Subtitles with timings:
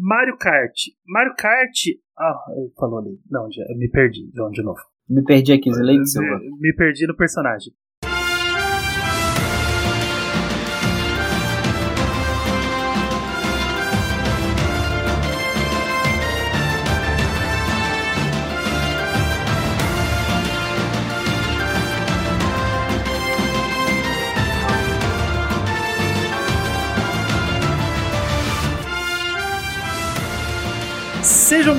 [0.00, 0.72] Mario Kart.
[1.06, 1.76] Mario Kart.
[2.18, 3.20] Ah, ele falou ali.
[3.30, 4.30] Não, já, me perdi.
[4.34, 4.80] Vamos de novo.
[5.08, 6.38] Me perdi aqui, Zeleide Silva.
[6.38, 7.72] Me, me perdi no personagem.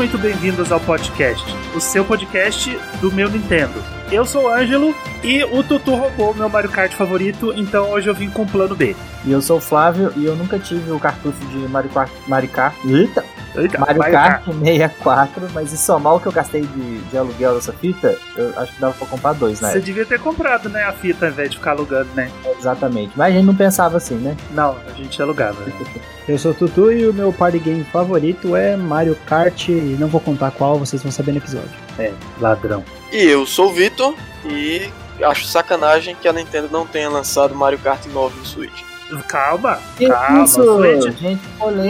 [0.02, 3.84] Muito bem-vindos ao podcast, o seu podcast do meu Nintendo.
[4.12, 8.16] Eu sou o Ângelo e o Tutu roubou meu Mario Kart favorito, então hoje eu
[8.16, 8.96] vim com o plano B.
[9.24, 12.12] E eu sou o Flávio e eu nunca tive o cartucho de Mario Kart.
[12.28, 12.74] Mario Kart.
[12.84, 13.24] Eita!
[13.56, 17.74] Eita, Mario Kart 64, mas isso somar o que eu gastei de, de aluguel dessa
[17.74, 19.72] fita, eu acho que dava pra comprar dois, né?
[19.72, 22.32] Você devia ter comprado, né, a fita ao invés de ficar alugando, né?
[22.58, 23.12] Exatamente.
[23.16, 24.38] Mas a gente não pensava assim, né?
[24.52, 25.60] Não, a gente alugava.
[25.66, 25.74] né?
[26.28, 29.68] Eu sou o Tutu e o meu party game favorito é Mario Kart.
[29.70, 31.72] E não vou contar qual, vocês vão saber no episódio.
[32.00, 32.84] É, ladrão.
[33.12, 34.88] E eu sou o Vitor e
[35.22, 38.82] acho sacanagem que a Nintendo não tenha lançado Mario Kart 9 no Switch.
[39.28, 40.44] Calma, Que calma.
[40.44, 40.62] isso?
[40.62, 41.38] O Switch,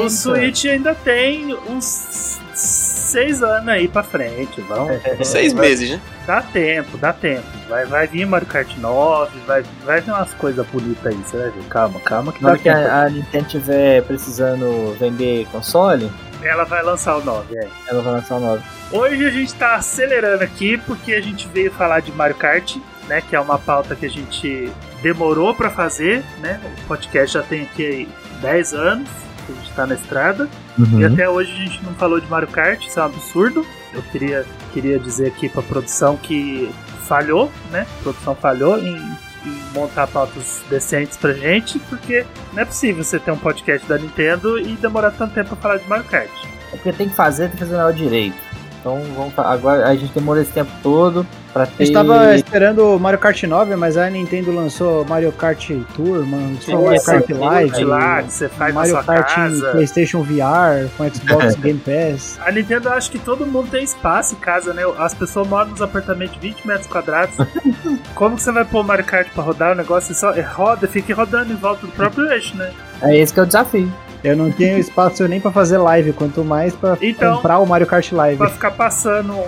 [0.04, 4.62] o Switch ainda tem uns seis anos aí pra frente.
[4.62, 5.00] Vamos.
[5.28, 6.02] Seis vai- meses, né?
[6.28, 7.44] Dá tempo, dá tempo.
[7.68, 11.50] Vai, vai vir Mario Kart 9, vai, vai vir umas coisas bonitas aí, você vai
[11.50, 11.64] ver.
[11.70, 12.90] Calma, calma que Na dá hora que tempo.
[12.92, 16.12] a, a Nintendo tiver precisando vender console,
[16.44, 17.68] Ela vai lançar o 9, é.
[17.88, 18.64] ela vai lançar o 9.
[18.92, 22.76] Hoje a gente tá acelerando aqui porque a gente veio falar de Mario Kart,
[23.08, 23.22] né?
[23.22, 26.60] Que é uma pauta que a gente demorou pra fazer, né?
[26.84, 28.08] O podcast já tem aqui
[28.42, 29.10] 10 anos
[29.46, 30.50] que a gente tá na estrada.
[31.00, 33.66] E até hoje a gente não falou de Mario Kart, isso é um absurdo.
[33.94, 36.70] Eu queria, queria dizer aqui pra produção que
[37.08, 37.86] falhou, né?
[38.00, 38.96] A produção falhou em,
[39.46, 43.98] em montar pautas decentes pra gente, porque não é possível você ter um podcast da
[43.98, 46.30] Nintendo e demorar tanto tempo pra falar de Mario Kart.
[46.72, 48.51] É porque tem que fazer, tem que fazer ela direito.
[48.82, 51.84] Então vamos agora a gente demorou esse tempo todo pra Eu ter.
[51.84, 56.74] estava esperando o Mario Kart 9, mas a Nintendo lançou Mario Kart Tour, mano, Sim,
[56.74, 59.72] lançou Mario Kart Live, que você faz Mario na sua Kart em casa.
[59.72, 62.40] PlayStation VR, com Xbox Game Pass.
[62.44, 64.82] A Nintendo eu acho que todo mundo tem espaço em casa, né?
[64.98, 67.36] As pessoas moram nos apartamentos de 20 metros quadrados.
[68.16, 70.16] Como que você vai pôr o Mario Kart pra rodar o negócio?
[70.16, 72.72] Só é, roda, fica rodando em volta do próprio eixo, né?
[73.04, 73.92] É esse que é o desafio.
[74.24, 77.88] Eu não tenho espaço nem pra fazer live, quanto mais pra Então- comprar o Mario
[77.88, 78.38] Kart Live.
[78.38, 79.46] Pra ficar passando um,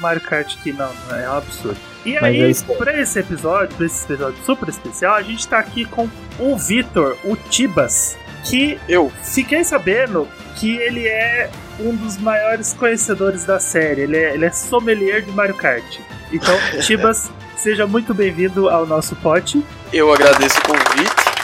[0.00, 1.78] Mario Kart aqui, não, é um absurdo.
[2.04, 5.58] E Mas aí, é pra esse episódio, pra esse episódio super especial, a gente tá
[5.58, 6.08] aqui com
[6.38, 9.10] o Vitor, o Tibas, que Eu.
[9.24, 14.02] fiquei sabendo que ele é um dos maiores conhecedores da série.
[14.02, 15.98] Ele é, ele é sommelier de Mario Kart.
[16.32, 19.64] Então, Tibas, seja muito bem-vindo ao nosso pote.
[19.92, 21.35] Eu agradeço o convite.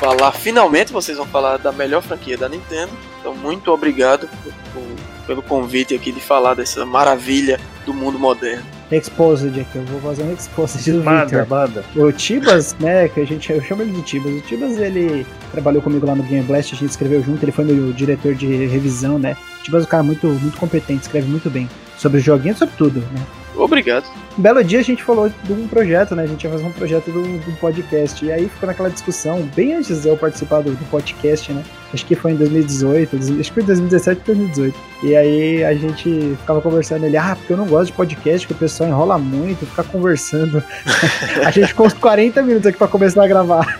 [0.00, 2.92] Falar, finalmente vocês vão falar da melhor franquia da Nintendo.
[3.20, 8.62] Então, muito obrigado por- por- pelo convite aqui de falar dessa maravilha do mundo moderno.
[8.92, 11.46] Exposed aqui, eu vou fazer um Exposed do Manda, Victor.
[11.48, 11.84] manda.
[11.96, 14.32] O Tibas, né, que a gente, eu chamo ele de Tibas.
[14.34, 17.64] O Tibas, ele trabalhou comigo lá no Game Blast, a gente escreveu junto, ele foi
[17.64, 19.36] meu diretor de revisão, né.
[19.60, 21.68] O Tibas é um cara muito, muito competente, escreve muito bem.
[21.98, 23.22] Sobre joguinhos, sobre tudo, né.
[23.56, 24.04] Obrigado.
[24.38, 26.24] Um belo dia a gente falou de um projeto, né?
[26.24, 28.24] A gente ia fazer um projeto do, do podcast.
[28.24, 31.64] E aí ficou naquela discussão, bem antes de eu participar do, do podcast, né?
[31.96, 34.78] Acho que foi em 2018, acho que foi em 2017 ou 2018.
[35.02, 38.52] E aí a gente ficava conversando ele, ah, porque eu não gosto de podcast, que
[38.52, 40.62] o pessoal enrola muito, fica conversando.
[41.42, 43.78] a gente ficou uns 40 minutos aqui pra começar a gravar.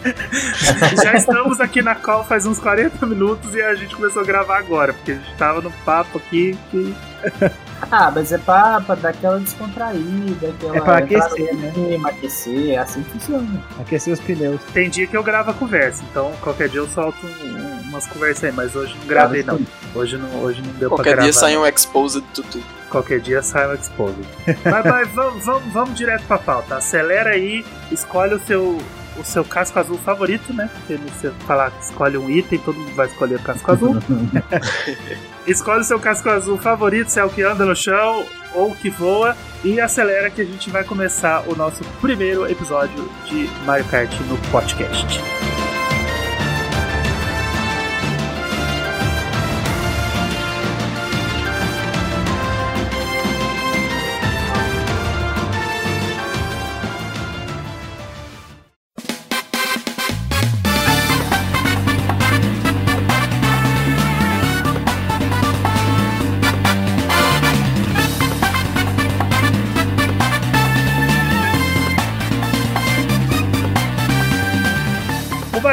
[1.02, 4.56] Já estamos aqui na call faz uns 40 minutos e a gente começou a gravar
[4.56, 6.94] agora, porque a gente tava no papo aqui que.
[7.90, 10.76] Ah, mas é pra, pra dar aquela descontraída, aquela.
[10.78, 11.70] É pra aquecer, no né?
[11.74, 13.64] clima, aquecer, é assim que funciona.
[13.78, 14.62] Aquecer os pneus.
[14.72, 17.65] Tem dia que eu gravo a conversa, então qualquer dia eu solto um-
[17.96, 19.58] umas conversas aí, mas hoje não gravei não.
[19.94, 21.22] Hoje não, hoje não deu pra Qualquer gravar.
[21.24, 22.62] dia sai um Exposed Tutu.
[22.90, 24.24] Qualquer dia sai um Exposed.
[24.64, 26.76] mas mas vamos, vamos, vamos direto pra pauta.
[26.76, 28.78] Acelera aí, escolhe o seu,
[29.18, 30.70] o seu casco azul favorito, né?
[30.72, 33.96] Porque você falar que escolhe um item, todo mundo vai escolher o casco azul.
[35.46, 38.74] Escolhe o seu casco azul favorito, se é o que anda no chão ou o
[38.76, 39.36] que voa.
[39.64, 44.36] E acelera que a gente vai começar o nosso primeiro episódio de Mario Kart no
[44.50, 45.06] podcast.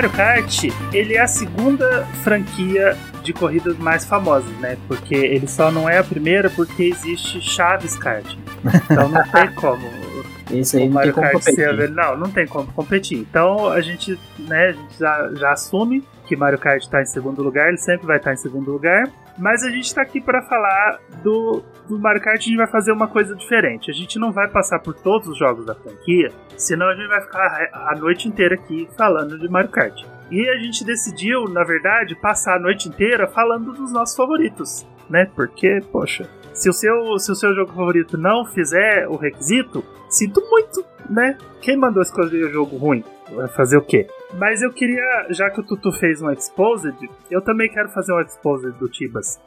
[0.03, 4.77] Mario Kart, ele é a segunda franquia de corridas mais famosas, né?
[4.85, 8.35] Porque ele só não é a primeira porque existe Chaves Kart.
[8.83, 9.81] Então não tem como.
[10.51, 13.19] Isso aí o não tem Mario como Kart ser Não, não tem como competir.
[13.19, 17.41] Então a gente, né, a gente já, já assume que Mario Kart está em segundo
[17.41, 19.09] lugar, ele sempre vai estar em segundo lugar.
[19.37, 22.91] Mas a gente está aqui para falar do, do Mario Kart, a gente vai fazer
[22.91, 23.89] uma coisa diferente.
[23.89, 27.21] A gente não vai passar por todos os jogos da franquia, senão a gente vai
[27.21, 30.03] ficar a noite inteira aqui falando de Mario Kart.
[30.29, 35.29] E a gente decidiu, na verdade, passar a noite inteira falando dos nossos favoritos, né?
[35.35, 40.41] Porque, poxa, se o seu, se o seu jogo favorito não fizer o requisito, sinto
[40.49, 41.37] muito, né?
[41.61, 43.03] Quem mandou escolher o jogo ruim?
[43.35, 44.07] Vai fazer o quê?
[44.35, 46.95] Mas eu queria, já que o Tutu fez um Exposed,
[47.29, 49.39] eu também quero fazer um Exposed do Tibas.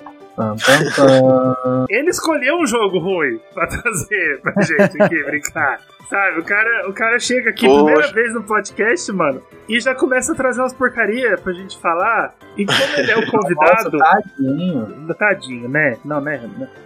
[1.89, 5.81] Ele escolheu um jogo ruim pra trazer pra gente aqui brincar.
[6.09, 7.85] Sabe, o cara, o cara chega aqui Poxa.
[7.85, 12.33] primeira vez no podcast, mano, e já começa a trazer umas porcaria pra gente falar.
[12.57, 13.91] E como ele é o convidado.
[13.99, 15.15] Nossa, tadinho.
[15.19, 15.97] Tadinho, né?
[16.05, 16.41] Não, né?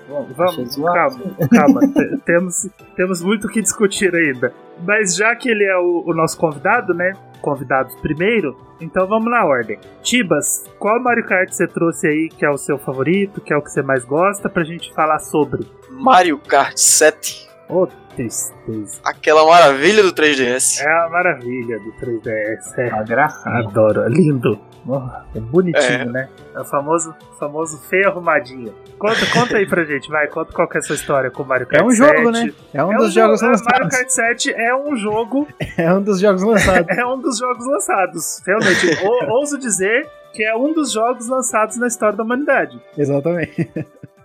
[0.09, 0.25] Não.
[0.35, 1.21] Vamos, calma,
[1.51, 1.81] calma.
[1.93, 4.53] Te- temos, temos muito o que discutir ainda.
[4.87, 7.13] Mas já que ele é o, o nosso convidado, né?
[7.43, 9.79] Convidado primeiro, então vamos na ordem.
[10.03, 13.63] Tibas, qual Mario Kart você trouxe aí que é o seu favorito, que é o
[13.63, 15.67] que você mais gosta, pra gente falar sobre?
[15.91, 17.49] Mario Kart 7.
[17.69, 19.01] Ô, tristeza.
[19.05, 20.81] Aquela maravilha do 3DS.
[20.81, 22.79] É a maravilha do 3DS.
[22.79, 22.89] É.
[22.89, 23.59] Uma gracinha.
[23.59, 24.59] Adoro, é lindo.
[24.89, 25.03] Oh,
[25.37, 26.05] é bonitinho, É.
[26.07, 26.29] né?
[26.55, 28.75] É o famoso, famoso feio arrumadinho.
[28.99, 30.27] Conta, conta aí pra gente, vai.
[30.27, 31.99] Conta qual que é a sua história com o Mario Kart É um 7.
[32.17, 32.51] jogo, né?
[32.73, 33.97] É um É dos jogo- jogos é, Mario lançados.
[33.99, 35.47] Kart 7 é um jogo,
[35.77, 36.89] É um dos jogos lançados.
[36.97, 38.43] é um dos jogos lançados.
[38.47, 42.81] Realmente, ou- ouso dizer que é um dos jogos lançados na história da humanidade.
[42.97, 43.71] Exatamente.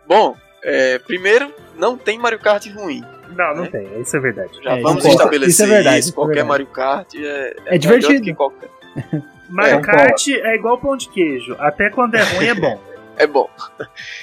[0.08, 3.04] Bom, é, primeiro, não tem Mario Kart ruim.
[3.36, 3.68] Não, não É.
[3.68, 4.52] tem, isso é verdade.
[4.64, 6.50] Já É, vamos isso é- estabelecer isso é verdade, isso é Qualquer verdade.
[6.50, 8.22] Mario Kart é, É do divertido.
[8.24, 8.70] que qualquer.
[9.50, 11.56] Mario É, Kart é igual pão de queijo.
[11.60, 12.80] Até quando é ruim é bom.
[13.18, 13.50] É bom.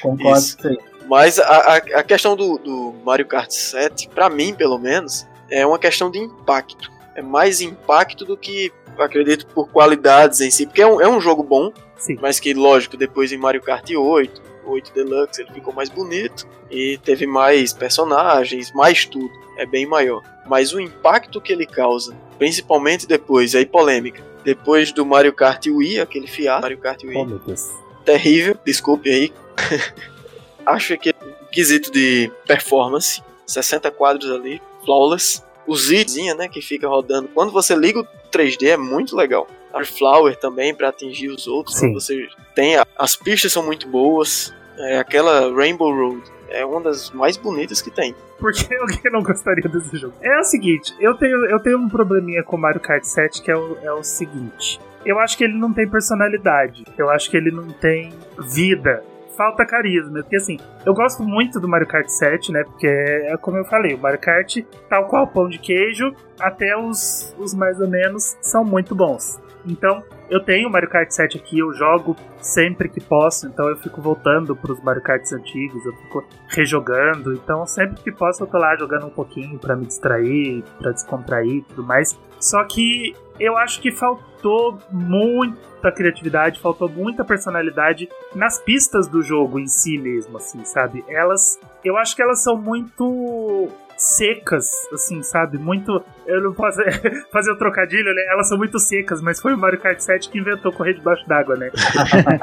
[0.03, 0.59] Concordo Isso.
[0.59, 0.79] com aí.
[1.09, 5.67] Mas a, a, a questão do, do Mario Kart 7, pra mim pelo menos, é
[5.67, 6.91] uma questão de impacto.
[7.15, 10.67] É mais impacto do que, acredito, por qualidades em si.
[10.67, 12.19] Porque é um, é um jogo bom, Sim.
[12.21, 16.99] mas que, lógico, depois em Mario Kart 8, 8 Deluxe, ele ficou mais bonito e
[16.99, 19.31] teve mais personagens, mais tudo.
[19.59, 20.23] É bem maior.
[20.47, 26.01] Mas o impacto que ele causa, principalmente depois, aí polêmica, depois do Mario Kart Wii,
[26.01, 29.33] aquele fiado, Mario Kart Wii, Oh, terrível, desculpe aí.
[30.67, 31.15] Acho que
[31.51, 35.43] quesito de performance, 60 quadros ali, flawless.
[35.67, 37.29] O Zidzinha, né, que fica rodando.
[37.29, 39.47] Quando você liga o 3D é muito legal.
[39.85, 41.77] Flower também para atingir os outros.
[41.79, 41.93] Sim.
[41.95, 44.55] Você tem a- as pistas são muito boas.
[44.79, 48.15] É, aquela Rainbow Road é uma das mais bonitas que tem.
[48.39, 50.15] Por que alguém não gostaria desse jogo?
[50.21, 53.51] É o seguinte, eu tenho, eu tenho um probleminha com o Mario Kart 7 que
[53.51, 54.81] é o, é o seguinte.
[55.05, 56.85] Eu acho que ele não tem personalidade.
[56.97, 59.03] Eu acho que ele não tem vida.
[59.37, 60.21] Falta carisma.
[60.21, 62.63] Porque assim, eu gosto muito do Mario Kart 7, né?
[62.65, 64.59] Porque é como eu falei, o Mario Kart,
[64.89, 69.41] tal qual pão de queijo, até os, os mais ou menos são muito bons.
[69.67, 74.01] Então, eu tenho Mario Kart 7 aqui, eu jogo sempre que posso, então eu fico
[74.01, 78.75] voltando pros Mario Karts antigos, eu fico rejogando, então sempre que posso eu tô lá
[78.77, 82.19] jogando um pouquinho pra me distrair, pra descontrair e tudo mais.
[82.41, 89.59] Só que eu acho que faltou muita criatividade, faltou muita personalidade nas pistas do jogo
[89.59, 91.05] em si mesmo, assim, sabe?
[91.09, 93.69] Elas, eu acho que elas são muito
[94.03, 95.59] secas, assim, sabe?
[95.59, 96.03] Muito.
[96.27, 96.81] Eu não posso
[97.33, 98.23] fazer o trocadilho, né?
[98.31, 101.57] Elas são muito secas, mas foi o Mario Kart 7 que inventou correr debaixo d'água,
[101.57, 101.71] né?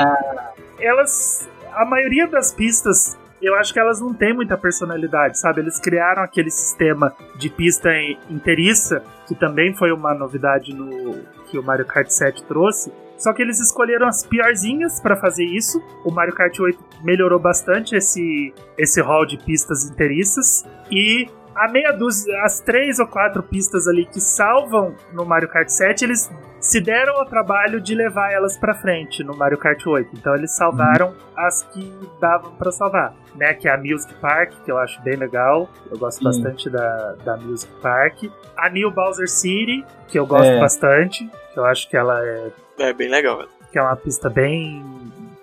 [0.80, 1.50] elas.
[1.74, 5.62] A maioria das pistas, eu acho que elas não têm muita personalidade, sabe?
[5.62, 7.90] Eles criaram aquele sistema de pista
[8.30, 12.92] inteiriça, que também foi uma novidade no que o Mario Kart 7 trouxe.
[13.18, 15.82] Só que eles escolheram as piorzinhas pra fazer isso.
[16.06, 20.66] O Mario Kart 8 melhorou bastante esse, esse hall de pistas inteiriças.
[20.90, 21.28] E
[21.66, 26.04] a meia dúzia, as três ou quatro pistas ali que salvam no Mario Kart 7,
[26.06, 30.10] eles se deram ao trabalho de levar elas pra frente no Mario Kart 8.
[30.14, 33.54] Então eles salvaram as que davam pra salvar, né?
[33.54, 35.70] Que é a Music Park, que eu acho bem legal.
[35.90, 36.24] Eu gosto Sim.
[36.26, 38.24] bastante da, da Music Park.
[38.58, 40.60] A New Bowser City, que eu gosto É.
[40.60, 41.30] bastante.
[41.54, 43.50] Que eu acho que ela é É bem legal, velho.
[43.72, 44.84] que é uma pista bem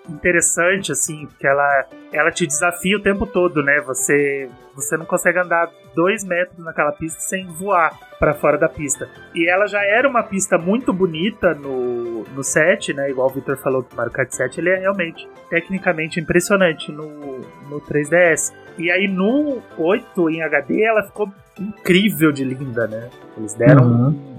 [0.09, 3.81] interessante, assim, porque ela, ela te desafia o tempo todo, né?
[3.81, 9.09] Você, você não consegue andar dois metros naquela pista sem voar para fora da pista.
[9.33, 13.09] E ela já era uma pista muito bonita no, no set, né?
[13.09, 17.39] Igual o Victor falou que o Mario Kart 7 ele é realmente tecnicamente impressionante no,
[17.69, 18.53] no 3DS.
[18.77, 23.09] E aí no 8 em HD ela ficou incrível de linda, né?
[23.37, 24.36] Eles deram Uhum.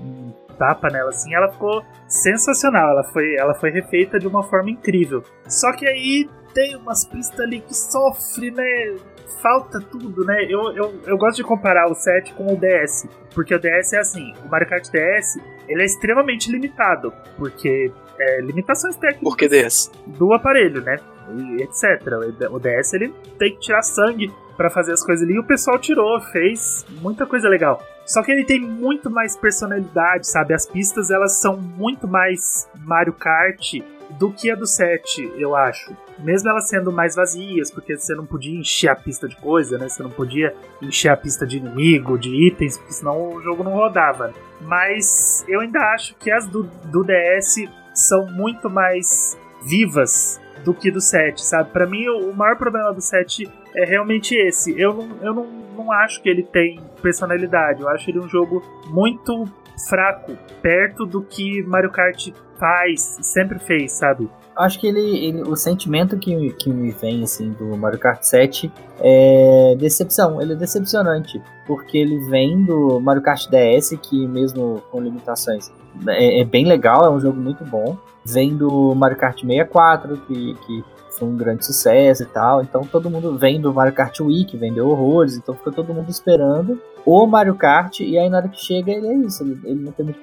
[0.58, 2.90] Tapa nela assim, ela ficou sensacional.
[2.90, 5.22] Ela foi, ela foi refeita de uma forma incrível.
[5.46, 8.96] Só que aí tem umas pistas ali que sofre, né?
[9.40, 10.44] Falta tudo, né?
[10.48, 13.06] Eu, eu, eu gosto de comparar o 7 com o DS.
[13.34, 15.38] Porque o DS é assim, o Mario Kart DS
[15.68, 17.12] ele é extremamente limitado.
[17.36, 19.90] Porque é, limitações técnicas Por que DS?
[20.06, 20.96] do aparelho, né?
[21.36, 22.02] E etc.
[22.50, 25.34] O DS ele tem que tirar sangue para fazer as coisas ali.
[25.34, 27.80] E o pessoal tirou, fez muita coisa legal.
[28.04, 30.54] Só que ele tem muito mais personalidade, sabe?
[30.54, 33.74] As pistas elas são muito mais Mario Kart
[34.18, 35.94] do que a do 7, eu acho.
[36.18, 39.88] Mesmo elas sendo mais vazias, porque você não podia encher a pista de coisa, né?
[39.88, 43.72] Você não podia encher a pista de inimigo, de itens, porque senão o jogo não
[43.72, 44.32] rodava.
[44.62, 50.90] Mas eu ainda acho que as do, do DS são muito mais vivas do que
[50.90, 51.70] do 7, sabe?
[51.70, 54.78] Para mim, o maior problema do 7 é realmente esse.
[54.78, 57.82] Eu não, eu não, não acho que ele tem personalidade.
[57.82, 59.44] Eu acho ele um jogo muito
[59.88, 64.28] fraco, perto do que Mario Kart faz, sempre fez, sabe?
[64.58, 68.72] Acho que ele, ele, o sentimento que, que me vem assim do Mario Kart 7
[69.00, 70.42] é decepção.
[70.42, 75.70] Ele é decepcionante porque ele vem do Mario Kart DS que mesmo com limitações
[76.08, 77.96] é, é bem legal, é um jogo muito bom.
[78.24, 82.60] Vem do Mario Kart 64 que, que foi um grande sucesso e tal.
[82.60, 86.10] Então todo mundo vem do Mario Kart Wii, que vendeu horrores, então fica todo mundo
[86.10, 89.82] esperando o Mario Kart, e aí na hora que chega ele é isso, ele, ele
[89.82, 90.20] não tem muita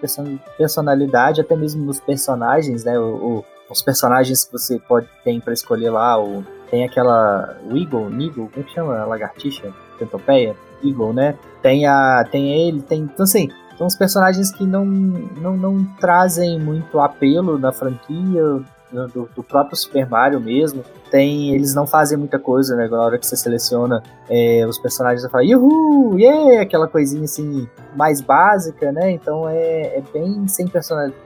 [0.55, 2.99] personalidade, até mesmo nos personagens, né?
[2.99, 8.09] O, o, os personagens que você pode ter para escolher lá, o, tem aquela Wiggle,
[8.09, 8.97] Niggle, como é que chama?
[8.97, 9.73] A lagartixa?
[9.97, 10.55] Centopeia?
[10.83, 11.37] Eagle, né?
[11.61, 13.01] Tem, a, tem ele, tem.
[13.01, 19.29] Então assim, são os personagens que não, não, não trazem muito apelo na franquia, do,
[19.35, 20.83] do, próprio Super Mario mesmo.
[21.09, 22.87] Tem, eles não fazem muita coisa, né?
[22.87, 26.61] Na hora que você seleciona é, os personagens, você fala, yuhu, yeah!
[26.61, 29.11] Aquela coisinha assim, mais básica, né?
[29.11, 31.19] Então é, é bem sem personalidade,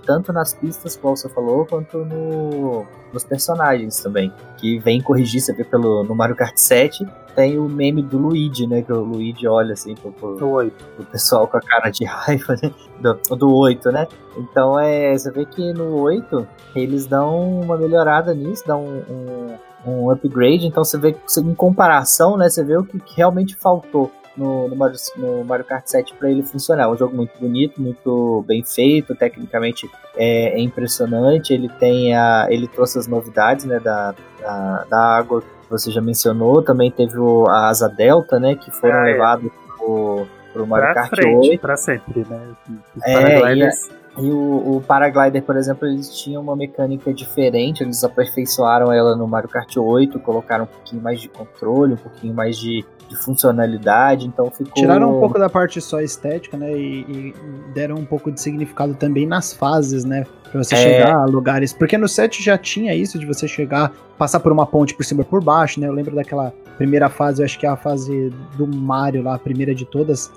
[0.00, 4.32] tanto nas pistas, como você falou, quanto no, nos personagens também.
[4.56, 8.66] Que vem corrigir, você vê pelo, no Mario Kart 7, tem o meme do Luigi,
[8.66, 8.82] né?
[8.82, 10.84] Que o Luigi olha assim pro, pro, 8.
[10.96, 12.72] pro pessoal com a cara de raiva, né?
[12.98, 14.08] Do, do 8, né?
[14.38, 15.16] Então é.
[15.16, 20.66] Você vê que no 8 eles dão uma melhorada nisso, dão um, um, um upgrade.
[20.66, 22.48] Então você vê em comparação, né?
[22.48, 24.10] Você vê o que, que realmente faltou.
[24.36, 26.84] No, no, Mario, no Mario Kart 7 para ele funcionar.
[26.84, 31.54] É um jogo muito bonito, muito bem feito, tecnicamente é, é, impressionante.
[31.54, 36.62] Ele tem a, ele trouxe as novidades né, da, da, da água você já mencionou,
[36.62, 39.12] também teve o, a Asa Delta, né, que foram ah, é.
[39.12, 41.60] levados pro, pro Mario pra Kart frente, 8.
[41.60, 42.54] Pra sempre, né?
[42.96, 48.02] Os é, e, e o, o, Paraglider, por exemplo, eles tinham uma mecânica diferente, eles
[48.04, 52.56] aperfeiçoaram ela no Mario Kart 8, colocaram um pouquinho mais de controle, um pouquinho mais
[52.56, 54.74] de, de funcionalidade, então ficou...
[54.74, 57.34] Tiraram um pouco da parte só estética, né, e, e
[57.74, 60.78] deram um pouco de significado também nas fases, né, Pra você é...
[60.78, 61.72] chegar a lugares.
[61.72, 65.22] Porque no 7 já tinha isso de você chegar, passar por uma ponte por cima
[65.22, 65.86] e por baixo, né?
[65.86, 69.38] Eu lembro daquela primeira fase, eu acho que é a fase do Mario lá, a
[69.38, 70.30] primeira de todas.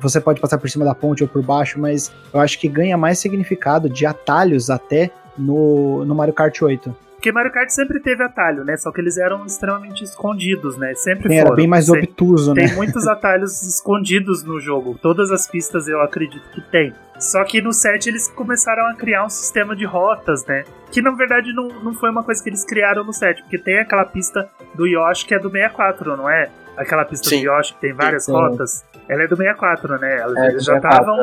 [0.00, 2.96] Você pode passar por cima da ponte ou por baixo, mas eu acho que ganha
[2.96, 6.94] mais significado de atalhos até no, no Mario Kart 8.
[7.24, 8.76] Porque Mario Kart sempre teve atalho, né?
[8.76, 10.92] Só que eles eram extremamente escondidos, né?
[10.94, 11.46] Sempre Sim, foram.
[11.46, 12.66] Era bem mais obtuso, né?
[12.66, 14.98] Tem muitos atalhos escondidos no jogo.
[15.00, 16.92] Todas as pistas eu acredito que tem.
[17.18, 20.64] Só que no 7 eles começaram a criar um sistema de rotas, né?
[20.90, 23.78] Que na verdade não, não foi uma coisa que eles criaram no 7, porque tem
[23.78, 26.50] aquela pista do Yoshi que é do 64, não é?
[26.76, 27.40] Aquela pista Sim.
[27.40, 28.32] do Yoshi que tem várias Sim.
[28.32, 28.84] rotas.
[29.08, 30.20] Ela é do 64, né?
[30.20, 31.16] Elas, é, eles já estavam.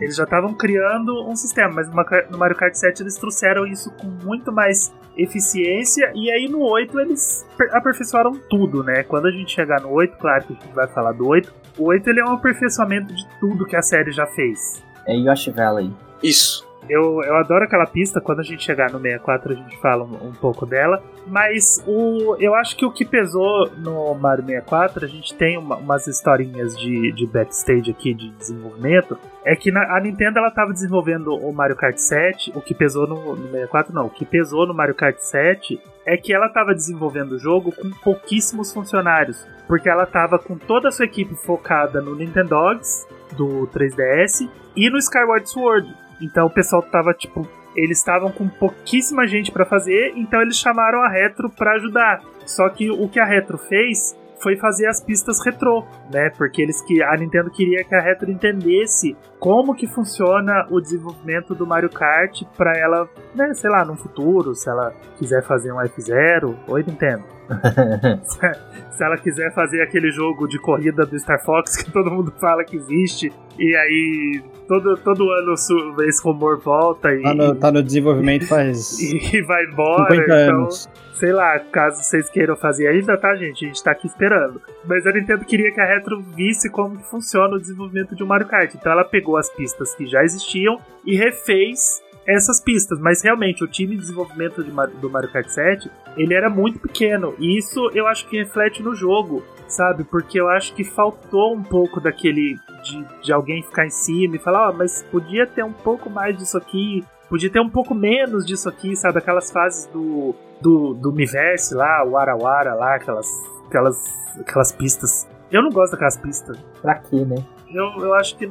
[0.00, 1.88] Eles já estavam criando um sistema, mas
[2.30, 6.98] no Mario Kart 7 eles trouxeram isso com muito mais eficiência, e aí no 8
[7.00, 9.02] eles aperfeiçoaram tudo, né?
[9.02, 11.84] Quando a gente chegar no 8, claro que a gente vai falar do 8, o
[11.86, 14.82] 8 ele é um aperfeiçoamento de tudo que a série já fez.
[15.06, 15.92] É Yoshi Valley.
[16.22, 16.69] Isso.
[16.90, 20.30] Eu, eu adoro aquela pista, quando a gente chegar no 64 a gente fala um,
[20.30, 21.00] um, pouco dela.
[21.24, 25.76] Mas o, eu acho que o que pesou no Mario 64, a gente tem uma,
[25.76, 29.16] umas historinhas de, de backstage aqui de desenvolvimento.
[29.44, 33.06] É que na, a Nintendo ela estava desenvolvendo o Mario Kart 7, o que pesou
[33.06, 36.74] no, no 64 não, o que pesou no Mario Kart 7 é que ela estava
[36.74, 42.00] desenvolvendo o jogo com pouquíssimos funcionários, porque ela estava com toda a sua equipe focada
[42.00, 43.06] no Nintendogs
[43.36, 45.99] do 3DS e no Skyward Sword.
[46.20, 47.46] Então o pessoal tava tipo,
[47.76, 52.22] eles estavam com pouquíssima gente para fazer, então eles chamaram a Retro para ajudar.
[52.44, 56.30] Só que o que a Retro fez foi fazer as pistas retrô, né?
[56.30, 61.54] Porque eles que a Nintendo queria que a Retro entendesse como que funciona o desenvolvimento
[61.54, 65.76] do Mario Kart para ela, né, sei lá, no futuro, se ela quiser fazer um
[65.76, 67.24] F0, oi Nintendo.
[68.24, 72.64] se ela quiser fazer aquele jogo de corrida do Star Fox que todo mundo fala
[72.64, 77.22] que existe, E aí todo, todo ano esse rumor volta e.
[77.22, 78.98] Tá no, tá no desenvolvimento faz.
[79.00, 80.14] E vai embora.
[80.14, 80.68] 50 então,
[81.14, 83.64] sei lá, caso vocês queiram fazer ainda, tá, gente?
[83.64, 84.60] A gente tá aqui esperando.
[84.86, 88.46] Mas a Nintendo queria que a Retro visse como funciona o desenvolvimento de um Mario
[88.46, 88.72] Kart.
[88.74, 92.00] Então ela pegou as pistas que já existiam e refez
[92.34, 96.50] essas pistas, mas realmente o time de desenvolvimento de, do Mario Kart 7 ele era
[96.50, 100.04] muito pequeno e isso eu acho que reflete no jogo, sabe?
[100.04, 104.38] Porque eu acho que faltou um pouco daquele de, de alguém ficar em cima e
[104.38, 107.94] falar, ó, oh, mas podia ter um pouco mais disso aqui, podia ter um pouco
[107.94, 109.18] menos disso aqui, sabe?
[109.18, 113.26] Aquelas fases do do, do Miiverse lá, o Arawara lá, aquelas
[113.66, 113.96] aquelas
[114.38, 115.28] aquelas pistas.
[115.50, 116.58] Eu não gosto daquelas pistas.
[116.80, 117.36] Pra quê, né?
[117.68, 118.50] Eu, eu acho que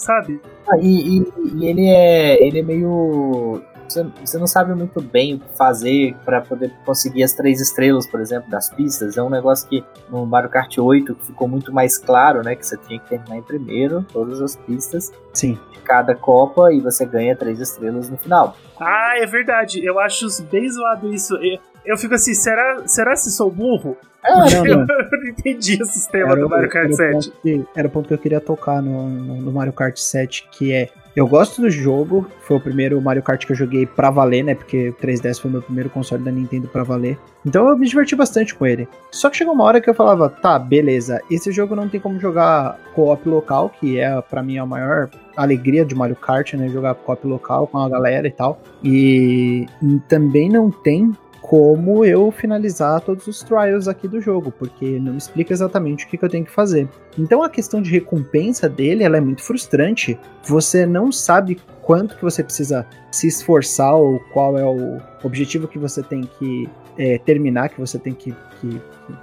[0.00, 0.40] sabe?
[0.68, 5.34] Ah, e, e, e, ele é ele é meio você, você não sabe muito bem
[5.34, 9.16] o que fazer para poder conseguir as três estrelas, por exemplo, das pistas.
[9.16, 12.54] É um negócio que no Mario Kart 8 ficou muito mais claro, né?
[12.54, 15.12] Que você tinha que terminar em primeiro todas as pistas.
[15.32, 15.58] Sim.
[15.72, 18.56] De cada Copa e você ganha três estrelas no final.
[18.78, 19.84] Ah, é verdade.
[19.84, 21.34] Eu acho bem zoado isso.
[21.36, 23.96] Eu, eu fico assim, será, será se sou burro?
[24.22, 24.66] Não, não.
[24.66, 27.32] Eu não entendi o sistema era, do Mario Kart era 7.
[27.42, 30.72] Que, era o ponto que eu queria tocar no, no, no Mario Kart 7, que
[30.72, 34.44] é eu gosto do jogo, foi o primeiro Mario Kart que eu joguei pra valer,
[34.44, 34.54] né?
[34.54, 37.18] Porque o 3DS foi o meu primeiro console da Nintendo pra valer.
[37.44, 38.88] Então eu me diverti bastante com ele.
[39.10, 42.20] Só que chegou uma hora que eu falava, tá, beleza, esse jogo não tem como
[42.20, 46.68] jogar co-op local, que é para mim a maior alegria de Mario Kart, né?
[46.68, 48.60] Jogar co-op local com a galera e tal.
[48.84, 49.66] E
[50.08, 51.12] também não tem
[51.50, 56.08] como eu finalizar todos os trials aqui do jogo, porque não me explica exatamente o
[56.08, 56.88] que, que, eu tenho que fazer.
[57.18, 60.16] Então a questão de recompensa dele ela é muito frustrante.
[60.44, 65.76] Você não sabe quanto que você precisa se esforçar ou qual é o objetivo que
[65.76, 68.80] você tem que é, terminar, que você tem que, que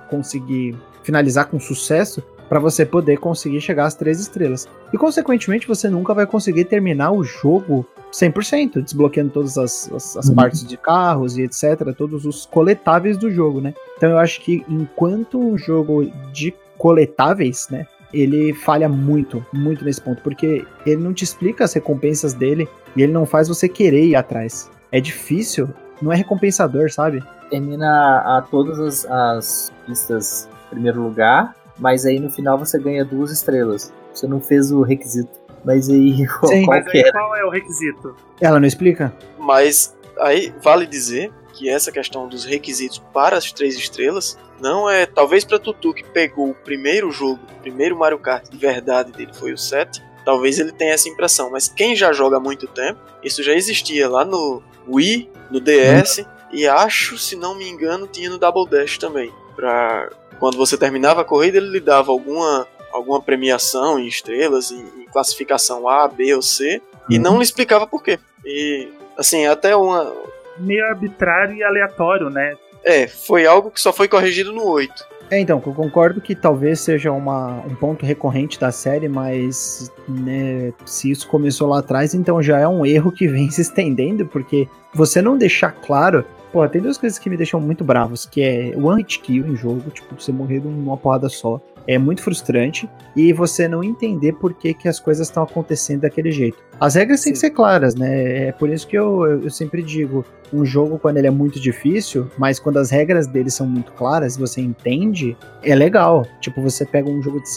[0.10, 4.68] conseguir finalizar com sucesso para você poder conseguir chegar às três estrelas.
[4.94, 10.30] E consequentemente você nunca vai conseguir terminar o jogo 100%, desbloqueando todas as, as, as
[10.30, 10.36] uhum.
[10.36, 13.74] partes de carros e etc, todos os coletáveis do jogo, né?
[13.98, 20.02] Então eu acho que enquanto um jogo de coletáveis, né, ele falha muito, muito nesse
[20.02, 24.06] ponto, porque ele não te explica as recompensas dele e ele não faz você querer
[24.06, 24.70] ir atrás.
[24.92, 25.70] É difícil,
[26.02, 27.24] não é recompensador, sabe?
[27.50, 33.06] Termina a todas as, as pistas em primeiro lugar, mas aí no final você ganha
[33.06, 33.94] duas estrelas.
[34.14, 35.32] Você não fez o requisito.
[35.64, 38.16] Mas aí, qual, Sim, qual mas aí qual é o requisito?
[38.40, 39.14] Ela não explica?
[39.38, 45.06] Mas aí vale dizer que essa questão dos requisitos para as três estrelas não é
[45.06, 49.34] talvez para Tutu que pegou o primeiro jogo, o primeiro Mario Kart de verdade dele
[49.34, 50.02] foi o 7.
[50.24, 54.10] Talvez ele tenha essa impressão, mas quem já joga há muito tempo, isso já existia
[54.10, 56.26] lá no Wii, no DS hum.
[56.52, 59.32] e acho, se não me engano, tinha no Double Dash também.
[59.56, 64.82] Pra quando você terminava a corrida, ele lhe dava alguma alguma premiação em estrelas, em,
[65.02, 67.06] em classificação A, B ou C, uhum.
[67.10, 68.20] e não lhe explicava por quê.
[68.46, 70.12] E, assim, até uma.
[70.58, 72.56] Meio arbitrário e aleatório, né?
[72.84, 75.18] É, foi algo que só foi corrigido no 8.
[75.30, 80.74] É, então, eu concordo que talvez seja uma, um ponto recorrente da série, mas né,
[80.86, 84.68] se isso começou lá atrás, então já é um erro que vem se estendendo, porque
[84.94, 86.26] você não deixar claro.
[86.58, 89.56] Pô, tem duas coisas que me deixam muito bravos, que é one hit kill em
[89.56, 94.56] jogo, tipo, você morrer numa porrada só é muito frustrante e você não entender por
[94.56, 96.58] que, que as coisas estão acontecendo daquele jeito.
[96.80, 97.26] As regras Sim.
[97.26, 98.48] têm que ser claras, né?
[98.48, 101.60] É por isso que eu, eu, eu, sempre digo: um jogo, quando ele é muito
[101.60, 106.26] difícil, mas quando as regras dele são muito claras, você entende, é legal.
[106.42, 107.50] Tipo, você pega um jogo de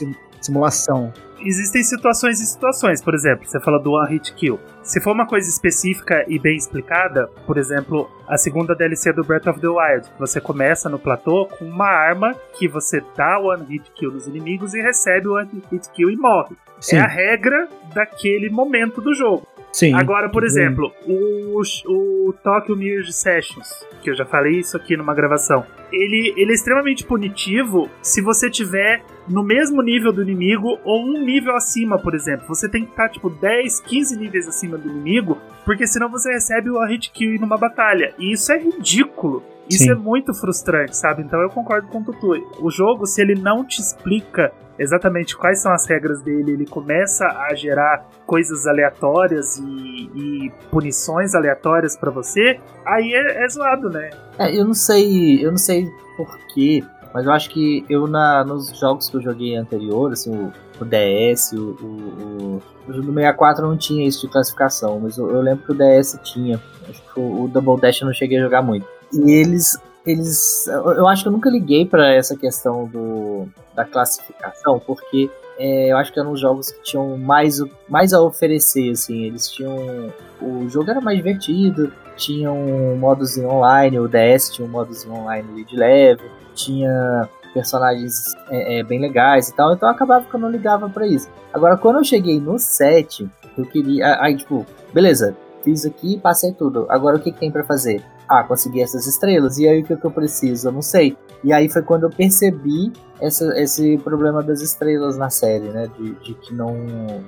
[0.44, 3.02] simulação existem situações e situações.
[3.02, 4.58] Por exemplo, você fala do One Hit Kill.
[4.82, 9.46] Se for uma coisa específica e bem explicada, por exemplo, a segunda DLC do Breath
[9.46, 13.90] of the Wild, você começa no platô com uma arma que você dá One Hit
[13.94, 16.56] Kill nos inimigos e recebe o One Hit Kill e morre.
[16.80, 16.96] Sim.
[16.96, 19.46] É a regra daquele momento do jogo.
[19.72, 19.94] Sim.
[19.94, 23.68] Agora, por exemplo, o, o Tokyo Mirage Sessions,
[24.02, 28.50] que eu já falei isso aqui numa gravação, ele, ele é extremamente punitivo se você
[28.50, 32.46] tiver no mesmo nível do inimigo ou um nível acima, por exemplo.
[32.48, 36.70] Você tem que estar, tipo, 10, 15 níveis acima do inimigo, porque senão você recebe
[36.70, 38.12] o hit kill numa batalha.
[38.18, 39.42] E isso é ridículo.
[39.70, 39.90] Isso Sim.
[39.92, 41.22] é muito frustrante, sabe?
[41.22, 42.32] Então eu concordo com o Tutu.
[42.60, 47.24] O jogo, se ele não te explica exatamente quais são as regras dele, ele começa
[47.26, 54.10] a gerar coisas aleatórias e, e punições aleatórias para você, aí é, é zoado, né?
[54.38, 58.76] É, eu não sei, eu não sei porquê, mas eu acho que eu na, nos
[58.78, 63.76] jogos que eu joguei anterior, assim, o, o DS, o, o, o, no 64 não
[63.76, 66.60] tinha isso de classificação, mas eu, eu lembro que o DS tinha.
[66.88, 68.86] Acho que o, o Double Dash eu não cheguei a jogar muito.
[69.12, 74.80] E eles eles eu acho que eu nunca liguei para essa questão do, da classificação
[74.80, 75.30] porque
[75.62, 79.24] é, eu acho que eram os jogos que tinham mais, mais a oferecer, assim.
[79.24, 80.10] Eles tinham.
[80.40, 82.56] O jogo era mais divertido, tinham
[82.96, 86.22] modos em online, o DS tinha um modos online de leve,
[86.54, 91.06] tinha personagens é, é, bem legais e tal, então acabava que eu não ligava para
[91.06, 91.28] isso.
[91.52, 94.18] Agora, quando eu cheguei no 7, eu queria.
[94.22, 96.86] Aí, tipo, beleza, fiz aqui passei tudo.
[96.88, 98.02] Agora o que, que tem para fazer?
[98.30, 99.58] Ah, consegui essas estrelas.
[99.58, 100.68] E aí o que, que eu preciso?
[100.68, 101.16] Eu não sei.
[101.42, 105.90] E aí foi quando eu percebi essa, esse problema das estrelas na série, né?
[105.98, 106.76] De, de que não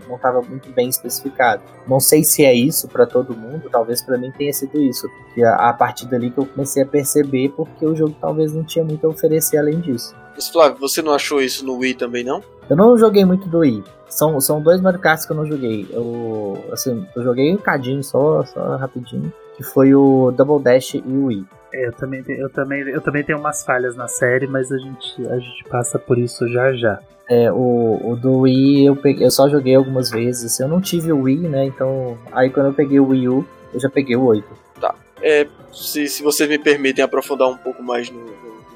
[0.08, 1.60] não estava muito bem especificado.
[1.88, 5.08] Não sei se é isso para todo mundo, talvez para mim tenha sido isso.
[5.34, 8.62] Que a, a partir dali que eu comecei a perceber, porque o jogo talvez não
[8.62, 10.14] tinha muito a oferecer além disso.
[10.36, 12.40] Mas Flávio, você não achou isso no Wii também, não?
[12.70, 13.82] Eu não joguei muito do Wii.
[14.08, 15.88] São, são dois Mario que eu não joguei.
[15.90, 19.32] Eu, assim, eu joguei um cadinho só, só rapidinho,
[19.62, 21.44] que foi o Double Dash e o Wii.
[21.72, 25.26] É, eu também, eu também, eu também tenho umas falhas na série, mas a gente,
[25.28, 26.98] a gente passa por isso já já.
[27.30, 30.58] É, o, o do Wii eu, peguei, eu só joguei algumas vezes.
[30.58, 31.64] Eu não tive o Wii, né?
[31.64, 34.44] Então, aí quando eu peguei o Wii U, eu já peguei o 8.
[34.80, 34.94] Tá.
[35.22, 38.20] É, se, se vocês me permitem aprofundar um pouco mais no,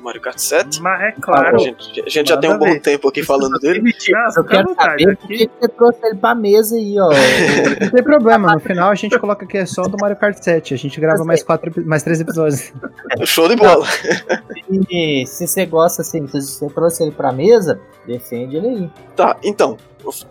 [0.07, 0.81] Mario Kart 7.
[0.81, 1.57] Mas é claro.
[1.57, 3.93] A gente, a gente já tem um bom tempo aqui falando dele.
[4.37, 7.11] Eu quero saber por que você trouxe ele pra mesa aí, ó.
[7.83, 10.75] Não tem problema, no final a gente coloca aqui é só do Mario Kart 7.
[10.75, 12.73] A gente grava mais, quatro, mais três episódios.
[13.25, 13.85] Show de bola.
[14.89, 18.91] E se você gosta assim, se você trouxe ele pra mesa, defende ele aí.
[19.17, 19.77] Tá, então.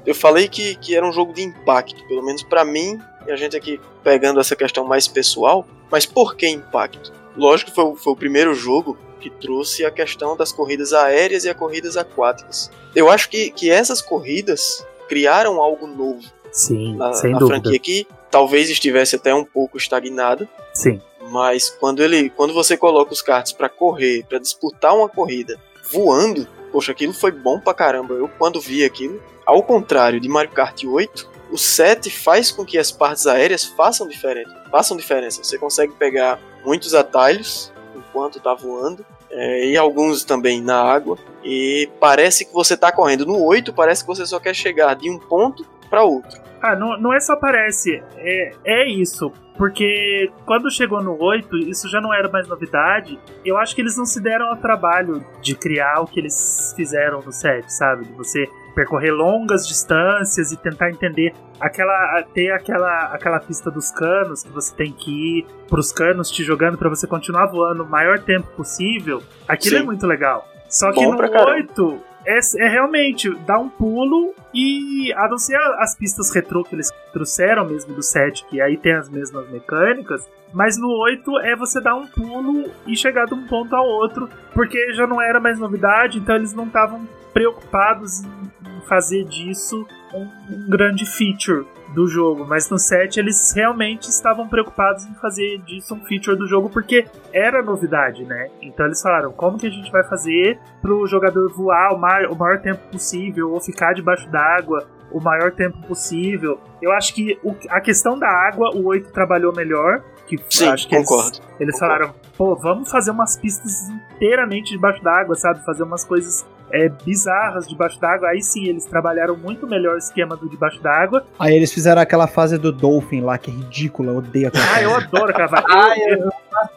[0.06, 3.36] Eu falei que, que era um jogo de impacto, pelo menos para mim, e a
[3.36, 5.68] gente aqui pegando essa questão mais pessoal.
[5.92, 7.12] Mas por que impacto?
[7.36, 11.50] Lógico que foi, foi o primeiro jogo que trouxe a questão das corridas aéreas e
[11.50, 12.70] as corridas aquáticas.
[12.96, 17.60] Eu acho que, que essas corridas criaram algo novo Sim, na, sem na dúvida.
[17.60, 21.02] franquia que talvez estivesse até um pouco estagnada, Sim.
[21.32, 25.60] mas quando ele, quando você coloca os karts para correr, para disputar uma corrida
[25.92, 28.14] voando, poxa, aquilo foi bom pra caramba.
[28.14, 32.78] Eu quando vi aquilo, ao contrário de Mario Kart 8, o 7 faz com que
[32.78, 34.56] as partes aéreas façam diferença.
[34.70, 35.44] Façam diferença.
[35.44, 41.18] Você consegue pegar muitos atalhos enquanto tá voando é, e alguns também na água.
[41.44, 43.26] E parece que você tá correndo.
[43.26, 46.42] No 8, parece que você só quer chegar de um ponto para outro.
[46.62, 49.32] Ah, não, não é só parece, é, é isso.
[49.58, 53.20] Porque quando chegou no 8, isso já não era mais novidade.
[53.46, 57.22] Eu acho que eles não se deram ao trabalho de criar o que eles fizeram
[57.22, 58.06] no 7, sabe?
[58.06, 64.44] De você percorrer longas distâncias e tentar entender aquela ter aquela aquela pista dos canos
[64.44, 68.20] que você tem que ir pros canos te jogando para você continuar voando o maior
[68.20, 69.24] tempo possível.
[69.48, 69.82] Aquilo Sim.
[69.82, 70.48] é muito legal.
[70.70, 71.52] Só que Bom no pra caramba.
[71.52, 76.76] 8 é, é realmente dar um pulo e a não ser as pistas retrô que
[76.76, 81.56] eles trouxeram mesmo do 7, que aí tem as mesmas mecânicas, mas no 8 é
[81.56, 85.40] você dar um pulo e chegar de um ponto ao outro, porque já não era
[85.40, 88.50] mais novidade, então eles não estavam preocupados em
[88.88, 95.06] fazer disso um, um grande feature do jogo, mas no 7 eles realmente estavam preocupados
[95.06, 98.50] em fazer disso um feature do jogo porque era novidade, né?
[98.62, 102.36] Então eles falaram, como que a gente vai fazer pro jogador voar o maior, o
[102.36, 106.60] maior tempo possível ou ficar debaixo d'água o maior tempo possível.
[106.82, 110.04] Eu acho que o- a questão da água, o 8 trabalhou melhor.
[110.28, 111.38] Que Sim, acho que eles- concordo.
[111.60, 111.95] Eles, Concordo.
[112.08, 115.63] falaram, pô, vamos fazer umas pistas inteiramente debaixo d'água, sabe?
[115.63, 118.30] Fazer umas coisas é, bizarras debaixo d'água.
[118.30, 121.25] Aí sim, eles trabalharam muito melhor o esquema do debaixo d'água.
[121.39, 124.82] Aí eles fizeram aquela fase do Dolphin lá, que é ridícula, eu odeio aquela Ah,
[124.82, 125.65] eu adoro aquela fase.
[125.75, 126.32] Ah, Eu- eu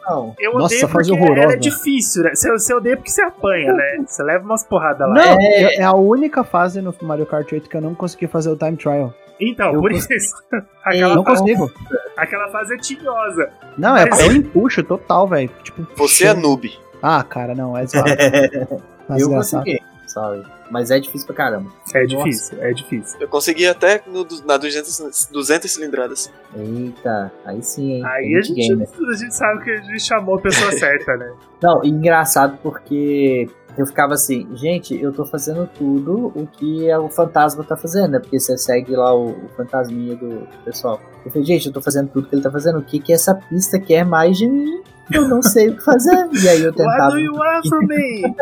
[0.09, 0.35] não.
[0.37, 1.43] Eu Nossa, odeio fase porque horrorosa.
[1.43, 2.31] ela é difícil, né?
[2.35, 4.03] Você, você odeia porque você apanha, né?
[4.05, 5.13] Você leva umas porradas lá.
[5.13, 5.63] Não, É.
[5.63, 5.75] é...
[5.77, 8.75] é a única fase no Mario Kart 8 que eu não consegui fazer o time
[8.75, 9.13] trial.
[9.39, 10.35] Então, Eu por cons- isso.
[10.83, 11.71] Aquela, não fase, consigo.
[12.17, 13.49] aquela fase é tinhosa.
[13.77, 15.49] Não, é, é um empuxo total, velho.
[15.63, 16.69] Tipo, Você é noob.
[17.01, 18.09] Ah, cara, não, é zoado.
[19.09, 19.63] Tá Eu desgraçado.
[19.65, 20.43] consegui, sorry.
[20.69, 21.71] Mas é difícil pra caramba.
[21.95, 22.15] É Nossa.
[22.15, 23.19] difícil, é difícil.
[23.19, 26.31] Eu consegui até no, na 200, 200 cilindradas.
[26.55, 28.05] Eita, aí sim, hein?
[28.05, 31.33] Aí a gente, a gente sabe que a gente chamou a pessoa certa, né?
[31.59, 37.07] Não, engraçado porque eu ficava assim, gente, eu tô fazendo tudo o que é o
[37.07, 38.19] fantasma tá fazendo, né?
[38.19, 40.99] Porque você segue lá o, o fantasminha do, do pessoal.
[41.25, 42.79] Eu falei, gente, eu tô fazendo tudo que ele tá fazendo.
[42.79, 44.83] O que que essa pista quer mais de mim?
[45.09, 46.27] Eu não sei o que fazer.
[46.43, 47.11] E aí eu What tentava.
[47.11, 48.35] do you want from me?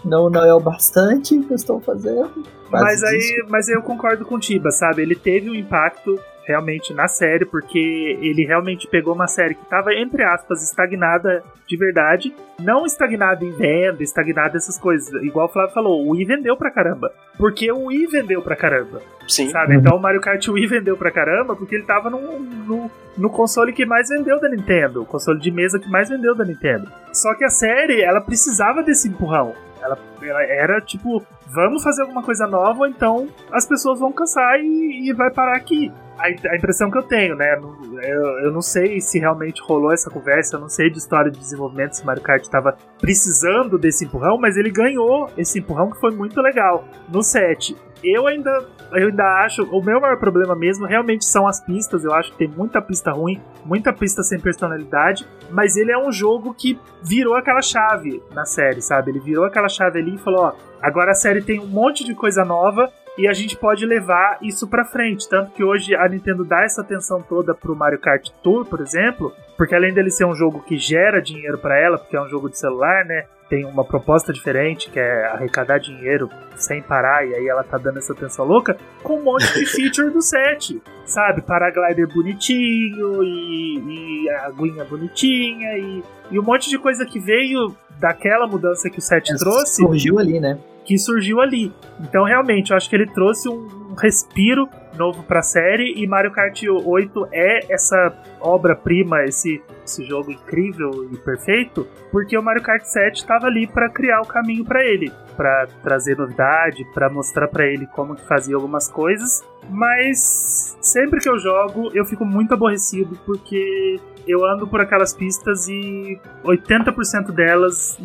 [0.04, 2.44] Não, não é o bastante que eu estou fazendo.
[2.70, 5.02] Mas aí, mas aí eu concordo com o Tiba, sabe?
[5.02, 9.94] Ele teve um impacto realmente na série, porque ele realmente pegou uma série que tava,
[9.94, 12.36] entre aspas, estagnada de verdade.
[12.60, 15.12] Não estagnada em venda, estagnada essas coisas.
[15.24, 17.12] Igual o Flávio falou, o Wii vendeu pra caramba.
[17.38, 19.02] Porque o Wii vendeu pra caramba.
[19.28, 19.50] Sim.
[19.50, 19.76] Sabe?
[19.76, 23.74] Então o Mario Kart Wii vendeu pra caramba porque ele tava no, no, no console
[23.74, 25.02] que mais vendeu da Nintendo.
[25.02, 26.92] O console de mesa que mais vendeu da Nintendo.
[27.12, 29.54] Só que a série, ela precisava desse empurrão.
[29.82, 34.60] Ela, ela era tipo vamos fazer alguma coisa nova, ou então as pessoas vão cansar
[34.60, 35.92] e, e vai parar aqui.
[36.18, 37.56] A, a, impressão que eu tenho, né?
[37.56, 41.40] Eu, eu, não sei se realmente rolou essa conversa, eu não sei de história de
[41.40, 46.12] desenvolvimento se Mario Kart estava precisando desse empurrão, mas ele ganhou esse empurrão que foi
[46.12, 47.76] muito legal no set.
[48.04, 48.50] Eu ainda,
[48.92, 52.04] eu ainda acho, o meu maior problema mesmo realmente são as pistas.
[52.04, 56.12] Eu acho que tem muita pista ruim, muita pista sem personalidade, mas ele é um
[56.12, 59.12] jogo que virou aquela chave na série, sabe?
[59.12, 62.14] Ele virou aquela chave ali e falou: ó, agora a série tem um monte de
[62.14, 65.30] coisa nova e a gente pode levar isso para frente.
[65.30, 69.32] Tanto que hoje a Nintendo dá essa atenção toda pro Mario Kart Tour, por exemplo,
[69.58, 72.50] porque além dele ser um jogo que gera dinheiro para ela, porque é um jogo
[72.50, 73.26] de celular, né?
[73.50, 78.00] Tem uma proposta diferente, que é arrecadar dinheiro sem parar, e aí ela tá dando
[78.00, 81.42] essa atenção louca, com um monte de feature do set, sabe?
[81.42, 87.76] Paraglider bonitinho, e, e a aguinha bonitinha, e, e um monte de coisa que veio
[88.00, 89.84] daquela mudança que o set trouxe.
[89.84, 90.58] Surgiu ali, né?
[90.84, 91.72] Que surgiu ali.
[92.00, 96.32] Então, realmente, eu acho que ele trouxe um respiro novo para a série e Mario
[96.32, 102.84] Kart 8 é essa obra-prima, esse, esse jogo incrível e perfeito, porque o Mario Kart
[102.84, 107.66] 7 estava ali para criar o caminho para ele, para trazer novidade, para mostrar para
[107.66, 109.44] ele como que fazia algumas coisas.
[109.70, 115.68] Mas sempre que eu jogo, eu fico muito aborrecido porque eu ando por aquelas pistas
[115.68, 117.98] e 80% delas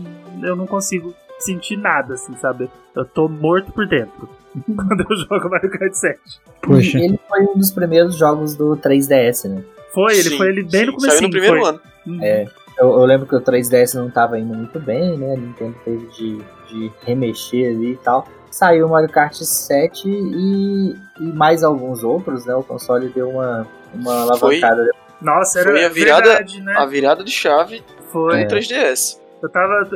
[0.42, 2.70] eu não consigo sentir nada, assim, sabe?
[2.94, 4.28] Eu tô morto por dentro
[4.66, 6.18] quando eu jogo Mario Kart 7.
[6.62, 6.98] Poxa.
[6.98, 9.62] Ele foi um dos primeiros jogos do 3DS, né?
[9.92, 11.16] Foi, ele sim, foi ele bem sim, no começo.
[11.16, 11.68] Saiu no primeiro foi.
[11.68, 11.80] ano.
[12.06, 12.22] Uhum.
[12.22, 12.46] É.
[12.78, 15.34] Eu, eu, lembro que o 3DS não tava indo muito bem, né?
[15.34, 18.26] A Nintendo teve de, de remexer ali e tal.
[18.50, 22.54] Saiu o Mario Kart 7 e, e mais alguns outros, né?
[22.54, 24.84] O console deu uma, uma alavancada.
[24.84, 26.74] Foi, Nossa, era foi a virada, verdade, né?
[26.76, 28.44] a virada de chave foi.
[28.44, 29.18] no 3DS.
[29.42, 29.88] Eu tava.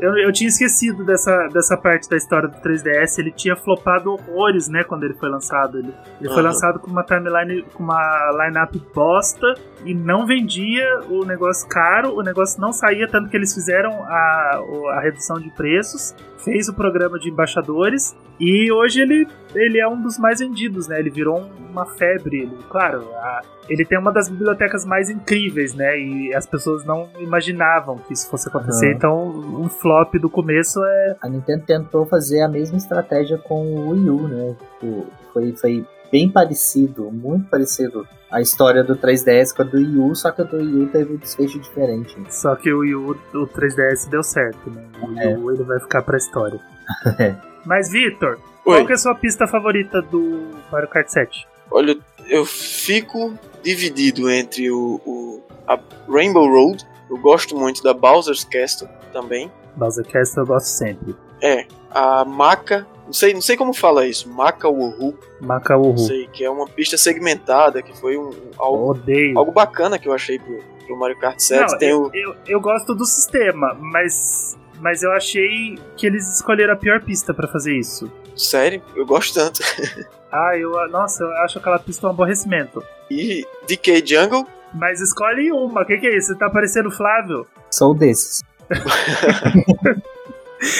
[0.00, 3.18] Eu, eu tinha esquecido dessa, dessa parte da história do 3DS.
[3.18, 4.84] Ele tinha flopado horrores, né?
[4.84, 5.78] Quando ele foi lançado.
[5.78, 6.34] Ele, ele uhum.
[6.34, 9.54] foi lançado com uma timeline, com uma line-up bosta
[9.84, 14.60] e não vendia o negócio caro, o negócio não saía, tanto que eles fizeram a,
[14.94, 16.14] a redução de preços,
[16.46, 21.00] fez o programa de embaixadores e hoje ele, ele é um dos mais vendidos, né?
[21.00, 22.42] Ele virou uma febre.
[22.42, 25.98] Ele, claro, a, ele tem uma das bibliotecas mais incríveis, né?
[25.98, 28.86] E as pessoas não imaginavam que isso fosse acontecer.
[28.86, 28.92] Uhum.
[28.92, 29.28] Então,
[29.60, 31.16] um flop do começo é.
[31.20, 34.56] A Nintendo tentou fazer a mesma estratégia com o Wii U, né?
[34.60, 39.98] Tipo, foi, foi bem parecido, muito parecido a história do 3DS com a do Wii
[39.98, 42.16] U, só que a do Wii U teve um desfecho diferente.
[42.28, 44.84] Só que o Wii U, o 3DS deu certo, né?
[45.00, 45.38] O Wii é.
[45.38, 46.60] U ele vai ficar pra história.
[47.18, 47.34] é.
[47.64, 51.46] Mas, Vitor, qual que é a sua pista favorita do Mario Kart 7?
[51.70, 51.96] Olha,
[52.28, 58.88] eu fico dividido entre o, o a Rainbow Road, eu gosto muito da Bowser's Castle
[59.12, 59.50] também.
[59.76, 61.14] Bowser Castle eu gosto sempre.
[61.42, 65.18] É, a Maca, não sei, não sei como fala isso, Maca Uhu.
[65.40, 65.90] Maca Uhu.
[65.90, 69.38] Não sei, que é uma pista segmentada, que foi um, algo, Odeio.
[69.38, 71.72] algo bacana que eu achei pro, pro Mario Kart 7.
[71.72, 72.10] Não, Tem eu, o...
[72.12, 77.32] eu, eu gosto do sistema, mas mas eu achei que eles escolheram a pior pista
[77.32, 78.10] para fazer isso.
[78.36, 78.82] Sério?
[78.94, 79.60] Eu gosto tanto.
[80.30, 82.82] ah, eu, nossa, eu acho aquela pista um aborrecimento.
[83.10, 84.46] E DK Jungle?
[84.74, 86.28] Mas escolhe uma, o que, que é isso?
[86.28, 87.46] Você tá parecendo Flávio?
[87.70, 88.42] Sou desses.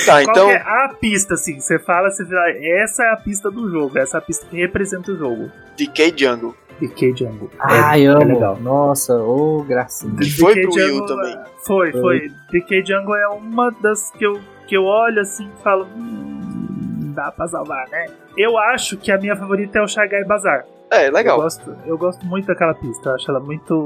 [0.05, 0.51] tá, então.
[0.51, 1.61] é a pista, assim?
[1.61, 4.57] Você fala, você fala, essa é a pista do jogo, essa é a pista que
[4.57, 5.51] representa o jogo.
[5.77, 6.55] DK Jungle.
[6.81, 7.51] DK Jungle.
[7.59, 8.35] Ah, é, eu é amo.
[8.35, 8.59] legal.
[8.61, 10.15] Nossa, ô, oh, gracinha.
[10.21, 11.39] E foi DK pro Wii U também.
[11.65, 12.33] Foi, foi, foi.
[12.51, 15.87] DK Jungle é uma das que eu, que eu olho assim e falo.
[15.97, 18.07] Hum, dá pra salvar, né?
[18.37, 20.67] Eu acho que a minha favorita é o Shagai Bazar.
[20.91, 21.39] É, legal.
[21.39, 23.85] Eu gosto, eu gosto muito daquela pista, eu acho ela muito.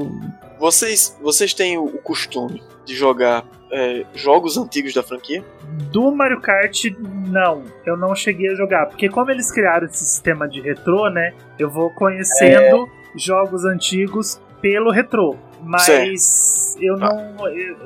[0.59, 5.44] Vocês, vocês têm o costume de jogar é, jogos antigos da franquia?
[5.92, 6.87] Do Mario Kart,
[7.28, 7.64] não.
[7.85, 8.87] Eu não cheguei a jogar.
[8.87, 11.35] Porque como eles criaram esse sistema de retrô, né?
[11.59, 13.18] Eu vou conhecendo é.
[13.18, 15.37] jogos antigos pelo retrô.
[15.62, 15.83] Mas
[16.22, 16.85] certo.
[16.85, 17.48] eu não.
[17.48, 17.76] Eu,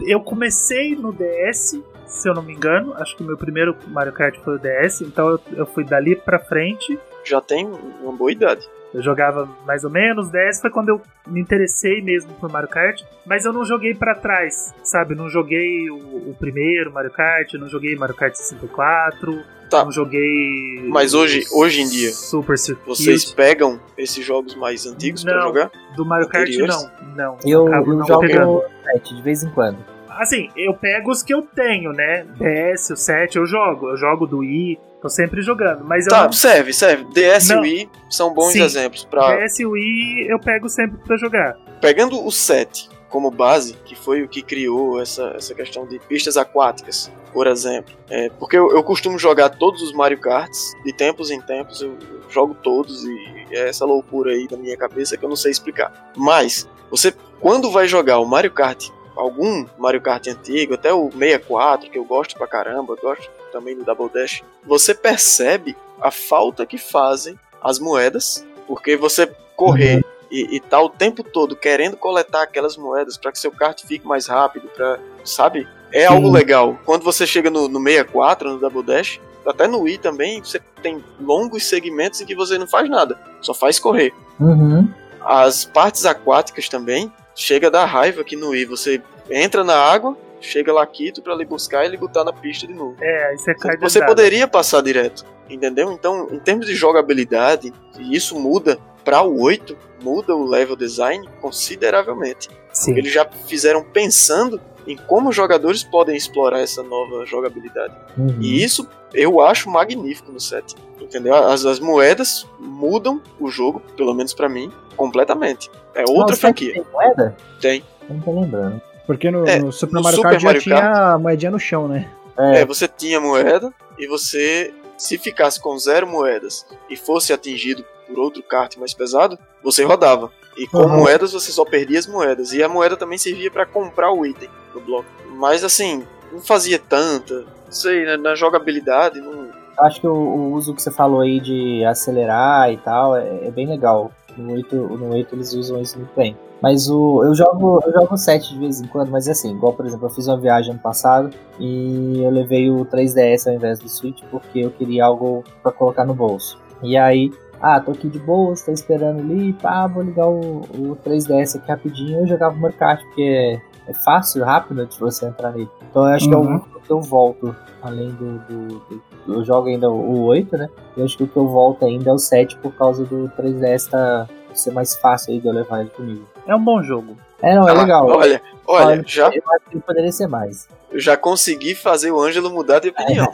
[0.00, 2.94] eu comecei no DS, se eu não me engano.
[2.94, 6.14] Acho que o meu primeiro Mario Kart foi o DS, então eu, eu fui dali
[6.14, 7.66] pra frente já tem
[8.02, 8.68] uma boa idade.
[8.96, 13.02] Eu jogava mais ou menos, 10 foi quando eu me interessei mesmo por Mario Kart,
[13.26, 15.14] mas eu não joguei para trás, sabe?
[15.14, 19.84] Não joguei o, o, primeiro Mario Kart, não joguei Mario Kart 64, tá.
[19.84, 20.82] não joguei.
[20.88, 22.86] Mas hoje, hoje em dia, Super Circuit.
[22.86, 25.70] vocês pegam esses jogos mais antigos para jogar?
[25.94, 27.38] Do Mario Kart não, não.
[27.44, 28.62] Eu, eu não jogo pegando.
[28.94, 29.95] 7 de vez em quando.
[30.18, 32.24] Assim, eu pego os que eu tenho, né?
[32.36, 33.90] DS, o 7 eu jogo.
[33.90, 36.32] Eu jogo do Wii, Tô sempre jogando, mas tá, não...
[36.32, 37.04] serve, serve.
[37.12, 37.64] DS não.
[37.64, 41.56] e Wii são bons Sim, exemplos para DS e Wii eu pego sempre para jogar.
[41.80, 46.36] Pegando o 7 como base, que foi o que criou essa, essa questão de pistas
[46.36, 47.94] aquáticas, por exemplo.
[48.10, 51.96] É, porque eu, eu, costumo jogar todos os Mario Karts, de tempos em tempos, eu,
[52.10, 55.52] eu jogo todos e é essa loucura aí da minha cabeça que eu não sei
[55.52, 56.12] explicar.
[56.16, 61.90] Mas, você, quando vai jogar o Mario Kart algum Mario Kart antigo, até o 64,
[61.90, 66.78] que eu gosto pra caramba, gosto também do Double Dash, você percebe a falta que
[66.78, 69.26] fazem as moedas, porque você
[69.56, 70.02] correr uhum.
[70.30, 74.06] e, e tá o tempo todo querendo coletar aquelas moedas para que seu kart fique
[74.06, 75.66] mais rápido, pra, sabe?
[75.90, 76.14] É Sim.
[76.14, 76.78] algo legal.
[76.84, 81.02] Quando você chega no, no 64, no Double Dash, até no Wii também, você tem
[81.20, 84.12] longos segmentos em que você não faz nada, só faz correr.
[84.38, 84.88] Uhum.
[85.20, 90.72] As partes aquáticas também, chega da raiva que no Wii você entra na água, chega
[90.72, 92.96] lá Quito para lhe buscar e lhe botar na pista de novo.
[93.00, 95.92] É, aí você cai Você poderia passar direto, entendeu?
[95.92, 102.48] Então, em termos de jogabilidade, isso muda para o 8, muda o level design consideravelmente.
[102.72, 102.96] Sim.
[102.96, 107.94] Eles já fizeram pensando em como os jogadores podem explorar essa nova jogabilidade.
[108.16, 108.36] Uhum.
[108.40, 110.74] E isso eu acho magnífico no set.
[111.00, 111.34] Entendeu?
[111.34, 115.70] As, as moedas mudam o jogo, pelo menos para mim, completamente.
[115.94, 116.72] É outra Não, franquia.
[116.72, 117.36] Tem moeda?
[117.60, 117.84] Tem.
[118.08, 118.80] Não tô lembrando.
[119.06, 121.86] Porque no, É, no Super Mario Kart já Mario tinha Kart- a moedinha no chão,
[121.86, 122.10] né?
[122.36, 127.84] É, É, você tinha moeda e você, se ficasse com zero moedas e fosse atingido
[128.08, 130.30] por outro kart mais pesado, você rodava.
[130.56, 130.98] E com Uhum.
[130.98, 132.52] moedas você só perdia as moedas.
[132.52, 135.06] E a moeda também servia para comprar o item do bloco.
[135.36, 137.34] Mas assim, não fazia tanta.
[137.66, 139.50] Não sei, né, na jogabilidade, não.
[139.80, 143.50] acho que o, o uso que você falou aí de acelerar e tal é, é
[143.50, 144.10] bem legal.
[144.36, 146.36] No 8, no 8 eles usam isso muito bem.
[146.62, 149.72] Mas o, eu jogo eu jogo 7 de vez em quando, mas é assim, igual
[149.72, 153.78] por exemplo, eu fiz uma viagem ano passado e eu levei o 3DS ao invés
[153.78, 156.58] do Switch porque eu queria algo pra colocar no bolso.
[156.82, 160.96] E aí, ah, tô aqui de boas, tô esperando ali, pá, vou ligar o, o
[161.04, 162.20] 3DS aqui rapidinho.
[162.20, 165.68] Eu jogava Mario Kart porque é, fácil, rápido de você entrar nele.
[165.90, 166.56] Então eu acho que é Uhum.
[166.56, 170.68] o que eu volto, além do, do, do- Eu jogo ainda o 8, né?
[170.96, 173.90] Eu acho que o que eu volto ainda é o 7 por causa do 3DS
[173.90, 176.24] tá ser mais fácil aí de eu levar ele comigo.
[176.46, 177.16] É um bom jogo.
[177.42, 178.06] É, não, é Ah, legal.
[178.06, 180.66] Olha, olha, Olha, já, Eu acho que poderia ser mais.
[180.90, 183.26] eu já consegui fazer o Ângelo mudar de opinião.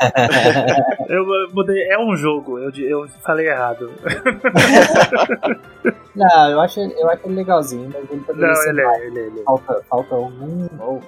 [1.09, 1.89] Eu mudei.
[1.91, 3.91] É um jogo, eu, eu falei errado.
[6.17, 9.03] não, eu acho, eu acho ele legalzinho, mas ele poderia Não, ser ele mais.
[9.03, 9.23] é, ele é.
[9.27, 9.45] Ele é.
[9.45, 10.67] Falta, falta algum,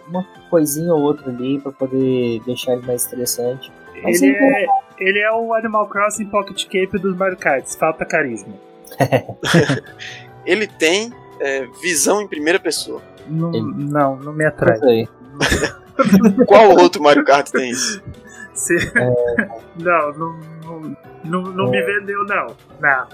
[0.09, 3.72] uma coisinha ou outra ali pra poder deixar ele mais interessante.
[4.02, 4.66] Mas Ele é,
[4.98, 8.52] ele é o Animal Crossing Pocket Cape dos Mario Kart, falta carisma.
[10.44, 13.01] Ele tem é, visão em primeira pessoa.
[13.27, 14.79] Não, não, não me Não atrai.
[14.79, 15.09] sei.
[16.47, 18.03] Qual outro Mario Kart tem isso?
[18.55, 18.92] Se-
[19.77, 22.47] Não, não, não, não, não me vendeu, não.
[22.81, 23.09] Não.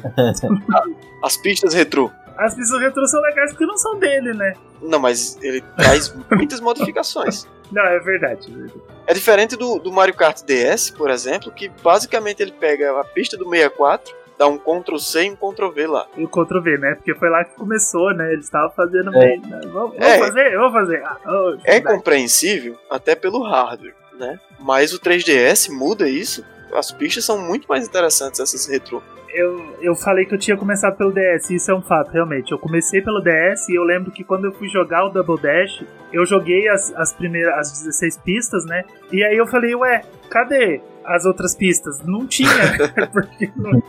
[1.22, 2.10] As pistas retrô.
[2.38, 4.54] As pistas retrô são legais porque não são dele, né?
[4.80, 7.46] Não, mas ele traz muitas modificações.
[7.70, 8.50] Não, é verdade.
[8.50, 8.80] é verdade.
[9.06, 13.36] É diferente do, do Mario Kart DS, por exemplo, que basicamente ele pega a pista
[13.36, 16.06] do 64, dá um Ctrl C e um Ctrl V lá.
[16.16, 16.94] E o Ctrl V, né?
[16.94, 18.32] Porque foi lá que começou, né?
[18.32, 19.20] Eles estavam fazendo É.
[19.20, 19.40] bem.
[19.42, 19.60] né?
[19.64, 20.18] Vamos, vamos É.
[20.18, 20.56] fazer?
[20.56, 21.02] Vamos fazer.
[21.04, 21.94] Ah, oh, É vai.
[21.94, 24.40] compreensível até pelo hardware, né?
[24.58, 26.42] Mas o 3DS muda isso.
[26.74, 29.02] As pistas são muito mais interessantes, essas retrô.
[29.34, 32.50] eu, eu falei que eu tinha começado pelo DS, isso é um fato, realmente.
[32.50, 35.84] Eu comecei pelo DS e eu lembro que quando eu fui jogar o Double Dash,
[36.12, 38.84] eu joguei as, as primeiras, as 16 pistas, né?
[39.12, 40.80] E aí eu falei, ué, cadê
[41.14, 42.00] as outras pistas?
[42.04, 43.06] Não tinha, né?
[43.12, 43.82] Porque não,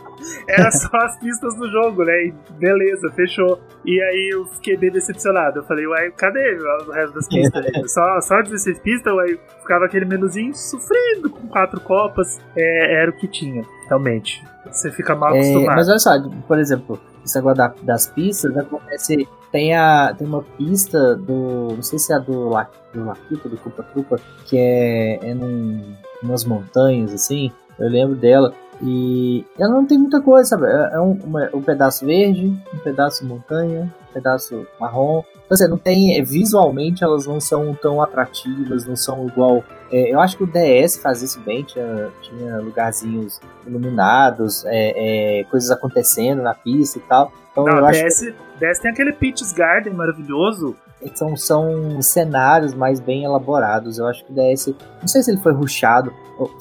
[0.48, 2.12] era só as pistas do jogo, né?
[2.26, 3.60] E beleza, fechou.
[3.84, 5.60] E aí eu fiquei bem decepcionado.
[5.60, 6.56] Eu falei, ué, cadê
[6.86, 7.64] o resto das pistas?
[7.92, 12.38] só, só 16 pistas, ué, ficava aquele menuzinho sofrendo com quatro copas.
[12.56, 14.42] É, era o que tinha, realmente.
[14.66, 15.76] Você fica mal É, acostumado.
[15.76, 16.10] mas olha só,
[16.46, 19.28] por exemplo, esse negócio da- das pistas, acontece.
[19.50, 21.74] Tem, a, tem uma pista do.
[21.74, 25.34] Não sei se é a do, La, do Laquita, do Culpa Trupa, que é, é
[25.34, 27.50] num, umas montanhas, assim.
[27.78, 28.52] Eu lembro dela.
[28.84, 30.66] E ela não tem muita coisa, sabe?
[30.66, 35.22] É é um, uma- um pedaço verde, um pedaço montanha, um pedaço marrom.
[35.44, 36.20] Então, assim, não tem.
[36.24, 39.62] Visualmente elas não são tão atrativas, não são igual.
[39.92, 45.44] é, eu acho que o DS faz isso bem, tinha, tinha lugarzinhos iluminados, é, é,
[45.44, 47.32] coisas acontecendo na pista e tal.
[47.52, 50.74] Então eu Não, acho DS, DS tem aquele Peach's Garden maravilhoso.
[51.14, 53.98] São, são cenários mais bem elaborados.
[53.98, 54.74] Eu acho que o DS.
[55.00, 56.12] Não sei se ele foi ruxado.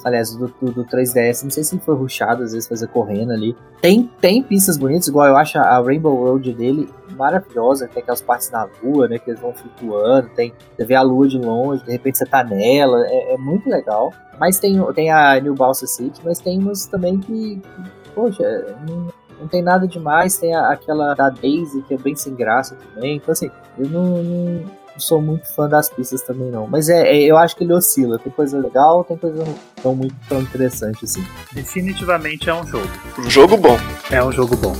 [0.03, 3.31] Aliás, do, do, do 3DS, não sei se ele foi ruxado, às vezes fazer correndo
[3.31, 3.55] ali.
[3.81, 6.87] Tem, tem pistas bonitas, igual eu acho a Rainbow Road dele
[7.17, 7.87] maravilhosa.
[7.87, 9.17] Tem aquelas partes na lua, né?
[9.17, 10.29] Que eles vão flutuando.
[10.35, 13.03] Tem, você vê a lua de longe, de repente você tá nela.
[13.07, 14.11] É, é muito legal.
[14.39, 17.57] Mas tem, tem a New Balsa City, mas tem umas também que.
[17.57, 19.07] que, Poxa, não-
[19.41, 23.17] não tem nada demais, tem a, aquela da Daisy, que é bem sem graça também.
[23.17, 24.65] Então, assim, eu não, não
[24.97, 26.67] sou muito fã das pistas também, não.
[26.67, 28.19] Mas é, é, eu acho que ele oscila.
[28.19, 29.43] Tem coisa legal, tem coisa
[29.83, 31.25] não muito tão interessante assim.
[31.51, 32.87] Definitivamente é um jogo.
[33.17, 33.77] Um jogo bom.
[34.11, 34.73] É um jogo bom.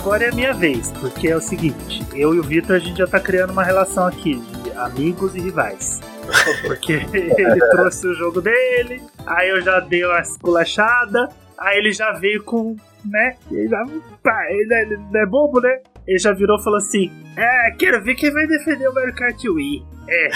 [0.00, 2.96] Agora é a minha vez, porque é o seguinte, eu e o Vitor a gente
[2.96, 6.00] já tá criando uma relação aqui de amigos e rivais.
[6.64, 11.28] Porque ele trouxe o jogo dele, aí eu já dei uma esculachada,
[11.58, 13.36] aí ele já veio com, né?
[13.50, 13.84] Ele já,
[14.22, 15.80] pá, ele, é, ele é bobo, né?
[16.06, 19.44] Ele já virou e falou assim: É, quero ver quem vai defender o Mario Kart
[19.44, 19.84] Wii.
[20.08, 20.28] É,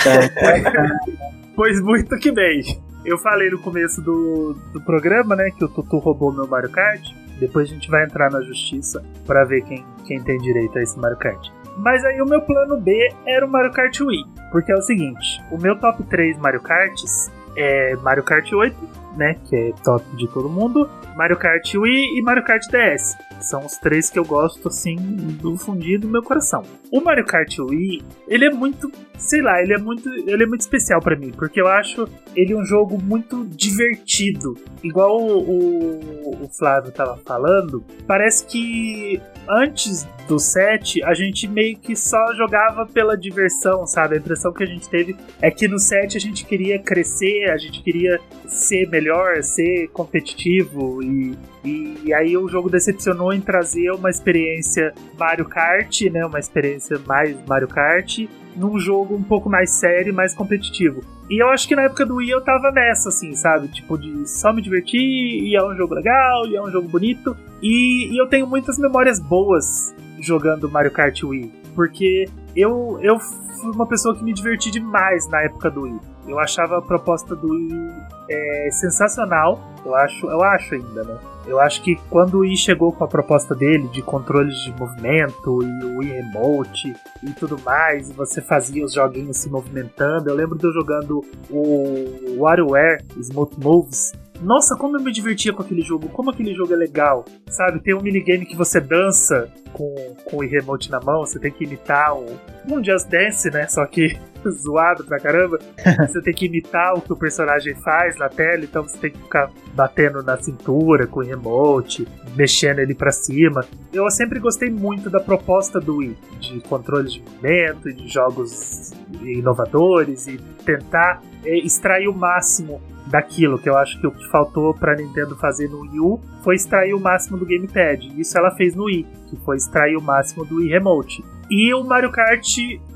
[1.54, 2.60] pois muito que bem.
[3.04, 7.23] Eu falei no começo do, do programa, né, que o Tutu roubou meu Mario Kart.
[7.38, 10.98] Depois a gente vai entrar na justiça para ver quem, quem tem direito a esse
[10.98, 11.48] Mario Kart.
[11.76, 14.24] Mas aí o meu plano B era o Mario Kart Wii.
[14.52, 18.76] Porque é o seguinte: o meu top 3 Mario Karts é Mario Kart 8,
[19.16, 19.36] né?
[19.44, 20.88] Que é top de todo mundo.
[21.16, 23.16] Mario Kart Wii e Mario Kart DS.
[23.40, 26.62] São os três que eu gosto, assim, do fundinho do meu coração.
[26.94, 28.88] O Mario Kart Wii, ele é muito,
[29.18, 32.54] sei lá, ele é muito, ele é muito especial para mim, porque eu acho ele
[32.54, 34.56] um jogo muito divertido.
[34.80, 41.76] Igual o, o, o Flávio tava falando, parece que antes do 7, a gente meio
[41.76, 44.14] que só jogava pela diversão, sabe?
[44.14, 47.56] A impressão que a gente teve é que no 7 a gente queria crescer, a
[47.56, 54.10] gente queria ser melhor, ser competitivo e, e aí o jogo decepcionou em trazer uma
[54.10, 56.24] experiência Mario Kart, né?
[56.26, 61.00] Uma experiência mais Mario Kart num jogo um pouco mais sério, mais competitivo.
[61.28, 63.68] E eu acho que na época do Wii eu tava nessa, assim, sabe?
[63.68, 67.36] Tipo, de só me divertir, e é um jogo legal, e é um jogo bonito.
[67.62, 71.52] E, e eu tenho muitas memórias boas jogando Mario Kart Wii.
[71.74, 76.13] Porque eu, eu fui uma pessoa que me diverti demais na época do Wii.
[76.26, 77.92] Eu achava a proposta do Wii
[78.30, 79.60] é, sensacional.
[79.84, 81.18] Eu acho, eu acho ainda, né?
[81.46, 85.62] Eu acho que quando o Wii chegou com a proposta dele de controles de movimento
[85.62, 90.34] e o Wii Remote e tudo mais, e você fazia os joguinhos se movimentando, eu
[90.34, 94.12] lembro de eu jogando o WarioWare Smooth Moves
[94.44, 97.80] nossa, como eu me divertia com aquele jogo, como aquele jogo é legal, sabe?
[97.80, 101.64] Tem um minigame que você dança com, com o remote na mão, você tem que
[101.64, 102.26] imitar um,
[102.70, 103.66] um Just Dance, né?
[103.66, 104.18] Só que
[104.62, 105.58] zoado pra caramba.
[106.06, 109.18] você tem que imitar o que o personagem faz na tela, então você tem que
[109.18, 113.64] ficar batendo na cintura com o remote, mexendo ele para cima.
[113.92, 118.92] Eu sempre gostei muito da proposta do Wii, de controles de movimento, de jogos
[119.22, 124.96] inovadores e tentar extrair o máximo daquilo, que eu acho que o que faltou pra
[124.96, 128.12] Nintendo fazer no Wii U foi extrair o máximo do gamepad.
[128.18, 131.24] Isso ela fez no Wii, que foi extrair o máximo do Wii Remote.
[131.50, 132.46] E o Mario Kart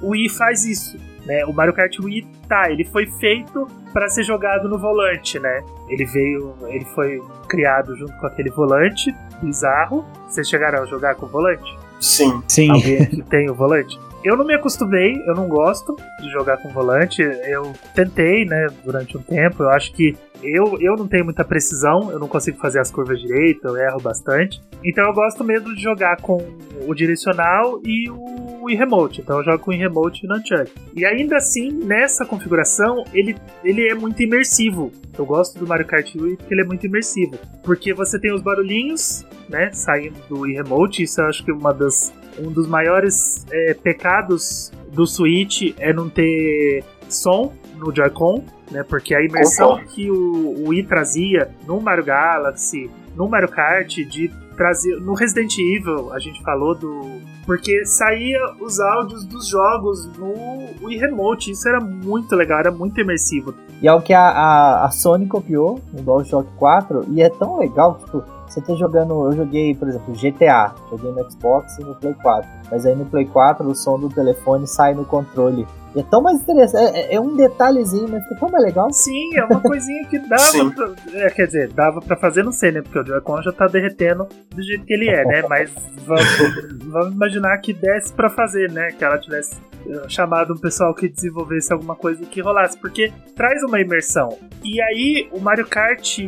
[0.03, 0.99] Wii faz isso.
[1.26, 1.44] Né?
[1.44, 5.62] O Mario Kart Wii, tá, ele foi feito para ser jogado no volante, né?
[5.88, 10.05] Ele veio, ele foi criado junto com aquele volante bizarro.
[10.26, 11.76] Vocês chegaram a jogar com o volante?
[12.01, 12.42] Sim.
[12.49, 12.70] Sim.
[12.70, 13.99] Alguém que tem o volante?
[14.25, 17.23] Eu não me acostumei, eu não gosto de jogar com volante.
[17.23, 19.62] Eu tentei, né, durante um tempo.
[19.62, 23.21] Eu acho que eu, eu não tenho muita precisão, eu não consigo fazer as curvas
[23.21, 24.61] direito, eu erro bastante.
[24.85, 26.39] Então eu gosto mesmo de jogar com
[26.87, 29.21] o direcional e o Wii Remote.
[29.21, 30.73] Então eu jogo com o Remote e Nunchuck.
[30.95, 34.93] E ainda assim, nessa configuração, ele, ele é muito imersivo.
[35.19, 37.37] Eu gosto do Mario Kart Wii porque ele é muito imersivo.
[37.64, 41.03] Porque você tem os barulhinhos, né, saindo do Wii Remote.
[41.03, 45.93] Isso eu acho que é uma das, um dos maiores é, pecados do Switch é
[45.93, 48.82] não ter som no Joy-Con né?
[48.82, 54.30] Porque a imersão que o, o Wii trazia no Mario Galaxy, no Mario Kart, de
[54.57, 55.01] trazer.
[55.01, 57.20] No Resident Evil, a gente falou do.
[57.47, 60.34] Porque saía os áudios dos jogos no
[60.82, 61.51] Wii Remote.
[61.51, 63.55] Isso era muito legal, era muito imersivo.
[63.80, 67.59] E é o que a, a, a Sony copiou no DualShock 4, e é tão
[67.59, 68.22] legal, tipo,
[68.59, 69.26] você tá jogando.
[69.26, 70.74] Eu joguei, por exemplo, GTA.
[70.90, 72.50] Joguei no Xbox e no Play 4.
[72.70, 75.66] Mas aí no Play 4 o som do telefone sai no controle.
[75.94, 76.96] E é tão mais interessante.
[76.96, 78.90] É, é, um detalhezinho, mas fica tão mais legal.
[78.92, 80.70] Sim, é uma coisinha que dava.
[80.70, 82.82] pra, é, quer dizer, dava pra fazer, não sei, né?
[82.82, 85.42] Porque o Joy-Con já tá derretendo do jeito que ele é, né?
[85.48, 85.72] Mas
[86.04, 88.88] vamos, vamos imaginar que desse pra fazer, né?
[88.88, 89.56] Que ela tivesse
[90.09, 94.28] chamado um pessoal que desenvolvesse alguma coisa que rolasse, porque traz uma imersão.
[94.64, 96.18] E aí, o Mario Kart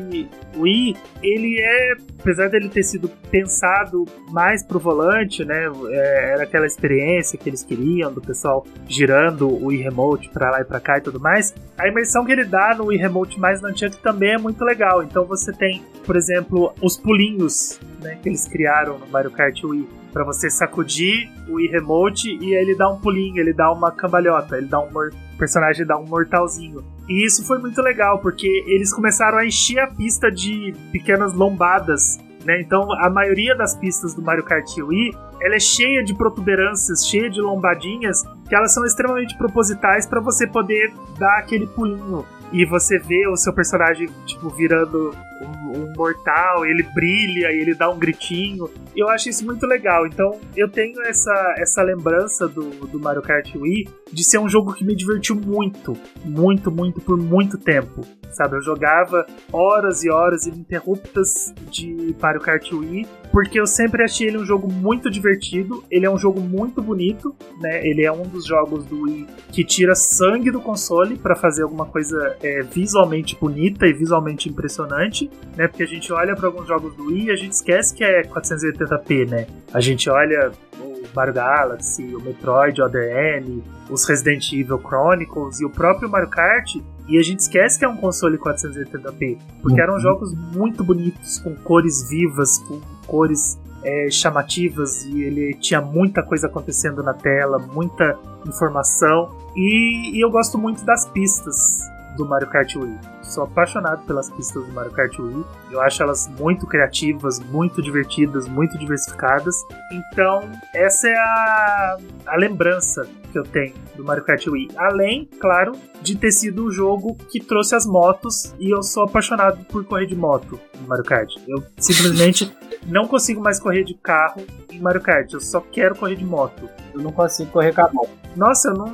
[0.56, 5.70] Wii, ele é, apesar dele ter sido pensado mais pro volante, né?
[5.90, 10.60] É, era aquela experiência que eles queriam do pessoal girando o Wii Remote pra lá
[10.60, 11.54] e pra cá e tudo mais.
[11.76, 15.02] A imersão que ele dá no Wii Remote mais Nunchuck também é muito legal.
[15.02, 20.00] Então você tem, por exemplo, os pulinhos né, que eles criaram no Mario Kart Wii
[20.12, 24.56] para você sacudir o Wii Remote e ele dá um pulinho, ele dá uma cambalhota,
[24.56, 26.84] ele dá um o personagem dá um mortalzinho.
[27.10, 32.18] E isso foi muito legal porque eles começaram a encher a pista de pequenas lombadas
[32.44, 32.60] né?
[32.60, 37.28] Então, a maioria das pistas do Mario Kart Wii, ela é cheia de protuberâncias, cheia
[37.28, 42.98] de lombadinhas, que elas são extremamente propositais para você poder dar aquele pulinho e você
[42.98, 48.68] vê o seu personagem, tipo, virando um, um, mortal, ele brilha, ele dá um gritinho.
[48.94, 50.06] Eu acho isso muito legal.
[50.06, 54.74] Então, eu tenho essa, essa lembrança do, do Mario Kart Wii de ser um jogo
[54.74, 58.04] que me divertiu muito, muito, muito, por muito tempo.
[58.32, 64.28] Sabe, eu jogava horas e horas ininterruptas de Mario Kart Wii, porque eu sempre achei
[64.28, 65.82] ele um jogo muito divertido.
[65.90, 67.84] Ele é um jogo muito bonito, né?
[67.84, 71.86] Ele é um dos jogos do Wii que tira sangue do console para fazer alguma
[71.86, 75.68] coisa é, visualmente bonita e visualmente impressionante, né?
[75.68, 78.22] Porque a gente olha para alguns jogos do Wii e a gente esquece que é
[78.22, 79.46] 480p, né?
[79.72, 85.64] A gente olha o Mario Galaxy, o Metroid Other M, os Resident Evil Chronicles e
[85.64, 86.76] o próprio Mario Kart,
[87.08, 90.00] e a gente esquece que é um console 480p, porque eram uhum.
[90.00, 96.46] jogos muito bonitos, com cores vivas, com cores é, chamativas, e ele tinha muita coisa
[96.46, 98.16] acontecendo na tela, muita
[98.46, 101.80] informação, e, e eu gosto muito das pistas
[102.16, 102.98] do Mario Kart Wii.
[103.30, 105.44] Sou apaixonado pelas pistas do Mario Kart Wii.
[105.70, 109.54] Eu acho elas muito criativas, muito divertidas, muito diversificadas.
[109.92, 114.70] Então, essa é a, a lembrança que eu tenho do Mario Kart Wii.
[114.76, 115.72] Além, claro,
[116.02, 120.06] de ter sido o jogo que trouxe as motos e eu sou apaixonado por correr
[120.06, 121.32] de moto no Mario Kart.
[121.46, 122.52] Eu simplesmente
[122.84, 126.68] não consigo mais correr de carro em Mario Kart, eu só quero correr de moto.
[126.92, 128.10] Eu não consigo correr com a moto.
[128.36, 128.86] Nossa, eu não,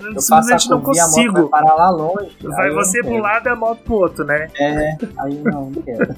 [0.00, 1.38] eu, eu simplesmente não consigo.
[1.38, 2.36] A moto vai parar lá longe.
[2.42, 4.48] Vai você pro lado e a moto pro outro, né?
[4.58, 6.14] É, aí não, não quero.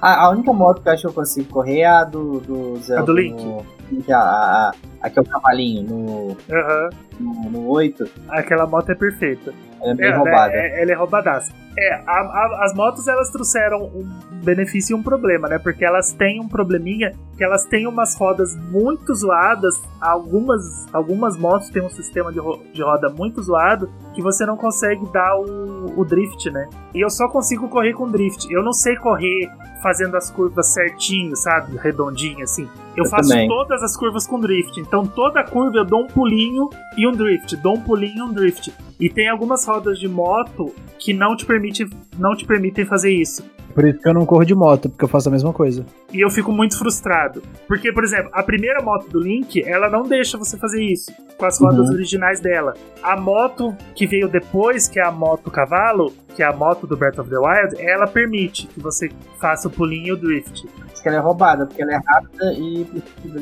[0.00, 2.76] a, a, única moto que eu acho que eu consigo correr é a do, do
[2.78, 3.02] Zelda.
[3.02, 3.42] A do Link.
[3.42, 3.64] No,
[4.10, 4.72] a, a,
[5.02, 6.90] aqui é o cavalinho no, uhum.
[7.20, 8.08] no, no 8.
[8.28, 9.52] Aquela moto é perfeita.
[9.80, 10.52] Ela é bem é, roubada.
[10.54, 11.52] É, ela é roubadaça.
[11.78, 14.04] É, a, a, as motos elas trouxeram um
[14.42, 15.58] benefício e um problema, né?
[15.58, 19.80] Porque elas têm um probleminha que elas têm umas rodas muito zoadas.
[20.00, 24.56] Algumas, algumas motos têm um sistema de, ro de roda muito zoado que você não
[24.56, 26.68] consegue dar o, o drift, né?
[26.94, 28.52] E eu só consigo correr com drift.
[28.52, 29.48] Eu não sei correr
[29.82, 31.76] fazendo as curvas certinho, sabe?
[31.76, 32.68] Redondinho assim.
[32.96, 33.48] Eu, eu faço também.
[33.48, 34.78] todas as curvas com drift.
[34.80, 38.32] Então toda curva eu dou um pulinho e um drift, dou um pulinho e um
[38.32, 38.72] drift.
[38.98, 43.44] E tem algumas rodas de moto que não te permite, não te permitem fazer isso.
[43.78, 45.86] Por isso que eu não corro de moto, porque eu faço a mesma coisa.
[46.12, 47.40] E eu fico muito frustrado.
[47.68, 51.46] Porque, por exemplo, a primeira moto do Link, ela não deixa você fazer isso com
[51.46, 51.94] as rodas uhum.
[51.94, 52.74] originais dela.
[53.00, 56.96] A moto que veio depois, que é a moto cavalo, que é a moto do
[56.96, 60.66] Breath of the Wild, ela permite que você faça o pulinho e o drift.
[60.92, 62.84] Porque ela é roubada, porque ela é rápida e.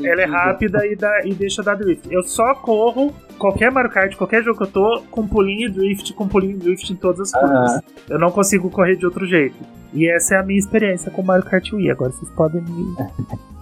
[0.04, 2.12] Ela é rápida e, dá, e deixa dar drift.
[2.12, 6.12] Eu só corro qualquer Mario Kart, qualquer jogo que eu tô, com pulinho e drift,
[6.14, 7.74] com pulinho e drift em todas as curvas.
[7.74, 7.80] Uhum.
[8.10, 9.56] Eu não consigo correr de outro jeito.
[9.92, 11.90] E essa é a minha experiência com Mario Kart Wii.
[11.90, 12.94] Agora vocês podem me.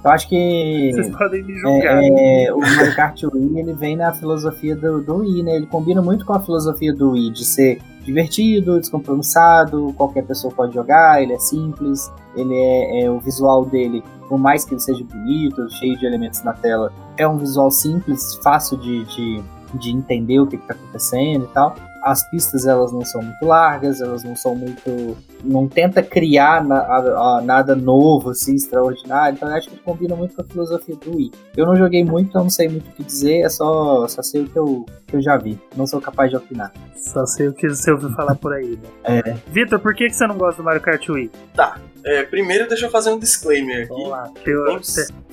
[0.05, 0.91] Eu acho que.
[0.93, 2.03] Vocês podem me julgar.
[2.03, 5.57] É, é, o Mario Kart Wii ele vem na filosofia do, do Wii, né?
[5.57, 10.75] Ele combina muito com a filosofia do Wii de ser divertido, descompromissado, qualquer pessoa pode
[10.75, 15.05] jogar, ele é simples, ele é, é, o visual dele, por mais que ele seja
[15.05, 19.43] bonito, cheio de elementos na tela, é um visual simples, fácil de, de,
[19.75, 24.01] de entender o que está acontecendo e tal as pistas elas não são muito largas,
[24.01, 25.16] elas não são muito.
[25.43, 29.37] não tenta criar na, a, a, nada novo, assim, extraordinário.
[29.37, 31.33] Então eu acho que combina muito com a filosofia do Wii.
[31.57, 34.43] Eu não joguei muito, então não sei muito o que dizer, é só, só sei
[34.43, 35.59] o que eu, que eu já vi.
[35.75, 36.70] Não sou capaz de opinar.
[36.95, 39.22] Só sei o que você ouviu falar por aí, né?
[39.25, 39.37] É.
[39.51, 41.31] Vitor, por que, que você não gosta do Mario Kart Wii?
[41.55, 41.79] Tá.
[42.05, 43.89] É, primeiro deixa eu fazer um disclaimer aqui.
[43.89, 44.31] Vamos lá.
[44.45, 44.81] Teu,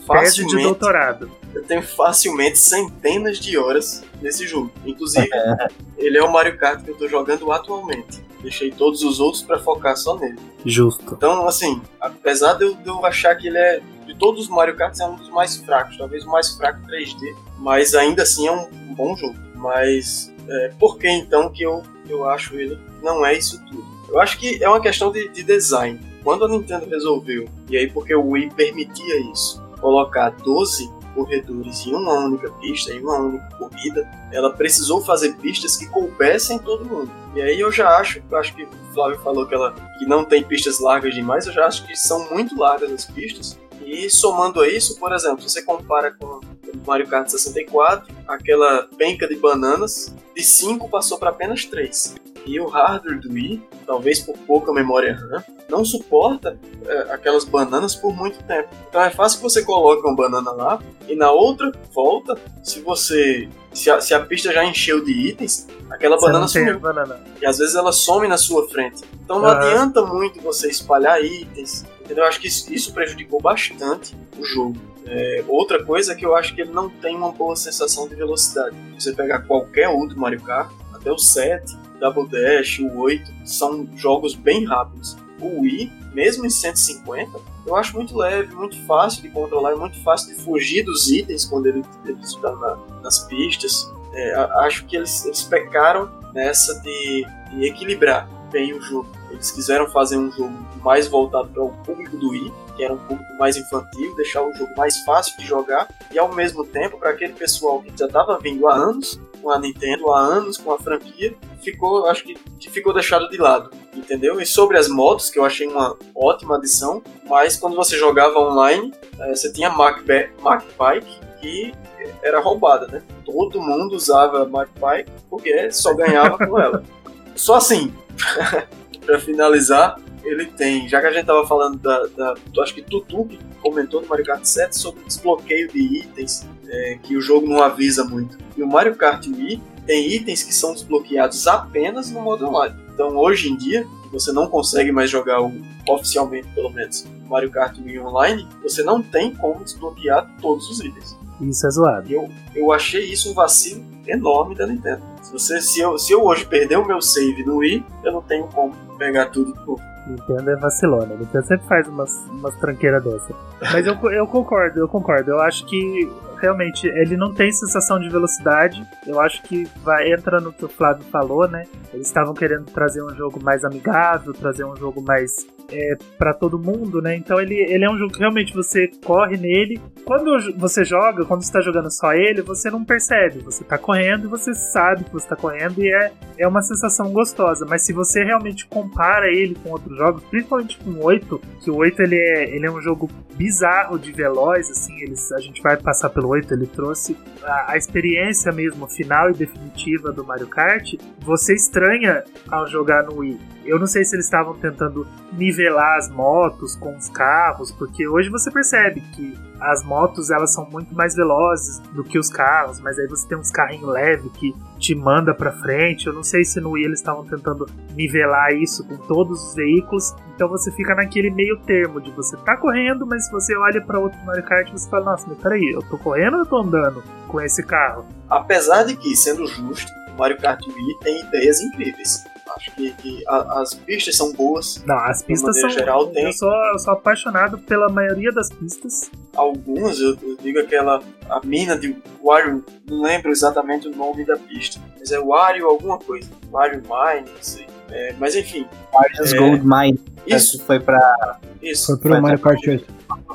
[0.09, 1.29] tese de doutorado.
[1.53, 4.71] Eu tenho facilmente centenas de horas nesse jogo.
[4.85, 5.27] Inclusive,
[5.97, 8.23] ele é o Mario Kart que eu tô jogando atualmente.
[8.41, 10.39] Deixei todos os outros para focar só nele.
[10.65, 11.13] Justo.
[11.13, 14.75] Então, assim, apesar de eu, de eu, achar que ele é, de todos os Mario
[14.75, 18.51] Karts, é um dos mais fracos, talvez o mais fraco 3D, mas ainda assim é
[18.51, 19.35] um, um bom jogo.
[19.55, 23.85] Mas é, por que então que eu, eu acho ele não é isso tudo?
[24.09, 25.99] Eu acho que é uma questão de, de design.
[26.23, 31.93] Quando a Nintendo resolveu, e aí porque o Wii permitia isso, colocar 12 corredores em
[31.93, 37.11] uma única pista, em uma única corrida, ela precisou fazer pistas que coubessem todo mundo.
[37.35, 40.23] E aí eu já acho, eu acho que o Flávio falou que ela que não
[40.23, 43.59] tem pistas largas demais, eu já acho que são muito largas as pistas.
[43.83, 46.39] E somando a isso, por exemplo, você compara com
[46.85, 52.15] Mario Kart 64, aquela penca de bananas, de 5 passou para apenas 3.
[52.45, 57.95] E o hardware do Wii, talvez por pouca memória RAM, não suporta é, aquelas bananas
[57.95, 58.69] por muito tempo.
[58.89, 63.47] Então é fácil que você coloque uma banana lá e na outra volta, se você
[63.73, 66.79] se a, se a pista já encheu de itens, aquela você banana sumiu.
[66.79, 67.19] Banana.
[67.41, 69.03] E às vezes ela some na sua frente.
[69.23, 69.55] Então não uhum.
[69.55, 71.85] adianta muito você espalhar itens.
[72.01, 72.25] Entendeu?
[72.25, 74.75] Eu acho que isso, isso prejudicou bastante o jogo.
[75.05, 78.15] É, outra coisa é que eu acho que ele não tem uma boa sensação de
[78.15, 78.75] velocidade.
[78.97, 84.33] Você pegar qualquer outro Mario Kart, até o 7, Double Dash, o 8, são jogos
[84.33, 85.15] bem rápidos.
[85.39, 90.35] O Wii, mesmo em 150, eu acho muito leve, muito fácil de controlar, muito fácil
[90.35, 93.89] de fugir dos itens quando ele, ele está na, nas pistas.
[94.13, 94.33] É,
[94.65, 99.07] acho que eles, eles pecaram nessa de, de equilibrar bem o jogo.
[99.29, 102.97] Eles quiseram fazer um jogo mais voltado para o público do Wii, que era um
[102.97, 107.11] público mais infantil, deixar o jogo mais fácil de jogar e ao mesmo tempo para
[107.11, 110.77] aquele pessoal que já estava vindo há anos com a Nintendo, há anos com a
[110.77, 114.39] franquia, ficou, acho que, que ficou deixado de lado, entendeu?
[114.39, 118.93] E sobre as motos, que eu achei uma ótima adição, mas quando você jogava online,
[119.19, 120.03] é, você tinha Mac,
[120.41, 121.73] Mac Bike que
[122.21, 123.01] era roubada, né?
[123.25, 126.83] Todo mundo usava Mac Bike porque só ganhava com ela.
[127.33, 127.93] Só assim,
[129.05, 133.25] para finalizar, ele tem, já que a gente tava falando da, da acho que Tutu
[133.25, 137.61] que comentou no Mario Kart 7 sobre desbloqueio de itens é, que o jogo não
[137.61, 138.37] avisa muito.
[138.55, 142.75] E o Mario Kart Wii tem itens que são desbloqueados apenas no modo online.
[142.93, 145.51] Então hoje em dia, você não consegue mais jogar o,
[145.87, 151.17] oficialmente, pelo menos, Mario Kart Wii Online, você não tem como desbloquear todos os itens.
[151.41, 152.11] Isso é zoado.
[152.11, 155.01] Eu, eu achei isso um vacilo enorme da Nintendo.
[155.31, 158.47] Você, se, eu, se eu hoje perder o meu save no Wii, eu não tenho
[158.47, 159.81] como pegar tudo de novo.
[160.07, 161.15] Nintendo é vacilona.
[161.15, 163.33] Nintendo sempre faz umas, umas tranqueiras dessa.
[163.71, 165.31] Mas eu, eu concordo, eu concordo.
[165.31, 166.11] Eu acho que
[166.41, 168.85] realmente ele não tem sensação de velocidade.
[169.05, 171.65] Eu acho que vai entra no que o Flávio falou, né?
[171.93, 176.59] Eles estavam querendo trazer um jogo mais amigável, trazer um jogo mais é, para todo
[176.59, 177.15] mundo, né?
[177.15, 179.79] Então ele, ele é um jogo que realmente você corre nele.
[180.05, 183.39] Quando você joga, quando você tá jogando só ele, você não percebe.
[183.39, 187.11] Você tá correndo e você sabe que você tá correndo e é, é uma sensação
[187.11, 187.65] gostosa.
[187.67, 191.77] Mas se você realmente compara ele com outros jogos, principalmente com o 8, que o
[191.77, 195.77] 8 ele é, ele é um jogo bizarro de veloz, assim, eles, a gente vai
[195.77, 200.93] passar pelo 8, ele trouxe a, a experiência mesmo final e definitiva do Mario Kart.
[201.19, 206.09] Você estranha ao jogar no Wii eu não sei se eles estavam tentando nivelar as
[206.09, 211.15] motos com os carros, porque hoje você percebe que as motos elas são muito mais
[211.15, 215.33] velozes do que os carros, mas aí você tem uns carrinhos leves que te manda
[215.33, 216.07] para frente.
[216.07, 220.15] Eu não sei se no Wii eles estavam tentando nivelar isso com todos os veículos,
[220.35, 223.99] então você fica naquele meio termo de você tá correndo, mas se você olha para
[223.99, 227.03] outro Mario Kart você fala: "Nossa, mas peraí, eu tô correndo ou eu tô andando
[227.27, 232.30] com esse carro?" Apesar de que, sendo justo, o Mario Kart Wii tem ideias incríveis.
[232.55, 234.83] Acho que, que a, as pistas são boas.
[234.85, 235.69] Não, as pistas são.
[235.69, 236.25] Geral, tem...
[236.25, 239.09] eu, sou, eu sou apaixonado pela maioria das pistas.
[239.35, 241.01] Algumas, eu, eu digo aquela.
[241.29, 245.97] A mina de Wario, não lembro exatamente o nome da pista, mas é Wario alguma
[245.97, 246.29] coisa.
[246.51, 247.67] Wario Mine, não sei.
[247.89, 248.65] É, mas enfim.
[248.93, 249.37] Wario's é...
[249.37, 249.99] Gold Mine.
[250.25, 250.63] Isso.
[250.63, 251.39] Foi pra.
[251.61, 251.87] Isso.
[251.87, 252.93] Foi pro foi Mario Kart 8.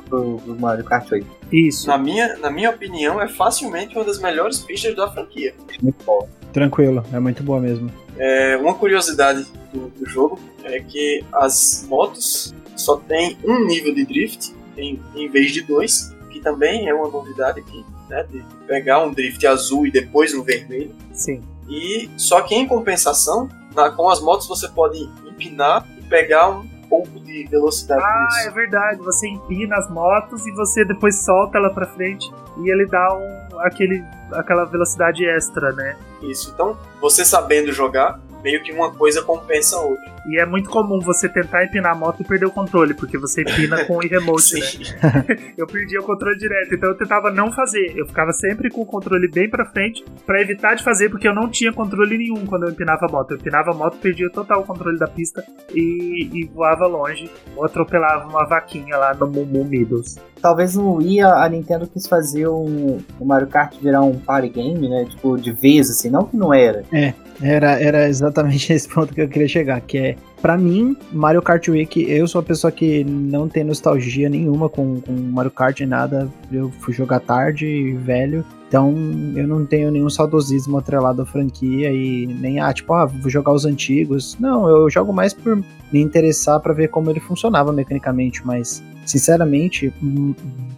[0.09, 1.27] Pro, pro Mario Kart 8.
[1.51, 1.87] Isso.
[1.87, 5.53] Na minha, na minha opinião, é facilmente uma das melhores pistas da franquia.
[5.81, 6.27] Muito bom.
[6.57, 7.87] Tranquilo, é muito boa mesmo.
[8.17, 14.03] É, uma curiosidade do, do, jogo é que as motos só tem um nível de
[14.03, 19.03] drift em, em vez de dois, que também é uma novidade aqui, né, de pegar
[19.03, 20.95] um drift azul e depois um vermelho.
[21.13, 21.43] Sim.
[21.69, 24.97] E só que em compensação, na, com as motos você pode
[25.27, 28.01] empinar e pegar um pouco de velocidade.
[28.03, 28.99] Ah, é verdade.
[29.03, 32.27] Você empina as motos e você depois solta ela para frente
[32.63, 35.95] e ele dá um, aquele, aquela velocidade extra, né?
[36.21, 36.51] Isso.
[36.53, 40.17] Então, você sabendo jogar, meio que uma coisa compensa a outra.
[40.25, 43.41] E é muito comum você tentar empinar a moto e perder o controle, porque você
[43.41, 44.55] empina com o remote,
[45.03, 45.25] né?
[45.57, 47.93] eu perdia o controle direto, então eu tentava não fazer.
[47.95, 51.35] Eu ficava sempre com o controle bem pra frente, para evitar de fazer, porque eu
[51.35, 53.31] não tinha controle nenhum quando eu empinava a moto.
[53.31, 55.43] Eu empinava a moto, perdia total o controle da pista
[55.73, 60.17] e, e voava longe, ou atropelava uma vaquinha lá no Mumu Middles.
[60.41, 64.87] Talvez no Wii a Nintendo quis fazer um, o Mario Kart virar um party game,
[64.87, 65.05] né?
[65.09, 66.83] Tipo, de vez, assim, não que não era.
[66.91, 71.41] É, era, era exatamente esse ponto que eu queria chegar, que é Pra mim, Mario
[71.41, 75.79] Kart Week, eu sou uma pessoa que não tem nostalgia nenhuma com, com Mario Kart
[75.81, 76.29] nada.
[76.51, 78.45] Eu fui jogar tarde, velho.
[78.67, 78.93] Então,
[79.35, 83.53] eu não tenho nenhum saudosismo atrelado à franquia e nem, ah, tipo, ah, vou jogar
[83.53, 84.37] os antigos.
[84.39, 89.91] Não, eu jogo mais por me interessar para ver como ele funcionava mecanicamente, mas, sinceramente,
[90.03, 90.35] hum,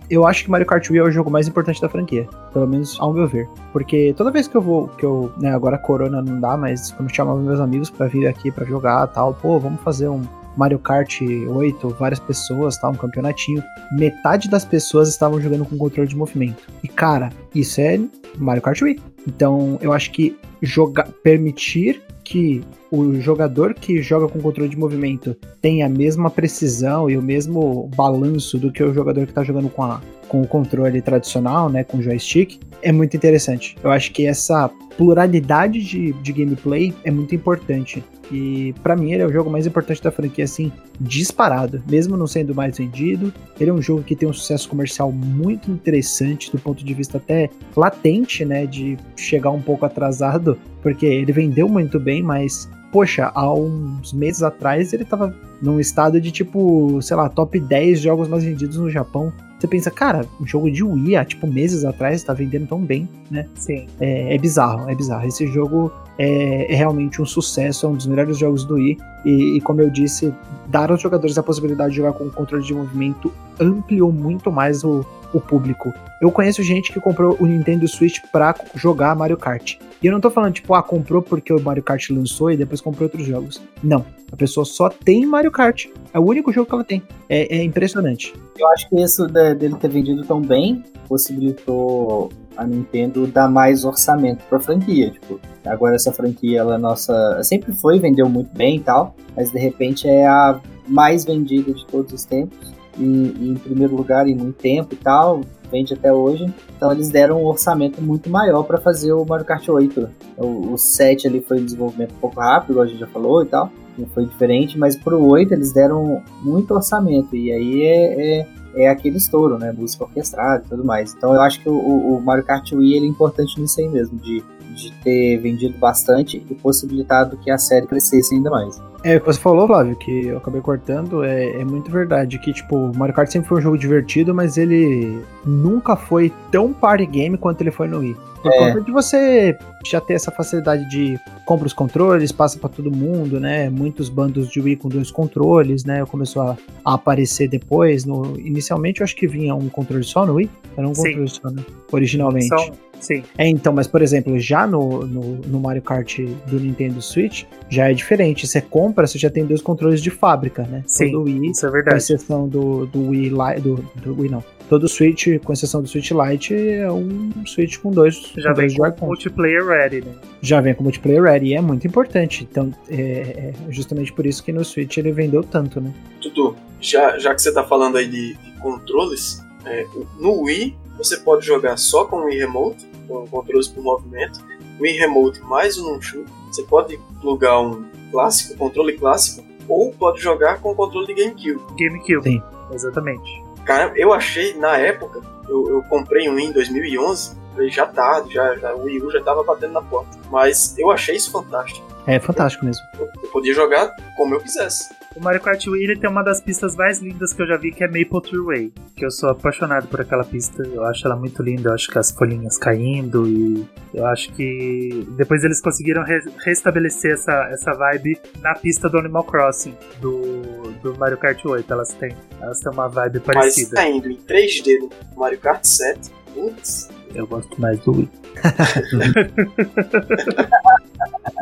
[0.10, 2.98] eu acho que Mario Kart Wii é o jogo mais importante da franquia, pelo menos
[3.00, 3.48] ao meu ver.
[3.74, 7.14] Porque toda vez que eu vou, que eu, né, agora Corona não dá, mas quando
[7.14, 10.22] chamava meus amigos para vir aqui para jogar tal, pô, vamos fazer um
[10.56, 12.90] Mario Kart 8, várias pessoas, tá?
[12.90, 13.64] Um campeonatinho.
[13.94, 16.68] Metade das pessoas estavam jogando com controle de movimento.
[16.84, 18.00] E cara, isso é
[18.38, 19.00] Mario Kart Wii.
[19.28, 22.62] Então, eu acho que jogar, permitir que
[22.92, 27.90] o jogador que joga com controle de movimento tenha a mesma precisão e o mesmo
[27.96, 31.84] balanço do que o jogador que está jogando com, a, com o controle tradicional, né,
[31.84, 33.76] com joystick, é muito interessante.
[33.84, 38.04] Eu acho que essa pluralidade de, de gameplay é muito importante.
[38.32, 41.82] E para mim ele é o jogo mais importante da franquia, assim, disparado.
[41.90, 45.72] Mesmo não sendo mais vendido, ele é um jogo que tem um sucesso comercial muito
[45.72, 48.66] interessante do ponto de vista até latente, né?
[48.66, 54.42] De chegar um pouco atrasado, porque ele vendeu muito bem, mas poxa, há uns meses
[54.42, 58.90] atrás ele tava num estado de tipo, sei lá, top 10 jogos mais vendidos no
[58.90, 59.32] Japão.
[59.60, 63.10] Você pensa, cara, um jogo de Wii há tipo meses atrás tá vendendo tão bem,
[63.30, 63.46] né?
[63.56, 63.88] Sim.
[64.00, 65.28] É, é bizarro, é bizarro.
[65.28, 68.98] Esse jogo é, é, realmente um sucesso, é um dos melhores jogos do Wii.
[69.26, 70.34] E, e, como eu disse,
[70.68, 75.06] dar aos jogadores a possibilidade de jogar com controle de movimento ampliou muito mais o,
[75.34, 75.94] o público.
[76.22, 79.78] Eu conheço gente que comprou o Nintendo Switch pra jogar Mario Kart.
[80.02, 82.80] E eu não tô falando, tipo, ah, comprou porque o Mario Kart lançou e depois
[82.80, 83.62] comprou outros jogos.
[83.84, 84.06] Não.
[84.32, 85.88] A pessoa só tem Mario Kart.
[86.14, 87.04] É o único jogo que ela tem.
[87.28, 88.34] É, é impressionante.
[88.58, 94.44] Eu acho que isso dele ter vendido tão bem possibilitou a Nintendo dar mais orçamento
[94.46, 95.10] pra franquia.
[95.10, 97.42] Tipo, agora essa franquia, ela é nossa.
[97.44, 99.16] Sempre foi, vendeu muito bem e tal.
[99.36, 102.74] Mas de repente é a mais vendida de todos os tempos.
[102.98, 105.42] E, e em primeiro lugar em muito tempo e tal
[105.72, 106.46] vende até hoje.
[106.76, 110.10] Então eles deram um orçamento muito maior para fazer o Mario Kart 8.
[110.38, 113.46] O, o 7 ali foi um desenvolvimento um pouco rápido, a gente já falou e
[113.46, 113.72] tal.
[113.98, 117.36] Não foi diferente, mas pro 8 eles deram muito orçamento.
[117.36, 119.72] E aí é, é, é aquele estouro, né?
[119.72, 121.14] Música orquestrada e tudo mais.
[121.14, 124.18] Então eu acho que o, o Mario Kart Wii ele é importante nisso aí mesmo,
[124.20, 124.44] de,
[124.76, 128.82] de ter vendido bastante e possibilitado que a série crescesse ainda mais.
[129.04, 132.38] É, o que você falou, Flávio, que eu acabei cortando, é, é muito verdade.
[132.38, 137.06] Que, tipo, Mario Kart sempre foi um jogo divertido, mas ele nunca foi tão party
[137.06, 138.18] game quanto ele foi no Wii.
[138.42, 138.58] Por é.
[138.58, 143.40] conta de você já ter essa facilidade de compra os controles, passa para todo mundo,
[143.40, 143.70] né?
[143.70, 146.06] Muitos bandos de Wii com dois controles, né?
[146.06, 148.06] Começou a, a, aparecer depois.
[148.06, 150.50] No, inicialmente eu acho que vinha um controle só no Wii.
[150.78, 151.04] Era um Sim.
[151.04, 151.66] controle só, né?
[151.92, 152.48] Originalmente.
[152.48, 153.24] Só, sim.
[153.38, 157.90] É, então, mas por exemplo, já no, no, no, Mario Kart do Nintendo Switch, já
[157.90, 158.46] é diferente.
[158.46, 160.84] Você compra, você já tem dois controles de fábrica, né?
[160.86, 161.96] Sim, do Wii, isso é verdade.
[161.96, 165.88] Com exceção do, do Wii Lite, do, do Wii não, todo Switch, com exceção do
[165.88, 168.34] Switch Lite, é um Switch com dois.
[168.38, 170.14] Já com vem dois com multiplayer ready, né?
[170.42, 172.48] Já vem com multiplayer ready e é muito importante.
[172.50, 175.92] Então, é, é, justamente por isso que no Switch ele vendeu tanto, né?
[176.22, 179.86] Tutu, já, já que você tá falando aí de, de controles, é,
[180.18, 184.40] no Wii você pode jogar só com o Wii Remote, com controles por movimento,
[184.80, 186.26] Wii Remote mais o Nunchu.
[186.52, 191.62] Você pode plugar um clássico, controle clássico, ou pode jogar com o controle de GameCube.
[191.78, 192.44] GameCube, Sim.
[192.74, 193.44] exatamente.
[193.66, 198.56] Cara, eu achei na época, eu, eu comprei um em 2011, falei, já tarde, já,
[198.56, 200.18] já, o Wii U já tava batendo na porta.
[200.32, 201.86] Mas eu achei isso fantástico.
[202.08, 202.84] É fantástico mesmo.
[202.98, 204.90] Eu, eu podia jogar como eu quisesse.
[205.16, 207.72] O Mario Kart Wii ele tem uma das pistas mais lindas que eu já vi,
[207.72, 208.74] que é Maple Tree Way.
[208.96, 210.62] Que eu sou apaixonado por aquela pista.
[210.64, 211.70] Eu acho ela muito linda.
[211.70, 217.14] Eu acho que as folhinhas caindo e eu acho que depois eles conseguiram re restabelecer
[217.14, 220.42] essa, essa vibe na pista do Animal Crossing do,
[220.84, 221.74] do Mario Kart 8.
[221.74, 223.72] Elas têm, elas têm uma vibe parecida.
[223.74, 226.90] Mas caindo em 3D no Mario Kart 7, putz.
[227.16, 228.10] Eu gosto mais do Wii.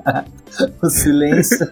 [0.82, 1.70] o silêncio.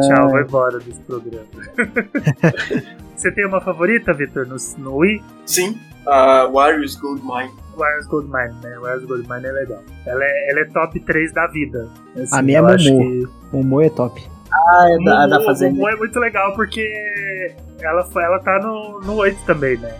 [0.00, 1.46] Tchau, vai embora desse programa.
[3.16, 5.22] Você tem uma favorita, Victor, no, no Wii?
[5.46, 7.52] Sim, uh, Warriors Gold Mine.
[7.76, 8.78] Warriors Gold Mine, né?
[8.80, 9.82] Warriors Gold Mine é legal.
[10.06, 11.88] Ela é, ela é top 3 da vida.
[12.16, 12.76] Assim, a minha é Momo.
[12.76, 13.28] Que...
[13.52, 14.28] Momo é top.
[14.52, 15.74] Ah, é da, da Fazenda.
[15.74, 19.94] Momo é muito legal porque ela, ela tá no, no 8 também, né?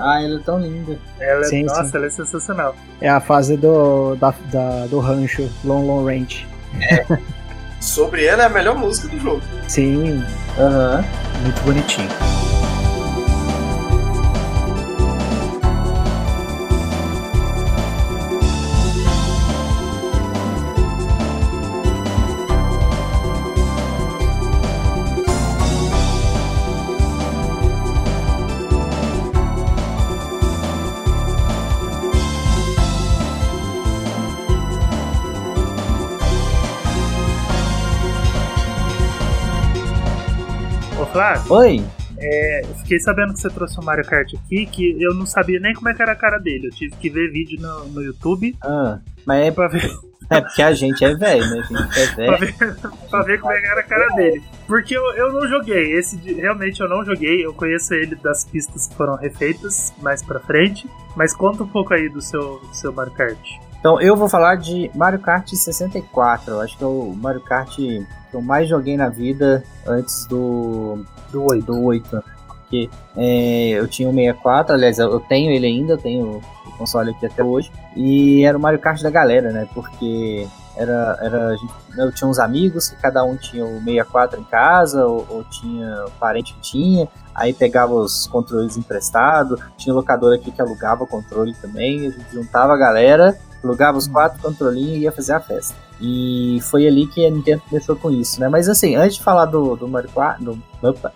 [0.00, 0.98] Ah, ela é tão linda.
[1.18, 1.96] Ela, sim, nossa, sim.
[1.96, 2.76] ela é sensacional.
[3.00, 6.46] É a fase do, da, da do rancho, Long Long Range.
[6.80, 7.04] É.
[7.80, 9.42] Sobre ela é a melhor música do jogo.
[9.66, 10.22] Sim.
[10.58, 10.96] Aham.
[10.96, 11.42] Uhum.
[11.42, 12.08] Muito bonitinho.
[41.36, 41.84] Flávio, Oi?
[42.18, 45.60] é, eu fiquei sabendo que você trouxe o Mario Kart aqui, que eu não sabia
[45.60, 46.68] nem como é que era a cara dele.
[46.68, 49.90] Eu tive que ver vídeo no, no YouTube Ah, mas é, pra ver,
[50.30, 51.60] é porque a gente é velho, né?
[51.60, 52.54] A gente é pra, velho.
[52.56, 52.76] ver,
[53.10, 54.42] pra ver como é que era a cara dele.
[54.66, 57.44] Porque eu, eu não joguei, esse realmente eu não joguei.
[57.44, 60.88] Eu conheço ele das pistas que foram refeitas mais pra frente.
[61.16, 63.38] Mas conta um pouco aí do seu, do seu Mario Kart.
[63.78, 66.52] Então eu vou falar de Mario Kart 64.
[66.54, 71.04] Eu acho que é o Mario Kart que eu mais joguei na vida antes do,
[71.30, 71.64] do 8.
[71.64, 72.22] Do 8 né?
[72.46, 77.10] Porque é, eu tinha o 64, aliás, eu tenho ele ainda, eu tenho o console
[77.12, 77.72] aqui até hoje.
[77.96, 79.66] E era o Mario Kart da galera, né?
[79.72, 84.44] Porque era, era gente- eu tinha uns amigos que cada um tinha o 64 em
[84.44, 87.08] casa, ou, ou tinha o parente que tinha.
[87.34, 92.32] Aí pegava os controles emprestados, tinha locador aqui que alugava o controle também, a gente
[92.32, 95.74] juntava a galera, alugava os quatro controlinhos e ia fazer a festa.
[96.00, 98.48] E foi ali que a Nintendo começou com isso, né?
[98.48, 100.62] Mas assim, antes de falar do, do Mario 4, do,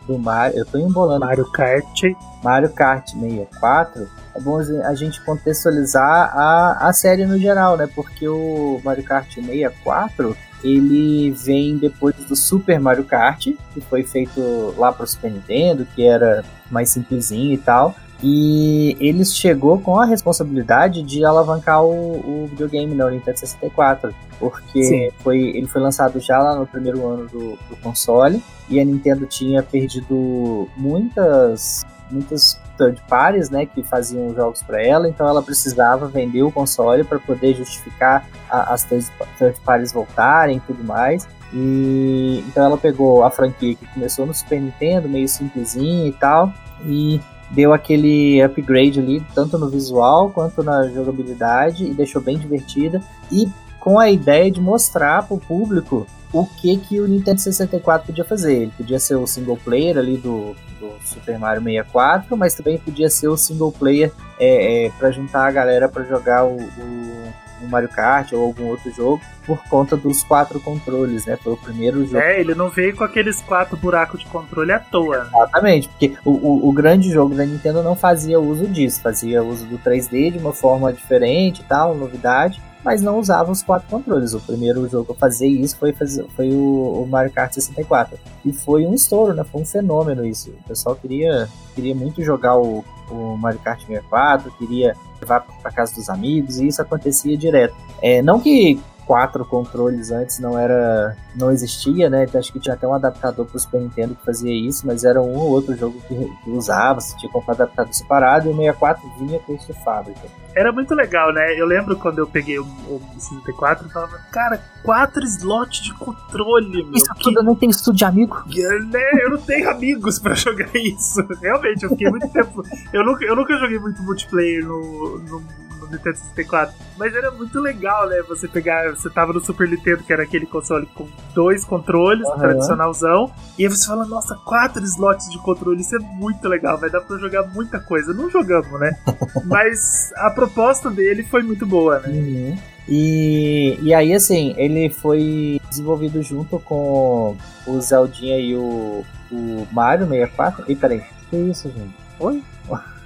[0.06, 2.02] do Mario, eu tô embolando Mario Kart.
[2.42, 7.88] Mario Kart 64, é bom a gente contextualizar a, a série no geral, né?
[7.94, 14.74] Porque o Mario Kart 64 ele vem depois do Super Mario Kart, que foi feito
[14.76, 17.94] lá para o Super Nintendo, que era mais simplesinho e tal.
[18.22, 24.84] E ele chegou com a responsabilidade de alavancar o, o videogame na Nintendo 64, porque
[24.84, 25.10] Sim.
[25.18, 29.26] foi, ele foi lançado já lá no primeiro ano do, do console e a Nintendo
[29.26, 36.06] tinha perdido muitas muitas third parties, né, que faziam jogos para ela, então ela precisava
[36.06, 41.26] vender o console para poder justificar a, as third third parties voltarem e tudo mais.
[41.54, 46.52] E então ela pegou a franquia que começou no Super Nintendo, meio simplesinha e tal,
[46.84, 47.20] e
[47.52, 53.00] deu aquele upgrade ali, tanto no visual quanto na jogabilidade, e deixou bem divertida.
[53.30, 53.48] E
[53.78, 58.24] com a ideia de mostrar para o público o que, que o Nintendo 64 podia
[58.24, 58.62] fazer.
[58.62, 63.10] Ele podia ser o single player ali do, do Super Mario 64, mas também podia
[63.10, 67.32] ser o single player é, é, para juntar a galera para jogar o, o,
[67.62, 71.36] o Mario Kart ou algum outro jogo por conta dos quatro controles, né?
[71.36, 72.18] Foi o primeiro jogo.
[72.18, 75.26] É, ele não veio com aqueles quatro buracos de controle à toa.
[75.26, 79.66] Exatamente, porque o, o, o, grande jogo da Nintendo não fazia uso disso, fazia uso
[79.66, 84.34] do 3D de uma forma diferente e tal, novidade, mas não usava os quatro controles.
[84.34, 88.18] O primeiro jogo a fazer isso foi, foi o, o, Mario Kart 64.
[88.44, 89.44] E foi um estouro, né?
[89.44, 90.50] Foi um fenômeno isso.
[90.50, 95.94] O pessoal queria, queria muito jogar o, o Mario Kart 64, queria levar para casa
[95.94, 97.74] dos amigos, e isso acontecia direto.
[98.00, 102.24] É, não que quatro controles antes não era não existia, né?
[102.24, 105.04] Então, acho que tinha até um adaptador para o Super Nintendo que fazia isso, mas
[105.04, 108.52] era um ou outro jogo que, que usava, você tinha que comprar adaptador separado e
[108.52, 110.20] o 64 vinha com isso de fábrica.
[110.54, 111.58] Era muito legal, né?
[111.58, 116.84] Eu lembro quando eu peguei o, o 64 e falava, cara, quatro slots de controle,
[116.84, 116.92] meu.
[116.92, 118.36] Isso tudo eu não tenho estudo de amigo.
[118.46, 119.00] Né?
[119.22, 121.26] Eu não tenho amigos para jogar isso.
[121.40, 122.62] Realmente, eu fiquei muito tempo.
[122.92, 125.61] Eu nunca, eu nunca joguei muito multiplayer no, no, no
[125.92, 126.74] Nintendo 64.
[126.98, 128.22] Mas era muito legal, né?
[128.28, 128.90] Você pegar.
[128.90, 132.38] Você tava no Super Nintendo, que era aquele console com dois controles, Uhum.
[132.38, 133.32] tradicionalzão.
[133.58, 137.00] E aí você fala, nossa, quatro slots de controle, isso é muito legal, vai dar
[137.00, 138.12] pra jogar muita coisa.
[138.12, 138.96] Não jogamos, né?
[139.46, 142.08] Mas a proposta dele foi muito boa, né?
[142.08, 142.58] Uhum.
[142.88, 147.36] E, e aí, assim, ele foi desenvolvido junto com
[147.66, 150.64] o Zeldinha e o, o Mario 64.
[150.68, 151.94] E peraí, que isso, gente?
[152.18, 152.42] Oi?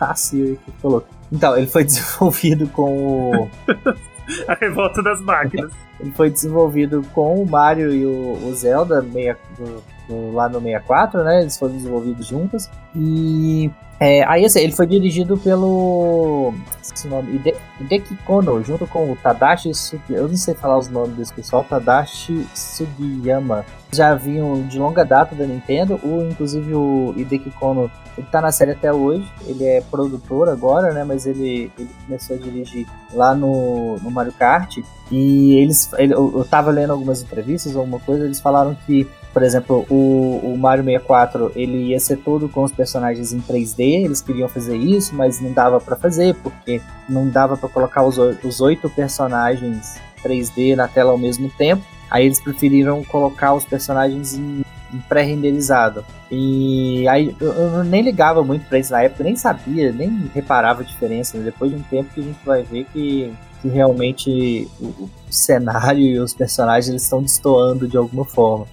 [0.01, 1.07] A Siri que falou.
[1.33, 3.51] Então, ele foi desenvolvido com o.
[4.49, 5.73] A revolta das máquinas.
[6.01, 10.61] ele foi desenvolvido com o Mario e o, o Zelda meia, do, do, lá no
[10.61, 11.43] 64, né?
[11.43, 12.69] Eles foram desenvolvidos juntos.
[12.93, 19.11] E é, aí assim, ele foi dirigido pelo esse nome, Hide, Hideki Kono, junto com
[19.11, 20.25] o Tadashi Sugiyama.
[20.25, 23.65] Eu não sei falar os nomes desse pessoal, Tadashi Sugiyama.
[23.93, 28.51] Já vinham de longa data da Nintendo, o, inclusive o Hideki Kono, ele tá na
[28.51, 33.35] série até hoje, ele é produtor agora, né, mas ele, ele começou a dirigir lá
[33.35, 34.79] no, no Mario Kart,
[35.11, 39.07] e eles, ele, eu, eu tava lendo algumas entrevistas alguma coisa, eles falaram que
[39.37, 44.05] por exemplo, o, o, Mario 64 ele ia ser todo com os personagens em 3D,
[44.07, 48.17] eles queriam fazer isso, mas não dava para fazer, porque não dava para colocar os,
[48.17, 51.85] os oito personagens 3D na tela ao mesmo tempo.
[52.11, 54.65] Aí eles preferiram colocar os personagens em,
[55.07, 56.03] pré-renderizado.
[56.31, 60.85] E aí eu, nem ligava muito pra isso na época, nem sabia, nem reparava a
[60.87, 61.37] diferença.
[61.37, 61.45] Né?
[61.45, 63.31] Depois de um tempo que a gente vai ver que,
[63.61, 68.67] que realmente o, o cenário e os personagens eles estão destoando de alguma forma.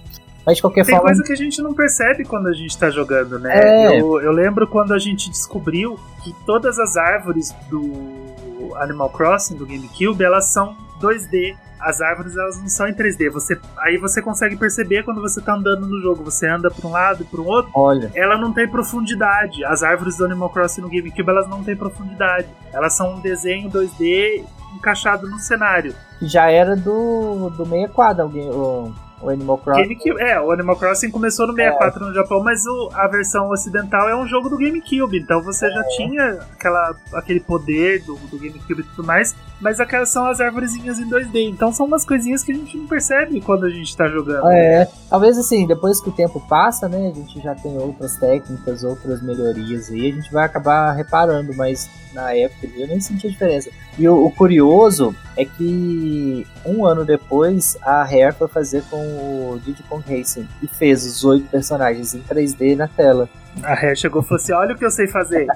[0.46, 1.08] Mas de qualquer Tem forma.
[1.08, 3.54] coisa que a gente não percebe quando a gente tá jogando, né?
[3.54, 4.00] É.
[4.00, 9.66] Eu, eu, lembro quando a gente descobriu que todas as árvores do Animal Crossing, do
[9.66, 11.56] GameCube, elas são 2D.
[11.80, 13.30] as árvores elas não são em 3D.
[13.30, 16.22] Você, aí você consegue perceber quando você tá andando no jogo.
[16.24, 17.70] Você anda pra um lado e pro outro.
[17.74, 18.10] Olha.
[18.14, 19.64] Ela não tem profundidade.
[19.64, 22.48] As árvores do Animal Crossing no GameCube elas não têm profundidade.
[22.72, 25.94] Elas são um desenho 2D encaixado no cenário.
[26.20, 28.92] Já era do, do 64, alguém, o,
[29.24, 29.82] o Animal Crossing.
[30.20, 34.14] É, o Animal Crossing começou no 64 no Japão, mas o- a versão ocidental é
[34.16, 38.84] um jogo do GameCube, então você já tinha aquela, aquele poder do, do GameCube e
[38.84, 39.34] tudo mais,
[39.64, 42.86] mas aquelas são as árvorezinhas em 2D, então são umas coisinhas que a gente não
[42.86, 44.46] percebe quando a gente tá jogando.
[44.50, 48.84] É, talvez assim, depois que o tempo passa, né, a gente já tem outras técnicas,
[48.84, 53.30] outras melhorias aí, a gente vai acabar reparando, mas na época eu nem senti a
[53.30, 53.70] diferença.
[53.98, 59.58] E o, o curioso é que um ano depois a Rare foi fazer com o
[59.64, 63.30] Diddy Kong Racing e fez os oito personagens em 3D na tela.
[63.62, 65.46] A Rare chegou e falou assim: Olha o que eu sei fazer.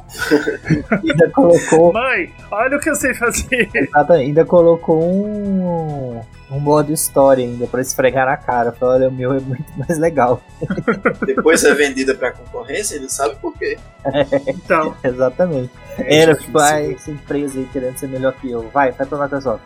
[1.03, 3.69] Ainda colocou, Mãe, olha o que eu sei fazer.
[4.11, 6.21] ainda colocou um,
[6.51, 8.73] um modo história ainda pra esfregar na cara.
[8.73, 10.41] Falou, olha, o meu é muito mais legal.
[11.27, 13.77] Depois é vendida pra concorrência, ele sabe por quê.
[14.47, 15.71] Então, Exatamente.
[15.99, 16.47] é Era, difícil.
[16.47, 18.69] tipo, ai, essa empresa aí querendo ser melhor que eu.
[18.73, 19.65] Vai, vai pra Microsoft.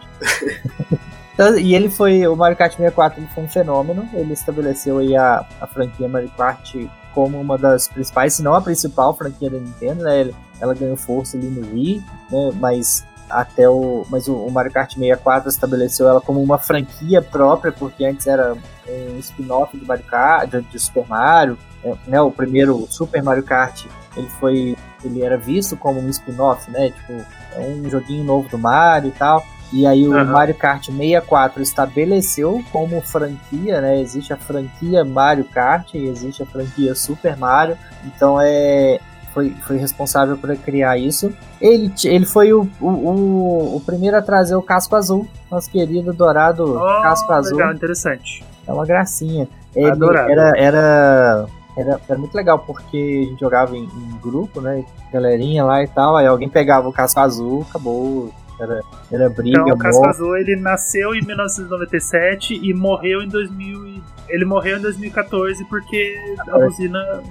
[1.35, 4.09] Então, e ele foi, o Mario Kart 64 ele foi um fenômeno.
[4.15, 6.75] Ele estabeleceu aí a, a franquia Mario Kart
[7.15, 10.31] como uma das principais, se não a principal franquia da Nintendo, né?
[10.61, 12.51] Ela ganhou força ali no Wii, né?
[12.55, 17.73] Mas até o, mas o, o Mario Kart 64 estabeleceu ela como uma franquia própria,
[17.73, 22.21] porque antes era um spin-off de Mario Kart, de, de Super Mario, é, né?
[22.21, 23.87] O primeiro Super Mario Kart,
[24.17, 26.91] ele foi ele era visto como um spin-off, né?
[26.91, 29.45] Tipo, é um joguinho novo do Mario e tal.
[29.73, 30.25] E aí o Aham.
[30.33, 34.01] Mario Kart 64 estabeleceu como franquia, né?
[34.01, 37.77] Existe a franquia Mario Kart e existe a franquia Super Mario.
[38.05, 39.01] Então é
[39.33, 41.33] foi, foi responsável por criar isso.
[41.61, 46.13] Ele, ele foi o, o, o, o primeiro a trazer o casco azul, nosso querido
[46.13, 47.57] dourado Oh, casco azul.
[47.57, 48.45] legal, interessante.
[48.67, 49.49] É uma gracinha.
[49.75, 50.31] Ele Adorável.
[50.33, 51.47] era, era,
[51.79, 54.85] era, era muito legal porque a gente jogava em, em grupo, né?
[55.11, 56.15] Galerinha lá e tal.
[56.17, 58.31] Aí alguém pegava o casco azul, acabou.
[58.63, 60.07] Era, era briga, Então, o.
[60.07, 63.87] Azul ele nasceu em 1997 e morreu em 2000.
[63.87, 66.17] e- Ele morreu em 2014 porque
[66.49, 67.23] a buzina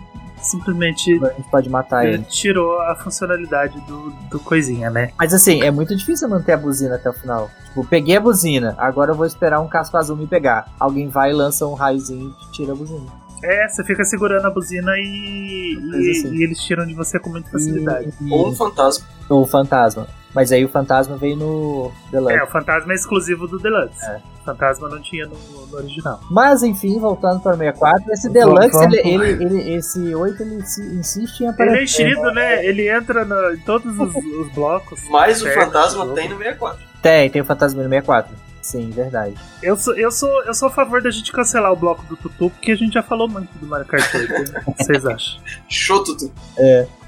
[0.42, 2.24] simplesmente A gente pode matar ele.
[2.24, 5.12] tirou a funcionalidade do, do coisinha, né?
[5.18, 7.50] Mas assim, é muito difícil manter a buzina até o final.
[7.68, 10.68] Tipo, peguei a buzina, agora eu vou esperar um casco azul me pegar.
[10.80, 13.06] Alguém vai e lança um raiozinho e tira a buzina.
[13.44, 17.30] É, você fica segurando a buzina e, e, assim- e eles tiram de você com
[17.32, 18.12] muita facilidade.
[18.22, 19.06] E, Ou um fantasma.
[19.30, 20.08] ou o fantasma.
[20.34, 22.34] Mas aí o fantasma veio no Deluxe.
[22.36, 24.04] É, o fantasma é exclusivo do Deluxe.
[24.06, 24.18] É.
[24.42, 25.36] O fantasma não tinha no,
[25.68, 26.20] no original.
[26.32, 28.94] Mas enfim, voltando para o 64, esse Deluxe, vamos.
[28.98, 31.78] ele, ele, ele- esse 8 ele se- insiste em Ele aparecer.
[31.78, 32.66] é enchido, né?
[32.66, 35.00] Ele entra no- em todos os, os blocos.
[35.10, 36.80] Mas o fantasma tem no 64.
[37.02, 38.34] Tem, tem o fantasma no 64.
[38.62, 39.36] Sim, verdade.
[39.62, 42.50] Eu sou, eu, sou, eu sou a favor da gente cancelar o bloco do Tutu,
[42.52, 44.52] porque a gente já falou muito do Mario Kart 8.
[44.54, 44.62] né?
[44.68, 45.42] O que vocês acham?
[45.68, 46.32] Chotutu.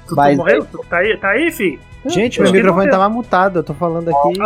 [0.06, 0.64] Tutu Mas- morreu?
[0.70, 1.80] Tu tá aí, tá aí, fi?
[2.06, 4.38] Gente, meu microfone tava mutado, eu tô falando aqui.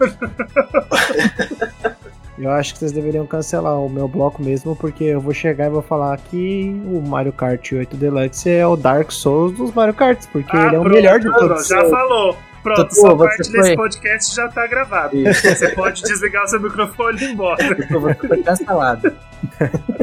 [2.38, 5.70] eu acho que vocês deveriam cancelar o meu bloco mesmo, porque eu vou chegar e
[5.70, 10.26] vou falar que o Mario Kart 8 Deluxe é o Dark Souls dos Mario Karts,
[10.26, 11.68] porque ele é o pronto, melhor de pronto, todos.
[11.68, 12.36] Já falou.
[12.62, 15.16] Pronto, Tutu, sua parte foi- desse podcast já tá gravada.
[15.16, 15.48] Isso.
[15.48, 17.56] Você pode desligar o seu microfone e ir embora.
[17.88, 19.12] Você foi cancelado.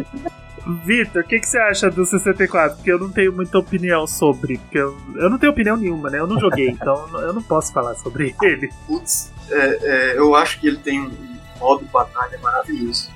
[0.84, 2.78] Vitor, o que, que você acha do 64?
[2.78, 4.57] Porque eu não tenho muita opinião sobre.
[4.57, 6.20] Porque eu, eu não tenho opinião nenhuma, né?
[6.20, 8.70] Eu não joguei, então eu não posso falar sobre ele.
[8.86, 13.09] Putz, é, é, eu acho que ele tem um modo batalha maravilhoso.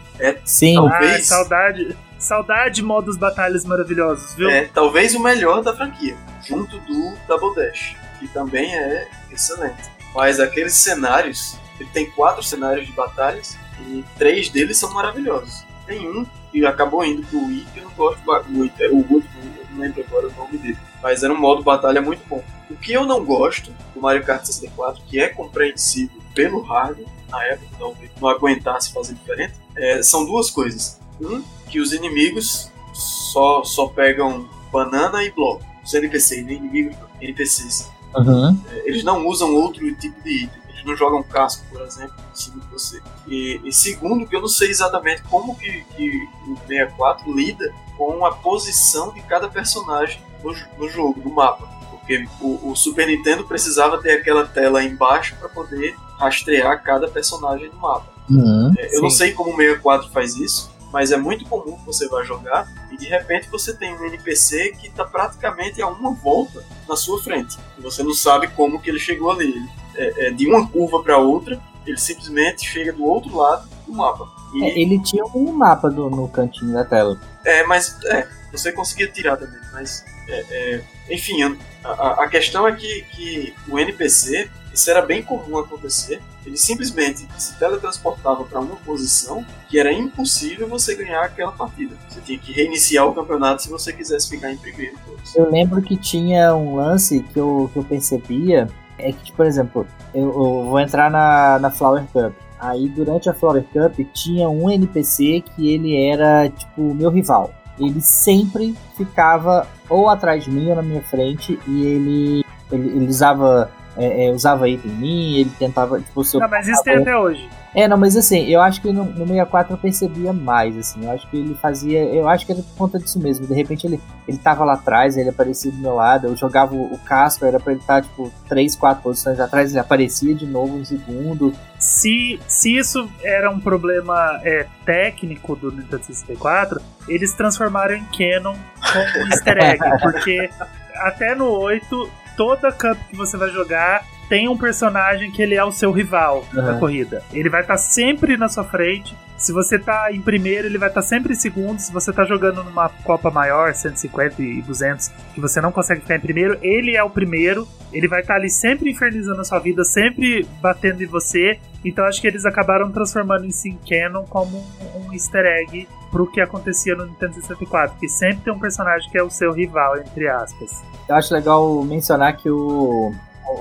[0.46, 1.32] Sim, Talvez.
[1.32, 1.98] Ah, saudade.
[2.22, 4.48] Saudade modos batalhas maravilhosos, viu?
[4.48, 6.16] É talvez o melhor da franquia,
[6.48, 9.90] junto do Double Dash, que também é excelente.
[10.14, 15.66] Mas aqueles cenários, ele tem quatro cenários de batalhas e três deles são maravilhosos.
[15.88, 18.96] Tem um que acabou indo pro Wii que eu não gosto ba- muito, é o
[18.98, 20.78] último, eu não lembro agora o nome dele.
[21.02, 22.44] Mas era um modo batalha muito bom.
[22.70, 27.44] O que eu não gosto do Mario Kart 64, que é compreensível pelo hardware, na
[27.46, 31.00] época talvez não aguentasse fazer diferente, é, são duas coisas.
[31.22, 35.64] Um, que os inimigos só, só pegam banana e bloco.
[35.84, 37.90] Os NPCs, nem inimigos, NPCs.
[38.16, 38.60] Uhum.
[38.70, 40.61] É, Eles não usam outro tipo de item.
[40.82, 43.02] Eles não jogam casco, por exemplo, de você.
[43.28, 48.26] E, e segundo, que eu não sei exatamente como que, que o 64 lida com
[48.26, 51.68] a posição de cada personagem no, no jogo, no mapa.
[51.92, 57.70] Porque o, o Super Nintendo precisava ter aquela tela embaixo para poder rastrear cada personagem
[57.70, 58.12] no mapa.
[58.30, 58.74] Uhum.
[58.78, 62.08] É, Eu não sei como o 64 faz isso, mas é muito comum que você
[62.08, 66.64] vai jogar e de repente você tem um NPC que está praticamente a uma volta
[66.88, 67.58] na sua frente.
[67.78, 69.50] E você não sabe como que ele chegou ali.
[69.50, 73.94] Ele, é, é de uma curva para outra, ele simplesmente chega do outro lado, do
[73.94, 74.28] mapa.
[74.54, 77.20] E, É, ele tinha um mapa do- no cantinho da tela.
[77.46, 82.68] É, mas é, você conseguia tirar também, mas é, é, enfim, a, a- a questão
[82.68, 88.60] é que, que o NPC, isso era bem comum acontecer, ele simplesmente se teletransportava para
[88.60, 91.96] uma posição que era impossível você ganhar aquela partida.
[92.10, 94.98] Você tinha que reiniciar o campeonato se você quisesse ficar em primeiro.
[95.36, 98.68] Eu lembro que tinha um lance que eu, que eu percebia,
[99.02, 102.34] é que, por exemplo, eu, eu vou entrar na, na Flower Cup.
[102.60, 107.52] Aí durante a Flower Cup tinha um NPC que ele era, tipo, meu rival.
[107.80, 113.08] Ele sempre ficava ou atrás de mim ou na minha frente e ele, ele, ele
[113.08, 113.72] usava.
[113.98, 117.18] É, é, usava item em mim, ele tentava, tipo, se Não, mas isso tem até
[117.18, 117.50] hoje.
[117.74, 121.12] É, não, mas assim, eu acho que no, no 64 eu percebia mais, assim, eu
[121.12, 124.00] acho que ele fazia, eu acho que era por conta disso mesmo, de repente ele,
[124.28, 127.62] ele tava lá atrás, ele aparecia do meu lado, eu jogava o, o casco, era
[127.62, 132.40] pra ele estar, tipo, 3, 4 posições atrás, ele aparecia de novo um segundo, Se,
[132.46, 139.20] se isso era um problema é, técnico do Nintendo 64, eles transformaram em canon com
[139.20, 140.50] um easter egg, porque
[140.96, 145.64] até no 8, toda cup que você vai jogar tem um personagem que ele é
[145.64, 146.80] o seu rival na Uhum.
[146.80, 147.22] corrida.
[147.34, 149.14] Ele vai estar sempre na sua frente.
[149.38, 151.80] Se você tá em primeiro, ele vai estar sempre em segundo.
[151.80, 156.16] Se você tá jogando numa Copa maior, 150 e 200, que você não consegue ficar
[156.16, 157.68] em primeiro, ele é o primeiro.
[157.92, 161.60] Ele vai estar ali sempre infernizando a sua vida, sempre batendo em você.
[161.84, 164.58] Então acho que eles acabaram transformando isso em canon como
[164.96, 167.98] um, um easter egg pro que acontecia no Nintendo 64.
[168.00, 170.72] Que sempre tem um personagem que é o seu rival, entre aspas.
[171.10, 173.12] eu acho legal mencionar que o,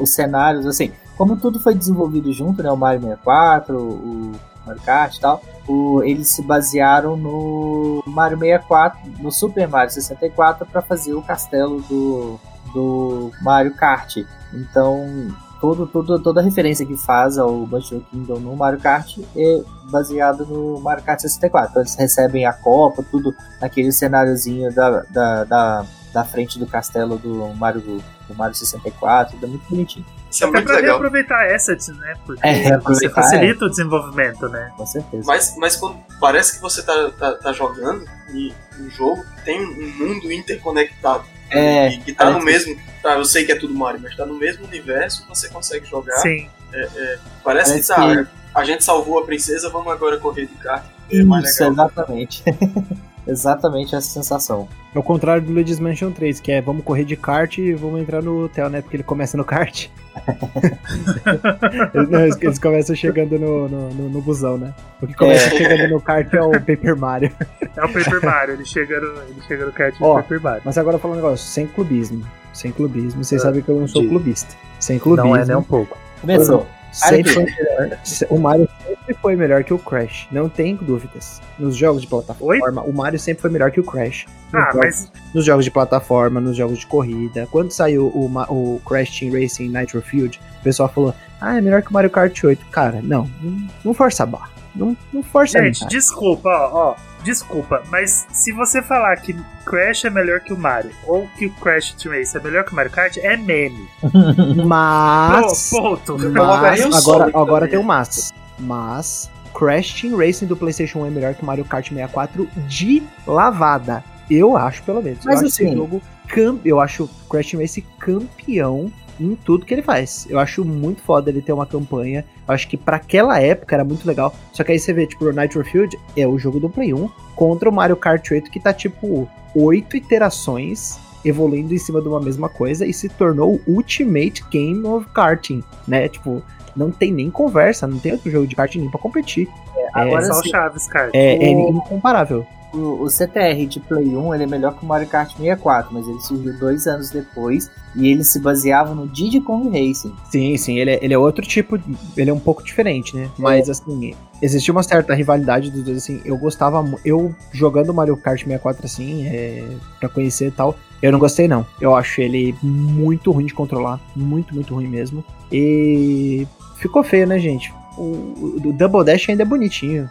[0.01, 4.33] os cenários, assim, como tudo foi desenvolvido junto, né, o Mario 64, o
[4.66, 10.66] Mario Kart e tal, o- eles se basearam no Mario 64, no Super Mario 64
[10.66, 12.39] para fazer o castelo do,
[12.72, 14.16] do Mario Kart.
[14.53, 15.28] Então,
[15.61, 20.45] todo, todo, toda a referência que faz ao Mushroom Kingdom no Mario Kart é baseada
[20.45, 21.70] no Mario Kart 64.
[21.70, 27.17] Então, eles recebem a Copa, tudo naquele cenáriozinho da, da, da, da frente do castelo
[27.19, 27.81] do Mario,
[28.29, 30.05] do Mario 64, tudo muito bonitinho.
[30.31, 30.91] Isso é Até muito pra legal.
[30.93, 32.15] reaproveitar assets, né?
[32.25, 34.71] Porque É, você facilita o desenvolvimento, né?
[34.77, 35.25] Com certeza.
[35.27, 39.61] Mas, mas quando parece que você tá, tá, tá jogando e um jogo que tem
[39.61, 41.25] um mundo interconectado.
[41.51, 42.77] É, e que tá no mesmo.
[43.03, 46.17] Tá, eu sei que é tudo Mario, mas tá no mesmo universo, você consegue jogar.
[46.19, 46.49] Sim.
[46.71, 48.27] Parece, Parece que tá.
[48.55, 50.85] A gente salvou a princesa, vamos agora correr de kart.
[51.13, 51.87] É mais Isso, legal.
[51.87, 52.45] exatamente.
[53.31, 54.68] exatamente essa sensação.
[54.95, 58.01] É o contrário do Luigi's Mansion 3, que é vamos correr de kart e vamos
[58.01, 58.81] entrar no hotel, né?
[58.83, 59.89] Porque ele começa no kart.
[61.95, 64.74] eles, não, eles- eles começam chegando no, no, no, no busão, né?
[65.01, 67.31] O que começa chegando no kart é o Paper Mario.
[67.76, 70.62] É o Paper Mario, ele chega no, ele chega no kart do Ó, Paper Mario.
[70.64, 72.24] Mas agora falando um negócio, sem clubismo.
[72.53, 73.22] Sem clubismo.
[73.22, 74.14] Vocês Ah, sabem que eu não sou diga.
[74.14, 74.55] clubista.
[74.81, 75.31] Sem clubismo.
[75.31, 75.97] Não é nem um pouco.
[76.20, 76.66] Começou.
[76.93, 77.99] Sempre Olha foi melhor.
[78.30, 80.26] O Mario sempre foi melhor que o Crash.
[80.32, 81.41] Não tem dúvidas.
[81.59, 84.26] Nos jogos de plataforma, o Mario sempre foi melhor que o Crash.
[84.53, 87.47] Nos Ah, jogos- mas Nos jogos de plataforma, nos jogos de corrida.
[87.51, 91.82] Quando saiu o, o Crash Team Racing Nitro Field, o pessoal falou: Ah, é melhor
[91.82, 92.66] que o Mario Kart 8.
[92.66, 93.30] Cara, não.
[93.41, 94.51] Não, não força a barra.
[94.74, 95.91] Não, não força Gente, a barra.
[95.91, 97.10] desculpa, ó, ó.
[97.23, 101.51] Desculpa, mas se você falar que Crash é melhor que o Mario, ou que o
[101.53, 103.89] Crash Team Race é melhor que o Mario Kart, é meme.
[104.66, 105.71] Mas.
[105.71, 106.14] Pô, ponto.
[106.14, 108.33] O Mas, agora, agora tem um mas.
[108.59, 114.03] Mas Crash Team Racing do PlayStation 1 é melhor que Mario Kart 64 de lavada.
[114.31, 115.25] Eu acho, pelo menos.
[115.25, 116.59] Mas eu acho assim- esse jogo cam...
[116.64, 120.27] Eu acho Crash Team Racing campeão em tudo que ele faz.
[120.31, 122.25] Eu acho muito foda ele ter uma campanha.
[122.49, 124.35] Eu acho que pra aquela época era muito legal.
[124.53, 127.09] Só que aí você vê, tipo, o Nitro Field é o jogo do Play 1
[127.37, 132.21] contra o Mario Kart 8 que tá tipo oito iterações evoluindo em cima de uma
[132.21, 136.09] mesma coisa e se tornou o Ultimate Game of Karting, né?
[136.09, 136.42] Tipo,
[136.75, 139.49] não tem nem conversa, não tem outro jogo de karting nem pra competir.
[139.92, 140.51] agora Só o sim.
[140.51, 141.11] Chaves, cara.
[141.13, 142.47] É, é O- incomparável.
[142.72, 146.07] O, o CTR de Play 1 ele é melhor que o Mario Kart 64, mas
[146.07, 150.14] ele surgiu dois anos depois e ele se baseava no Diddy Kong Racing.
[150.30, 151.79] Sim, sim, ele é, ele é outro tipo,
[152.17, 153.29] ele é um pouco diferente, né?
[153.37, 158.38] Mas assim, existia uma certa rivalidade dos dois, assim, eu gostava, eu jogando Mario Kart
[158.38, 159.64] 64 assim, é,
[159.99, 161.67] pra conhecer e tal, eu não gostei não.
[161.80, 165.25] Eu acho ele muito ruim de controlar, muito, muito ruim mesmo.
[165.51, 167.72] E ficou feio, né, gente?
[167.99, 170.08] O, o Double Dash ainda é bonitinho.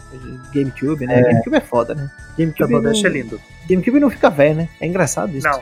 [0.54, 1.22] GameCube, né?
[1.22, 2.10] GameCube é foda, né?
[2.38, 3.42] GameCube, Double Dash não, é lindo.
[3.70, 4.70] GameCube não fica velho, né?
[4.80, 5.48] É engraçado isso.
[5.48, 5.62] Não,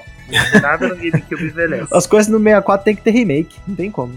[0.61, 1.87] nada no GameCube envelhece.
[1.93, 4.13] As coisas no 64 tem que ter remake, não tem como.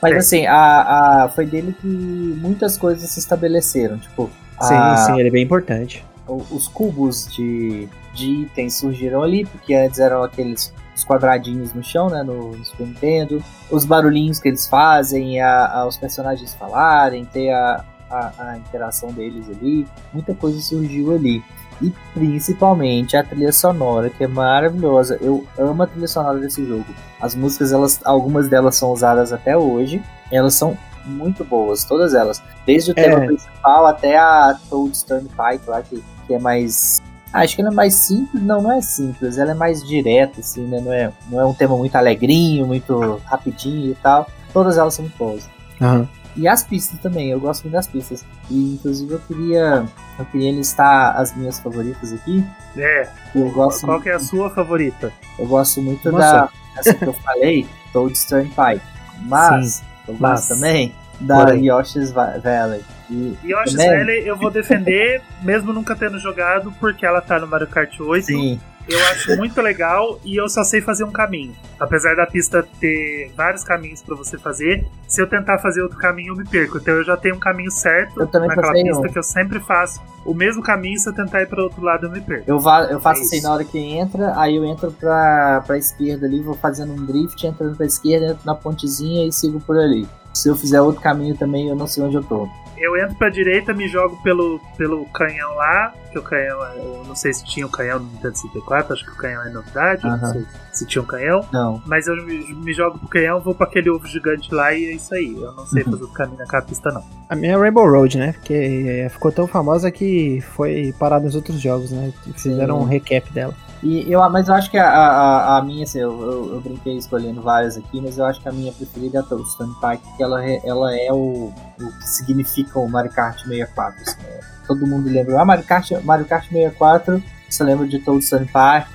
[0.00, 0.16] Mas É.
[0.18, 3.98] assim, a, a, foi dele que muitas coisas se estabeleceram.
[3.98, 4.30] Tipo,
[4.60, 6.04] Sim, a- sim, ele é bem importante.
[6.28, 10.72] o- os cubos de, de itens surgiram ali, porque antes eram aqueles
[11.02, 15.80] os quadradinhos no chão, né, no, no Super Nintendo, os barulhinhos que eles fazem, a,
[15.80, 21.42] a- os personagens falarem, ter a, a, interação deles ali, muita coisa surgiu ali.
[21.80, 25.18] E principalmente a trilha sonora, que é maravilhosa.
[25.20, 26.84] Eu amo a trilha sonora desse jogo.
[27.20, 30.00] As músicas, elas, algumas delas são usadas até hoje.
[30.30, 32.40] Elas são muito boas, todas elas.
[32.64, 33.02] Desde o é.
[33.02, 37.02] tema principal até a Toad's Turnpike lá, que, que é mais
[37.32, 40.66] Acho que ela é mais simples, não, não é simples, ela é mais direta, assim,
[40.66, 40.80] né?
[40.80, 44.28] Não é, não é um tema muito alegrinho, muito rapidinho e tal.
[44.52, 45.48] Todas elas são muito boas.
[45.80, 46.06] Uhum.
[46.36, 48.24] E as pistas também, eu gosto muito das pistas.
[48.50, 49.84] E inclusive eu queria.
[50.18, 52.44] Eu queria listar as minhas favoritas aqui.
[52.76, 53.08] É.
[53.34, 55.12] Eu gosto Qual que é a sua favorita?
[55.38, 56.32] Eu gosto muito Nossa.
[56.32, 56.48] da.
[56.76, 58.80] Essa que eu falei, Toad's Turnpike.
[59.24, 60.48] Mas Sim, eu gosto mas...
[60.48, 61.68] também da Porém.
[61.70, 62.82] Yoshi's Valley.
[63.12, 63.98] E Yoshi's também...
[63.98, 68.26] Valley eu vou defender, mesmo nunca tendo jogado, porque ela tá no Mario Kart 8.
[68.26, 68.60] Sim.
[68.88, 71.54] Eu acho muito legal e eu só sei fazer um caminho.
[71.78, 76.32] Apesar da pista ter vários caminhos para você fazer, se eu tentar fazer outro caminho
[76.32, 76.78] eu me perco.
[76.78, 79.12] Então eu já tenho um caminho certo naquela pista um.
[79.12, 80.00] que eu sempre faço.
[80.24, 82.44] O mesmo caminho, se eu tentar ir para outro lado eu me perco.
[82.46, 82.56] Eu,
[82.90, 86.40] eu faço é assim na hora que entra, aí eu entro pra, pra esquerda ali,
[86.40, 90.08] vou fazendo um drift, entrando pra esquerda, entro na pontezinha e sigo por ali.
[90.32, 93.28] Se eu fizer outro caminho também, eu não sei onde eu tô eu entro pra
[93.28, 97.44] direita, me jogo pelo, pelo canhão lá, que o canhão, é, eu não sei se
[97.44, 100.86] tinha um canhão no Nintendo 64, acho que o canhão é novidade, não sei se
[100.86, 101.46] tinha um canhão.
[101.52, 101.82] Não.
[101.86, 104.92] Mas eu me, me jogo pro canhão, vou pra aquele ovo gigante lá e é
[104.92, 105.34] isso aí.
[105.34, 105.92] Eu não sei uhum.
[105.92, 107.04] fazer o caminho naquela pista, não.
[107.28, 108.32] A minha é Rainbow Road, né?
[108.32, 112.12] Porque é, ficou tão famosa que foi parada nos outros jogos, né?
[112.36, 112.84] Fizeram Sim.
[112.84, 113.54] um recap dela.
[113.82, 116.96] E eu, mas eu acho que a, a, a minha, assim, eu, eu, eu, brinquei
[116.96, 120.22] escolhendo várias aqui, mas eu acho que a minha preferida é a Toadstone Park, que
[120.22, 124.00] ela, ela é o, o que significa o Mario Kart 64.
[124.00, 124.40] Assim, né?
[124.68, 128.88] Todo mundo lembra, ah, Mario Kart, Mario Kart 64, você lembra de Toadstone Park,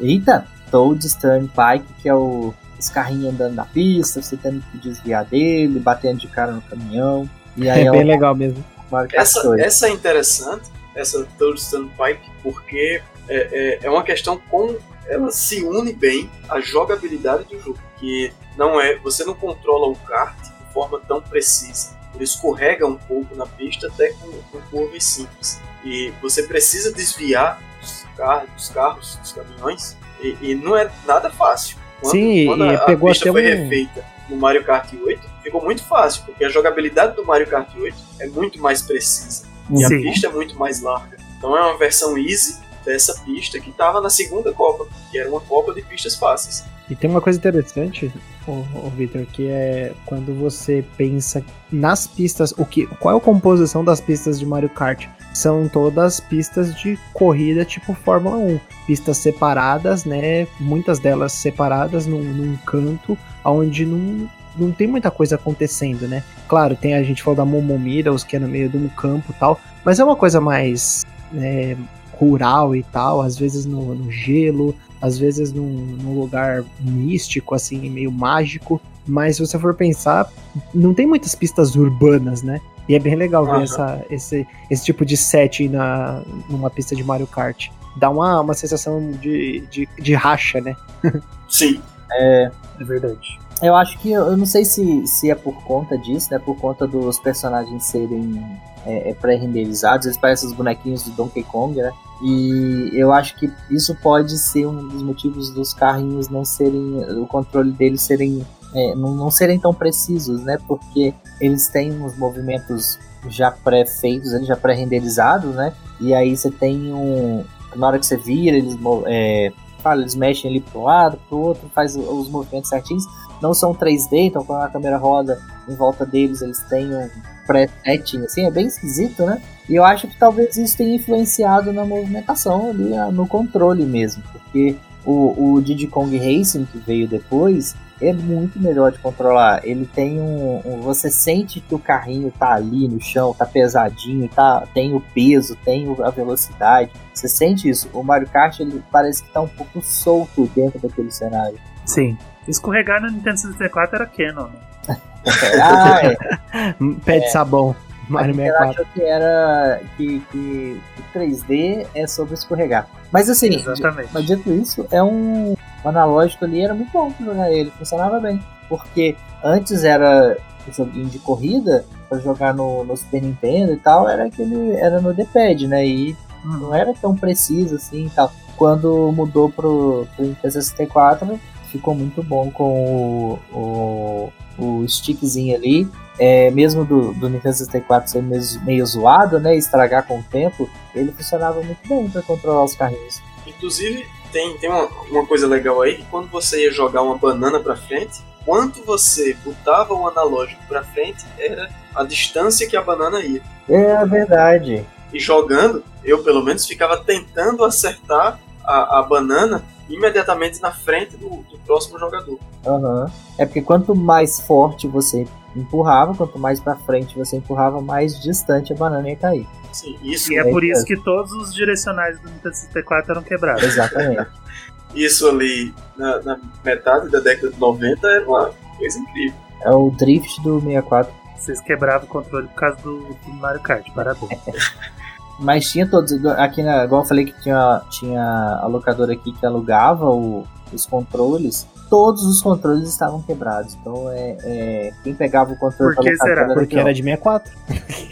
[0.00, 5.26] eita, Toadstone Park, que é o, os carrinhos andando na pista, você tendo que desviar
[5.26, 7.28] dele, batendo de cara no caminhão.
[7.54, 8.64] E aí é, é bem legal mesmo.
[9.12, 14.76] Essa, essa é interessante, essa Toadstone Pike, porque é, é, é uma questão com
[15.08, 19.96] ela se une bem à jogabilidade do jogo, que não é você não controla o
[19.96, 21.96] kart de forma tão precisa.
[22.14, 27.60] Ele escorrega um pouco na pista até com, com curvas simples e você precisa desviar
[27.80, 31.76] dos carros, dos, carros, dos caminhões e, e não é nada fácil.
[32.00, 33.62] Quando, Sim, quando a, a pista foi um...
[33.62, 37.96] refeita no Mario Kart 8, ficou muito fácil, porque a jogabilidade do Mario Kart 8
[38.20, 41.16] é muito mais precisa e a pista é muito mais larga.
[41.38, 45.40] Então é uma versão easy dessa pista que estava na segunda Copa, que era uma
[45.40, 46.64] Copa de pistas fáceis.
[46.88, 48.12] E tem uma coisa interessante,
[48.46, 53.84] o, Victor, que é quando você pensa nas pistas, o que, qual é a composição
[53.84, 55.08] das pistas de Mario Kart?
[55.34, 60.46] São todas pistas de corrida tipo Fórmula 1, pistas separadas, né?
[60.60, 66.22] Muitas delas separadas num, num canto, onde não, não tem muita coisa acontecendo, né?
[66.46, 69.60] Claro, tem a gente falou da Momomiras, que é no meio de um campo tal,
[69.84, 71.04] mas é uma coisa mais
[71.34, 71.76] é,
[72.18, 75.68] rural e tal, às vezes no, no gelo, às vezes num,
[76.02, 78.80] num, lugar místico, assim, meio mágico.
[79.06, 80.30] Mas se você for pensar,
[80.74, 82.60] não tem muitas pistas urbanas, né?
[82.88, 87.04] E é bem legal ver essa, esse, esse tipo de setting na, numa pista de
[87.04, 87.68] Mario Kart.
[87.96, 90.76] Dá uma, uma sensação de, de, de racha, né?
[91.48, 91.80] Sim.
[92.12, 93.38] É, é verdade.
[93.62, 96.38] Eu acho que, eu não sei se, se é por conta disso, né?
[96.38, 98.44] Por conta dos personagens serem
[98.84, 101.92] é, é pré-renderizados, eles parecem os bonequinhos do Donkey Kong, né?
[102.22, 107.26] E eu acho que isso pode ser um dos motivos dos carrinhos não serem, o
[107.26, 110.58] controle deles serem, é, não, não serem tão precisos, né?
[110.68, 115.72] Porque eles têm uns movimentos já pré-feitos, já pré-renderizados, né?
[115.98, 117.42] E aí você tem um,
[117.74, 118.76] na hora que você vira, eles,
[119.06, 119.52] é,
[119.92, 123.04] eles mexem ali pro lado, pro outro, faz os movimentos certinhos.
[123.42, 125.38] Não são 3D, então quando a câmera roda
[125.68, 127.08] em volta deles, eles têm um
[127.46, 129.40] pré-setting, assim, é bem esquisito, né?
[129.68, 134.76] E eu acho que talvez isso tenha influenciado na movimentação ali, no controle mesmo, porque
[135.04, 139.60] o, o Diddy Kong Racing, que veio depois, é muito melhor de controlar.
[139.64, 144.28] Ele tem um, um, Você sente que o carrinho tá ali no chão, tá pesadinho,
[144.28, 146.90] tá, tem o peso, tem a velocidade.
[147.14, 147.88] Você sente isso.
[147.92, 151.58] O Mario Kart ele parece que tá um pouco solto dentro daquele cenário.
[151.84, 152.18] Sim.
[152.48, 154.96] Escorregar no Nintendo 64 era Canon, né?
[155.62, 156.74] ah, é.
[157.04, 157.28] Pé de é.
[157.28, 157.74] sabão.
[158.08, 158.70] Mario 64.
[158.70, 162.86] achou que era que, que, que 3D é sobre escorregar.
[163.10, 164.10] Mas assim, Exatamente.
[164.12, 165.54] mas dito isso, é um
[165.86, 168.42] o analógico ali era muito bom pra jogar ele, funcionava bem.
[168.68, 170.36] Porque antes era
[170.72, 175.14] joguinho de corrida para jogar no, no, Super Nintendo e tal, era aquele era no
[175.14, 175.86] D-pad, né?
[175.86, 176.58] E hum.
[176.58, 178.32] não era tão preciso assim e tal.
[178.56, 185.88] Quando mudou pro, pro Nintendo 64, ficou muito bom com o, o o stickzinho ali,
[186.18, 190.68] é, mesmo do, do Nintendo 64 ser meio, meio zoado, né, estragar com o tempo,
[190.94, 193.20] ele funcionava muito bem para controlar os carrinhos.
[193.46, 197.76] Inclusive, tem, tem uma, uma coisa legal aí, quando você ia jogar uma banana pra
[197.76, 203.42] frente, quanto você botava o analógico pra frente, era a distância que a banana ia.
[203.68, 204.84] É verdade.
[205.12, 211.28] E jogando, eu pelo menos ficava tentando acertar a, a banana imediatamente na frente do,
[211.28, 212.38] do próximo jogador.
[212.64, 213.06] Uhum.
[213.38, 218.72] É porque quanto mais forte você empurrava, quanto mais para frente você empurrava, mais distante
[218.72, 219.46] a banana ia cair.
[219.72, 223.62] Sim, isso E é por isso que todos os direcionais do Nintendo 64 eram quebrados.
[223.62, 224.26] Exatamente.
[224.94, 229.38] isso ali na, na metade da década de 90 era uma coisa incrível.
[229.62, 231.12] é o drift do 64.
[231.36, 234.40] Vocês quebravam o controle por causa do, do Mario Kart, parabéns.
[235.38, 238.22] Mas tinha todos, aqui igual eu falei que tinha, tinha
[238.62, 243.74] a locadora aqui que alugava o- os controles, todos os controles estavam quebrados.
[243.80, 246.42] Então é, é, quem pegava o controle Por que será?
[246.42, 247.52] era Porque era de 64.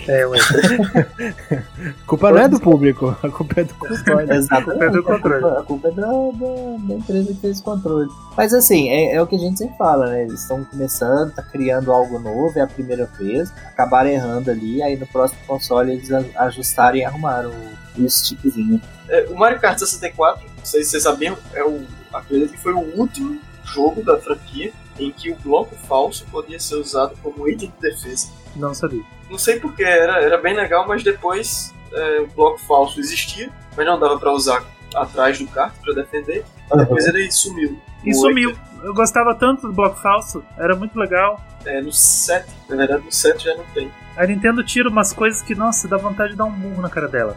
[0.09, 0.39] É, ué.
[0.39, 4.31] A culpa não é do público, a culpa é do console.
[4.33, 4.55] Exatamente.
[4.59, 5.45] A culpa é do controle.
[5.59, 8.09] A culpa, é da, da- da empresa que fez o controle.
[8.37, 10.23] Mas assim, é, é o que a gente sempre fala, né?
[10.23, 14.97] Eles estão começando, tá criando algo novo, é a primeira vez, acabaram errando ali, aí
[14.97, 17.51] no próximo console eles ajustaram e arrumaram
[17.99, 18.81] o, o stickzinho.
[19.09, 21.83] É, o Mario Kart 64, não sei se vocês sabiam, é o,
[22.13, 23.39] acredito que foi o último
[23.75, 28.29] jogo da franquia em que o bloco falso podia ser usado como item de defesa.
[28.55, 29.03] Não sabia.
[29.29, 33.85] Não sei porquê, era, era bem legal, mas depois é, o bloco falso existia, mas
[33.87, 34.65] não dava pra usar
[34.95, 36.45] atrás do kart pra defender.
[36.77, 37.79] Depois ele sumiu.
[38.05, 38.57] E sumiu.
[38.83, 41.41] Eu gostava tanto do bloco falso, era muito legal.
[41.65, 43.91] É, no 7, na verdade no 7 já não tem.
[44.17, 47.09] A Nintendo tira umas coisas que, nossa, dá vontade de dar um murro na cara
[47.09, 47.35] dela.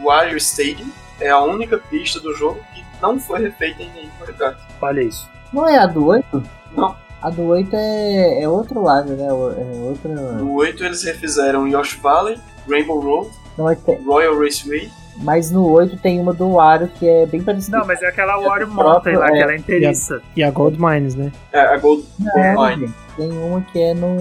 [0.00, 0.88] O Wario Stadium
[1.20, 4.58] é a única pista do jogo que não foi refeita em nenhum Mario Kart.
[4.80, 5.28] Olha isso.
[5.54, 6.42] Não é a do 8?
[6.76, 6.94] Não.
[7.22, 9.26] A do 8 é, é outro lado, né?
[9.28, 10.10] É outra.
[10.12, 14.90] No 8 eles refizeram Yoshi Valley, Rainbow Road, Não, é que- Royal Raceway.
[15.22, 17.78] mas no 8 tem uma do Wario que é bem parecida.
[17.78, 19.28] Não, mas é aquela Wario do próprio, Mountain lá, é.
[19.42, 20.20] aquela inteiriça.
[20.36, 21.32] E a Gold Mines, né?
[21.52, 22.86] É, a Gold Não, Online.
[22.88, 24.16] gente, tem uma que é no.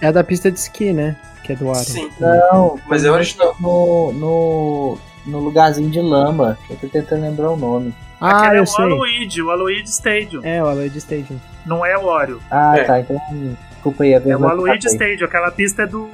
[0.00, 1.14] É a da pista de esqui, né?
[1.44, 1.84] Que é do Wario.
[1.84, 2.10] Sim.
[2.18, 3.52] Não, Mas é original.
[3.54, 6.58] que é No, no, no lugarzinho de lama.
[6.68, 7.94] Eu tô tentando lembrar o nome.
[8.20, 8.84] Ah, Aquele é eu o sei.
[8.84, 10.40] Aluigi, o Aluigi Stadium.
[10.44, 11.40] É, o Aloyd Stadium.
[11.66, 12.40] Não é o Wario.
[12.50, 12.84] Ah, É.
[12.84, 13.00] tá.
[13.00, 13.16] Então,
[13.70, 15.26] desculpa aí, a É o Aluigi Stadium.
[15.26, 16.08] Aquela pista é do,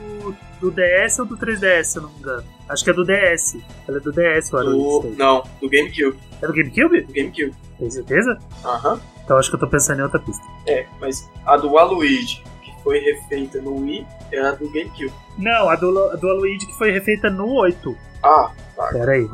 [0.60, 2.44] do DS ou do 3DS, se eu não me engano.
[2.68, 3.58] Acho que é do DS.
[3.88, 5.16] Ela é do DS, o Aluigi Do, Stadium.
[5.18, 6.18] não, do GameCube.
[6.42, 7.00] É do GameCube?
[7.02, 7.54] Do GameCube.
[7.78, 8.38] Tem certeza?
[8.64, 9.00] Aham.
[9.24, 10.44] Então acho que eu tô pensando em outra pista.
[10.68, 15.12] É, mas a do Waluigi, que foi refeita no Wii, é a do GameCube.
[15.36, 17.96] Não, a do, a do que foi refeita no 8.
[18.22, 18.50] Ah,
[18.92, 19.28] Pera aí.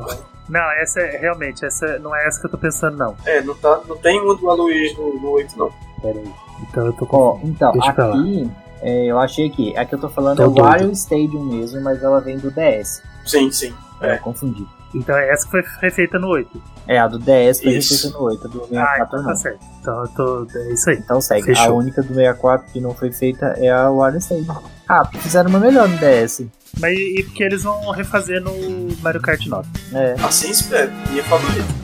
[0.53, 3.17] Não, essa é realmente, essa não é essa que eu tô pensando, não.
[3.25, 5.73] é, não, tá, não tem uma do Waluigi no, no 8, não.
[6.03, 6.31] Pera aí.
[6.61, 7.41] Então eu tô com.
[7.43, 8.51] então, Deixa aqui
[8.83, 10.53] é, eu achei que a que eu tô falando Tô é o.
[10.53, 13.01] Wario Stadium mesmo, mas ela vem do DS.
[13.25, 13.73] Sim, sim.
[14.01, 14.19] É, É.
[14.19, 14.67] confundi.
[14.95, 16.63] Então é essa que foi refeita no 8.
[16.87, 17.95] É, a do DS foi Isso.
[17.95, 19.27] refeita no 8, a do Ah, 64 então não.
[19.29, 19.61] tá certo.
[19.81, 20.47] Então eu tô.
[20.59, 20.97] É isso aí.
[20.99, 21.47] Então segue.
[21.47, 21.65] Fechou.
[21.65, 24.55] A única do 64 que não foi feita é a Wario Stadium.
[24.89, 26.45] Ah, fizeram uma melhor no DS.
[26.81, 28.53] Mas e e porque eles vão refazer no
[29.01, 29.69] Mario Kart 9.
[29.93, 30.15] É.
[30.23, 30.91] Assim espero.
[31.11, 31.65] Minha favorita.
[31.65, 31.82] Agora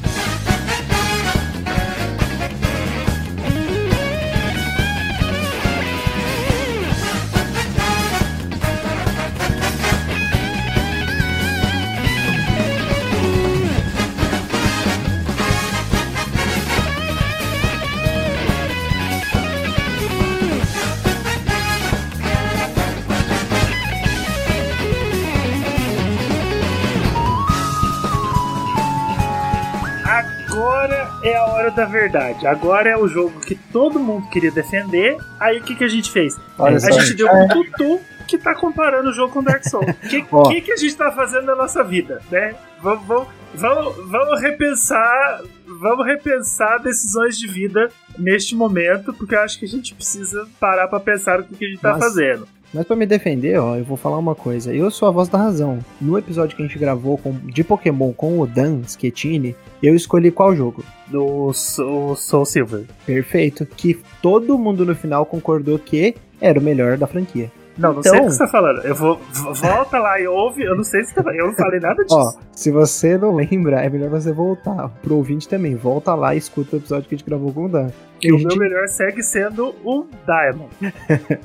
[31.78, 32.44] da verdade.
[32.44, 35.16] Agora é o jogo que todo mundo queria defender.
[35.38, 36.36] Aí o que, que a gente fez?
[36.58, 36.90] Olha a só.
[36.90, 39.88] gente deu um tutu que tá comparando o jogo com Dark Souls.
[39.88, 42.56] O que, que, que a gente tá fazendo na nossa vida, né?
[42.82, 45.40] Vamos, vamos, vamos, vamos repensar.
[45.80, 47.88] Vamos repensar decisões de vida
[48.18, 51.68] neste momento, porque eu acho que a gente precisa parar pra pensar o que, a
[51.68, 52.06] gente tá Nossa.
[52.06, 52.48] fazendo.
[52.72, 54.74] Mas pra me defender, ó, eu vou falar uma coisa.
[54.74, 55.78] Eu sou a voz da razão.
[56.00, 60.30] No episódio que a gente gravou com- de Pokémon com o Dan Schettini, eu escolhi
[60.30, 60.84] qual jogo.
[61.06, 62.84] Do Soul, Soul Silver.
[63.06, 63.64] Perfeito.
[63.64, 67.50] Que todo mundo no final concordou que era o melhor da franquia.
[67.78, 68.80] Não, não Então- sei o que você tá falando.
[68.84, 69.20] Eu vou.
[69.54, 70.64] Volta lá e ouve.
[70.64, 72.16] Eu não sei se tá, Eu não falei nada disso.
[72.16, 74.88] Ó, se você não lembra, é melhor você voltar.
[75.02, 77.68] Pro ouvinte também, volta lá e escuta o episódio que a gente gravou com o
[77.68, 77.88] Dan.
[78.20, 80.70] E o gente- meu melhor segue sendo o Diamond.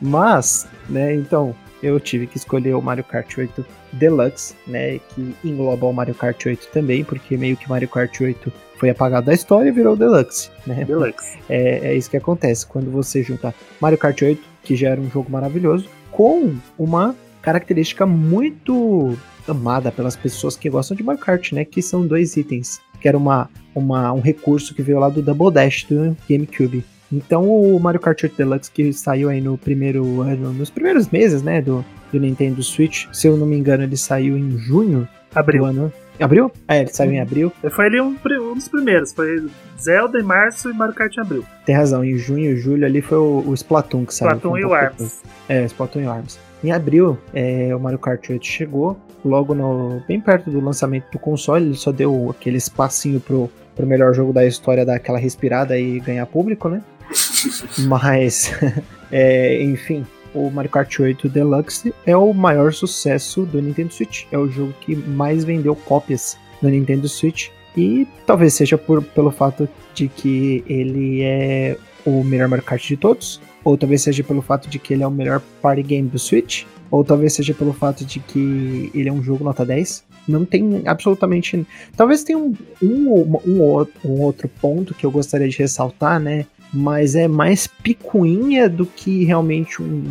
[0.00, 5.86] Mas, né, então, eu tive que escolher o Mario Kart 8 Deluxe, né, que engloba
[5.86, 9.68] o Mario Kart 8 também, porque meio que Mario Kart 8 foi apagado da história
[9.68, 10.84] e virou Deluxe, né?
[10.84, 11.36] Deluxe.
[11.48, 15.08] É, é isso que acontece quando você junta Mario Kart 8, que já era um
[15.08, 19.16] jogo maravilhoso, com uma característica muito
[19.48, 21.64] amada pelas pessoas que gostam de Mario Kart, né?
[21.64, 25.50] Que são dois itens, que era uma, uma, um recurso que veio lá do Double
[25.50, 26.84] Dash do GameCube.
[27.10, 31.42] Então o Mario Kart 8 Deluxe que saiu aí no primeiro ano, nos primeiros meses,
[31.42, 31.82] né, do,
[32.12, 35.62] do Nintendo Switch, se eu não me engano, ele saiu em junho Abril.
[35.62, 35.92] do ano.
[36.24, 36.50] Abril?
[36.66, 37.52] É, ele saiu em abril.
[37.70, 39.12] Foi ali um, um dos primeiros.
[39.12, 39.46] Foi
[39.80, 41.44] Zelda em março e Mario Kart em abril.
[41.64, 44.36] Tem razão, em junho e julho ali foi o, o Splatoon que saiu.
[44.36, 45.22] Splatoon um e o ARMS.
[45.48, 46.38] É, Splatoon e o ARMS.
[46.62, 51.18] Em abril, é, o Mario Kart 8 chegou, logo no bem perto do lançamento do
[51.18, 55.78] console, ele só deu aquele espacinho pro, pro melhor jogo da história dar aquela respirada
[55.78, 56.82] e ganhar público, né?
[57.86, 58.52] Mas,
[59.10, 60.04] é, enfim,
[60.34, 64.24] o Mario Kart 8 Deluxe é o maior sucesso do Nintendo Switch.
[64.30, 67.48] É o jogo que mais vendeu cópias no Nintendo Switch.
[67.76, 72.96] E talvez seja por, pelo fato de que ele é o melhor Mario Kart de
[72.96, 76.18] todos, ou talvez seja pelo fato de que ele é o melhor party game do
[76.18, 80.04] Switch, ou talvez seja pelo fato de que ele é um jogo nota 10.
[80.26, 81.66] Não tem absolutamente.
[81.96, 86.46] Talvez tenha um, um, um, um outro ponto que eu gostaria de ressaltar, né?
[86.72, 90.04] Mas é mais picuinha do que realmente um,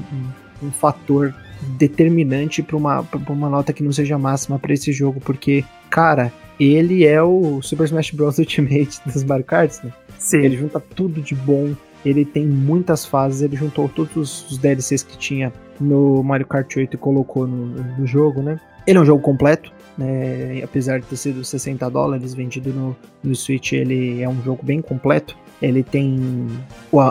[0.64, 1.34] um, um fator
[1.78, 6.32] determinante para uma, pra uma nota que não seja máxima para esse jogo, porque, cara,
[6.60, 8.38] ele é o Super Smash Bros.
[8.40, 9.92] Ultimate dos Mario Karts, né?
[10.18, 10.38] Sim.
[10.38, 11.76] Ele junta tudo de bom.
[12.06, 13.42] Ele tem muitas fases.
[13.42, 17.68] Ele juntou todos os DLCs que tinha no Mario Kart 8 e colocou no,
[17.98, 18.60] no jogo, né?
[18.86, 19.72] Ele é um jogo completo.
[19.98, 20.62] Né?
[20.64, 24.82] Apesar de ter sido 60 dólares vendido no, no Switch, ele é um jogo bem
[24.82, 25.38] completo.
[25.62, 26.50] Ele tem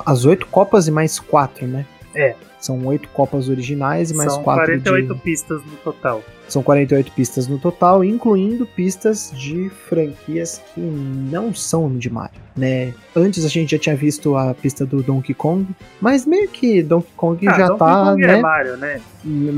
[0.05, 1.85] as oito copas e mais quatro, né?
[2.15, 2.35] É.
[2.59, 5.21] São oito copas originais e mais São quatro 48 de...
[5.21, 6.23] pistas no total.
[6.49, 12.95] São 48 pistas no total, incluindo pistas de franquias que não são de Mario, né?
[13.17, 15.67] Antes a gente já tinha visto a pista do Donkey Kong,
[16.01, 18.39] mas meio que Donkey Kong ah, já Donkey tá, Kong né?
[18.39, 19.01] é Mario, né?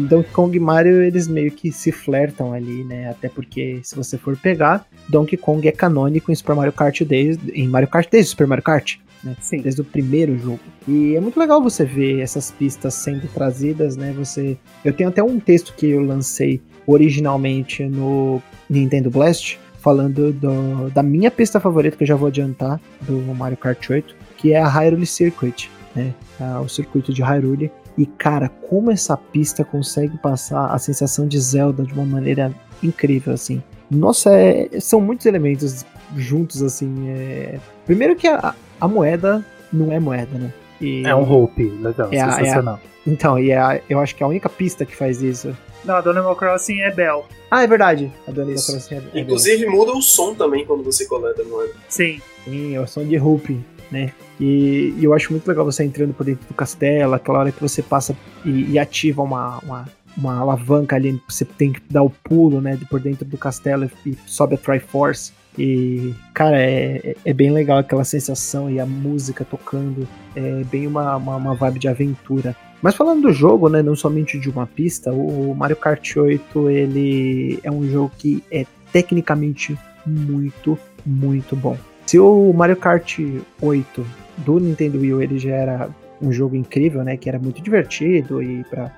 [0.09, 3.11] Donkey Kong e Mario eles meio que se flertam ali, né?
[3.11, 7.51] Até porque se você for pegar, Donkey Kong é canônico em Super Mario Kart desde
[7.51, 9.37] em Mario Kart desde Super Mario Kart, né?
[9.41, 9.61] Sim.
[9.61, 10.61] desde o primeiro jogo.
[10.87, 14.13] E é muito legal você ver essas pistas sendo trazidas, né?
[14.17, 20.91] Você, eu tenho até um texto que eu lancei originalmente no Nintendo Blast falando do-
[20.91, 24.61] da minha pista favorita que eu já vou adiantar do Mario Kart 8, que é
[24.61, 26.13] a Hyrule Circuit, né?
[26.41, 27.71] Ah, o circuito de Hyrule.
[27.97, 32.53] E cara, como essa pista consegue passar a sensação de Zelda de uma maneira
[32.83, 33.63] incrível assim.
[33.91, 35.85] Nossa, é- são muitos elementos
[36.17, 37.09] juntos assim.
[37.09, 40.53] é- Primeiro que a, a moeda não é moeda, né?
[40.81, 42.81] E- É um Hope, legal, É a- sensacional.
[43.07, 45.57] Então, e é a- eu acho que é a única pista que faz isso.
[45.85, 47.25] Não, a do Animal Crossing é Bell.
[47.51, 48.13] Ah, é verdade.
[48.27, 48.73] A do Animal Isso.
[48.73, 51.73] Crossing é, é Inclusive muda o som também quando você coleta a moeda.
[51.89, 52.21] Sim.
[52.45, 54.13] Sim, é o som de Hooping, né?
[54.39, 57.61] E, e eu acho muito legal você entrando por dentro do castelo, aquela hora que
[57.61, 58.15] você passa
[58.45, 59.85] e, e ativa uma, uma,
[60.17, 64.11] uma alavanca ali, você tem que dar o pulo, né, por dentro do castelo e,
[64.11, 65.33] e sobe a Triforce.
[65.59, 70.07] E, cara, é, é- é bem legal aquela sensação e a música tocando,
[70.37, 72.55] é bem uma, uma, uma vibe de aventura.
[72.81, 77.59] Mas falando do jogo, né, não somente de uma pista, o Mario Kart 8, ele
[77.65, 79.77] é um jogo que é tecnicamente
[80.07, 81.77] muito, muito bom.
[82.07, 83.19] Se o Mario Kart
[83.61, 84.07] 8
[84.39, 85.91] do Nintendo Wii ele já era
[86.23, 88.93] um jogo incrível, né, que era muito divertido e para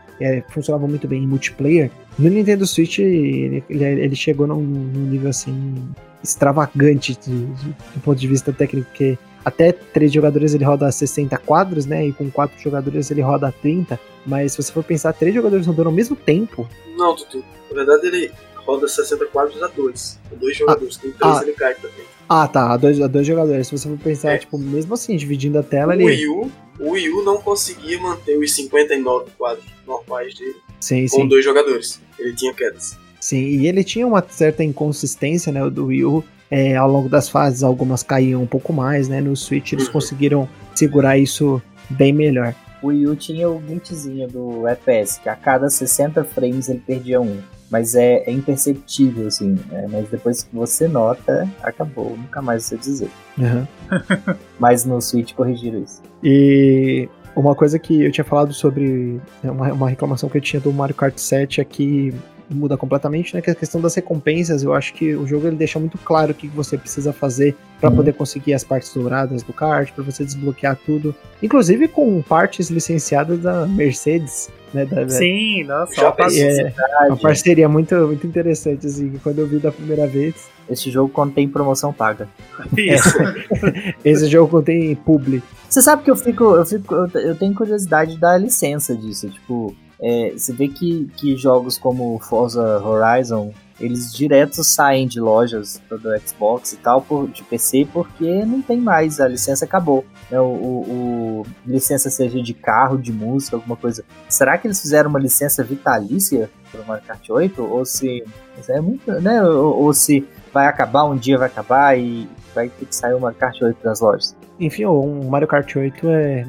[0.50, 5.30] funcionava muito bem em multiplayer, no Nintendo Switch ele, ele, ele chegou num, num nível
[5.30, 5.74] assim
[6.22, 11.36] extravagante de- de- do ponto de vista técnico, porque até três jogadores ele roda 60
[11.38, 12.06] quadros, né?
[12.06, 13.98] E com quatro jogadores ele roda 30.
[14.26, 17.42] Mas se você for pensar, três jogadores rodando ao mesmo tempo, Não, Tutu.
[17.70, 18.30] Na verdade ele
[18.66, 20.18] roda 60 quadros a dois.
[20.38, 20.96] Dois jogadores.
[20.98, 21.42] Com três ah.
[21.42, 22.04] ele cai também.
[22.28, 22.70] Ah, tá.
[22.72, 23.66] A dois, a dois jogadores.
[23.66, 24.38] Se você for pensar, É.
[24.38, 26.04] tipo, mesmo assim, dividindo a tela O.
[26.04, 31.22] Wii, U, o Wii U não conseguia manter os 59 quadros normais dele Sim, com
[31.22, 31.28] sim.
[31.28, 32.00] dois jogadores.
[32.18, 32.96] Ele tinha quedas.
[33.20, 35.68] Sim, e ele tinha uma certa inconsistência, né?
[35.70, 36.24] Do Wii U.
[36.50, 39.20] É, ao longo das fases, algumas caíam um pouco mais, né?
[39.20, 39.92] No Switch eles Uhum.
[39.92, 42.54] conseguiram segurar isso bem melhor.
[42.82, 47.20] O Wii U tinha o linkzinho do FPS, que a cada 60 frames ele perdia
[47.20, 47.36] um.
[47.70, 49.56] Mas é, é imperceptível, assim.
[49.70, 49.86] né?
[49.88, 52.16] Mas depois que você nota, acabou.
[52.16, 53.10] Nunca mais você dizer.
[53.38, 53.68] Aham.
[54.58, 56.02] Mas no Switch corrigiram isso.
[56.24, 59.20] E uma coisa que eu tinha falado sobre.
[59.40, 62.12] né, Uma, uma reclamação que eu tinha do Mario Kart 7 é que
[62.54, 63.40] muda completamente, né?
[63.40, 66.32] Que é a questão das recompensas, eu acho que o jogo ele deixa muito claro
[66.32, 67.96] o que você precisa fazer para Uhum.
[67.96, 73.38] poder conseguir as partes douradas do kart, para você desbloquear tudo, inclusive com partes licenciadas
[73.40, 74.84] da Mercedes, né?
[74.84, 76.72] Da, Sim, nossa, uma é,
[77.08, 80.34] uma parceria muito, muito interessante, assim, que quando eu vi da primeira vez.
[80.68, 82.28] Esse jogo contém promoção paga.
[82.76, 83.18] Isso.
[84.04, 85.42] Esse jogo contém publi.
[85.68, 86.44] Você sabe que eu fico.
[86.44, 89.28] Eu, fico, eu tenho curiosidade da licença disso.
[89.28, 95.80] Tipo, é, você vê que, que jogos como Forza Horizon, eles direto saem de lojas
[95.88, 100.04] do Xbox e tal, por, de PC, porque não tem mais, a licença acabou.
[100.30, 104.04] Né, o, o, o- licença seja de carro, de música, alguma coisa.
[104.28, 107.62] Será que eles fizeram uma licença vitalícia para o Mario Kart 8?
[107.62, 108.22] Ou se.
[108.68, 109.42] é muito, né?
[109.42, 113.20] Ou, ou se vai acabar, um dia vai acabar e vai ter que sair o
[113.20, 114.36] Mario Kart 8 das lojas.
[114.58, 116.46] Enfim, o Mario Kart 8 é,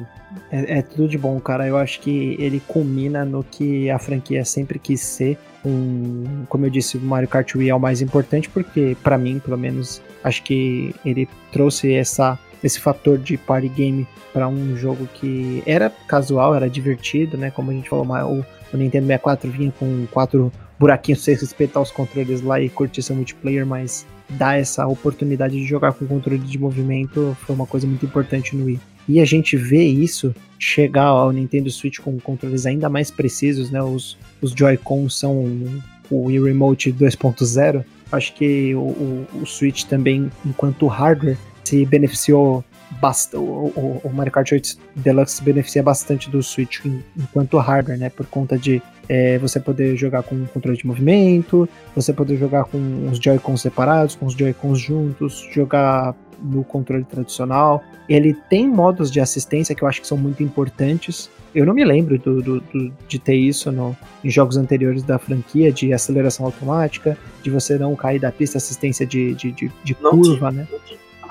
[0.50, 1.66] é, é tudo de bom, cara.
[1.66, 5.38] Eu acho que ele culmina no que a franquia sempre quis ser.
[5.64, 9.38] Um, como eu disse, o Mario Kart Wii é o mais importante porque, pra mim,
[9.38, 15.06] pelo menos, acho que ele trouxe essa, esse fator de party game para um jogo
[15.14, 17.50] que era casual, era divertido, né?
[17.50, 21.90] Como a gente falou, o, o Nintendo 64 vinha com quatro buraquinhos você respeitar os
[21.90, 26.58] controles lá e curtir seu multiplayer, mas dar essa oportunidade de jogar com controle de
[26.58, 28.80] movimento foi uma coisa muito importante no Wii.
[29.08, 33.82] E a gente vê isso chegar ao Nintendo Switch com controles ainda mais precisos, né?
[33.82, 37.84] Os, os Joy-Cons são o Wii Remote 2.0.
[38.12, 42.64] Acho que o, o, o Switch também, enquanto hardware, se beneficiou
[43.00, 43.42] bastante.
[43.42, 46.84] O, o, Mario Kart 8 Deluxe se beneficia bastante do Switch
[47.16, 48.10] enquanto hardware, né?
[48.10, 53.08] Por conta de é, você poder jogar com controle de movimento, você poder jogar com
[53.10, 57.82] os Joy-Cons separados, com os Joy-Cons juntos, jogar no controle tradicional.
[58.08, 61.30] Ele tem modos de assistência que eu acho que são muito importantes.
[61.54, 65.18] Eu não me lembro do, do- do- de ter isso no, em jogos anteriores da
[65.18, 69.94] franquia, de aceleração automática, de você não cair da pista, assistência de, de, de, de
[69.94, 70.66] curva, né?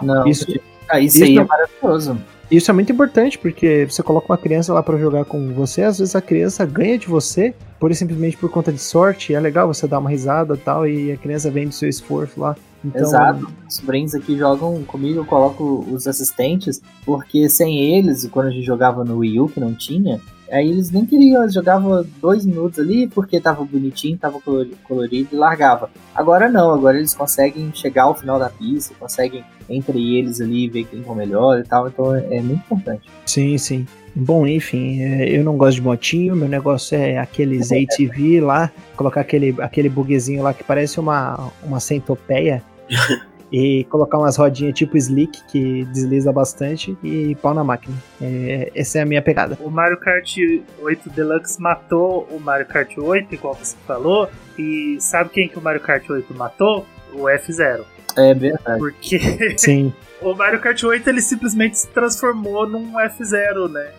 [0.01, 0.45] Não, Isso-
[0.89, 2.17] ah, isso, isso aí não- é maravilhoso.
[2.49, 5.99] Isso é muito importante, porque você coloca uma criança lá pra jogar com você, às
[5.99, 7.53] vezes a criança ganha de você,
[7.89, 11.13] e simplesmente por conta de sorte, é legal você dar uma risada e tal, e
[11.13, 12.55] a criança vem do seu esforço lá.
[12.83, 13.47] Então, Exato.
[13.69, 18.65] Os brains aqui jogam comigo, eu coloco os assistentes, porque sem eles, quando a gente
[18.65, 20.19] jogava no Wii U, que não tinha,
[20.51, 25.29] aí eles nem queriam, eles jogavam dois minutos ali, porque tava bonitinho, tava colori- colorido
[25.31, 25.89] e largava.
[26.13, 30.83] Agora não, agora eles conseguem chegar ao final da pista, conseguem entre eles ali ver
[30.85, 33.09] quem for melhor e tal, então é, é muito importante.
[33.25, 33.87] Sim, sim.
[34.13, 39.21] Bom, enfim, é, eu não gosto de motinho, meu negócio é aqueles ATV lá, colocar
[39.21, 42.61] aquele, aquele buguezinho lá que parece uma, uma centopeia
[43.51, 47.95] e colocar umas rodinhas tipo slick que desliza bastante e pau na máquina.
[48.22, 49.57] É, essa é a minha pegada.
[49.59, 50.38] O Mario Kart
[50.80, 54.30] 8 Deluxe matou o Mario Kart 8, igual você falou.
[54.57, 56.85] E sabe quem que o Mario Kart 8 matou?
[57.13, 57.84] O F0.
[58.18, 58.80] É verdade.
[58.80, 63.91] Porque Sim, o Mario Kart 8 ele simplesmente se transformou num F0, né?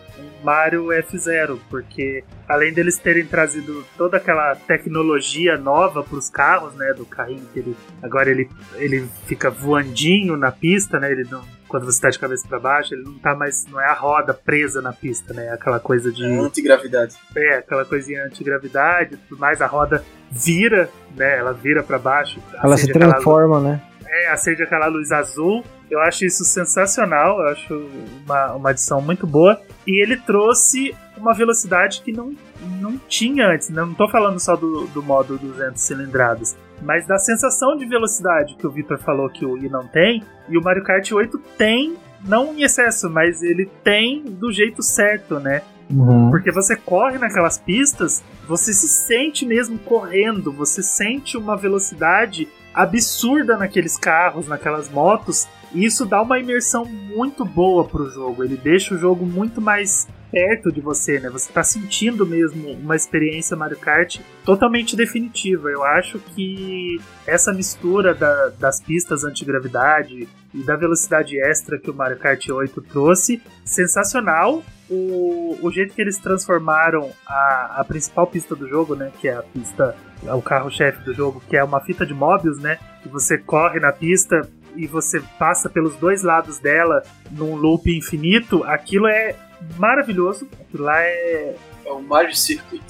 [0.43, 6.93] Mario F0, porque além deles terem trazido toda aquela tecnologia nova para os carros, né?
[6.93, 11.11] Do carrinho que ele agora ele, ele fica voandinho na pista, né?
[11.11, 13.85] Ele não, quando você está de cabeça para baixo, ele não tá mais não é
[13.85, 15.49] a roda presa na pista, né?
[15.49, 17.15] Aquela coisa de Antigravidade.
[17.35, 21.37] é, aquela coisinha antigravidade, tudo mais, a roda vira, né?
[21.37, 22.39] Ela vira para baixo.
[22.53, 23.81] ela se acende aquela transforma, né?
[24.13, 25.63] é, acende aquela luz azul.
[25.93, 27.87] Eu acho isso sensacional, eu acho
[28.25, 29.61] uma, uma adição muito boa.
[29.85, 32.33] E ele trouxe uma velocidade que não,
[32.81, 33.69] não tinha antes.
[33.69, 33.81] né?
[33.81, 38.65] Não tô falando só do, do modo 200 cilindradas, mas da sensação de velocidade que
[38.65, 40.23] o Victor falou que o Wii não tem.
[40.49, 41.95] E o Mario Kart 8 tem,
[42.25, 45.61] não em excesso, mas ele tem do jeito certo, né?
[45.89, 46.31] Uhum.
[46.31, 53.57] Porque você corre naquelas pistas, você se sente mesmo correndo, você sente uma velocidade absurda
[53.57, 58.43] naqueles carros, naquelas motos, e isso dá uma imersão muito boa pro jogo.
[58.43, 61.29] Ele deixa o jogo muito mais perto de você, né?
[61.29, 65.69] Você tá sentindo mesmo uma experiência Mario Kart totalmente definitiva.
[65.69, 71.93] Eu acho que essa mistura da- das pistas antigravidade e da velocidade extra que o
[71.93, 74.63] Mario Kart 8 trouxe, sensacional.
[74.89, 79.11] O, o jeito que eles transformaram a, a principal pista do jogo, né?
[79.19, 79.95] Que é a pista,
[80.25, 82.77] é o carro-chefe do jogo, que é uma fita de Mobius, né?
[83.01, 88.63] Que você corre na pista e você passa pelos dois lados dela num loop infinito.
[88.63, 89.35] Aquilo é
[89.77, 90.47] maravilhoso.
[90.59, 91.55] Aquilo lá é.
[91.85, 92.83] É o Mario Circuit.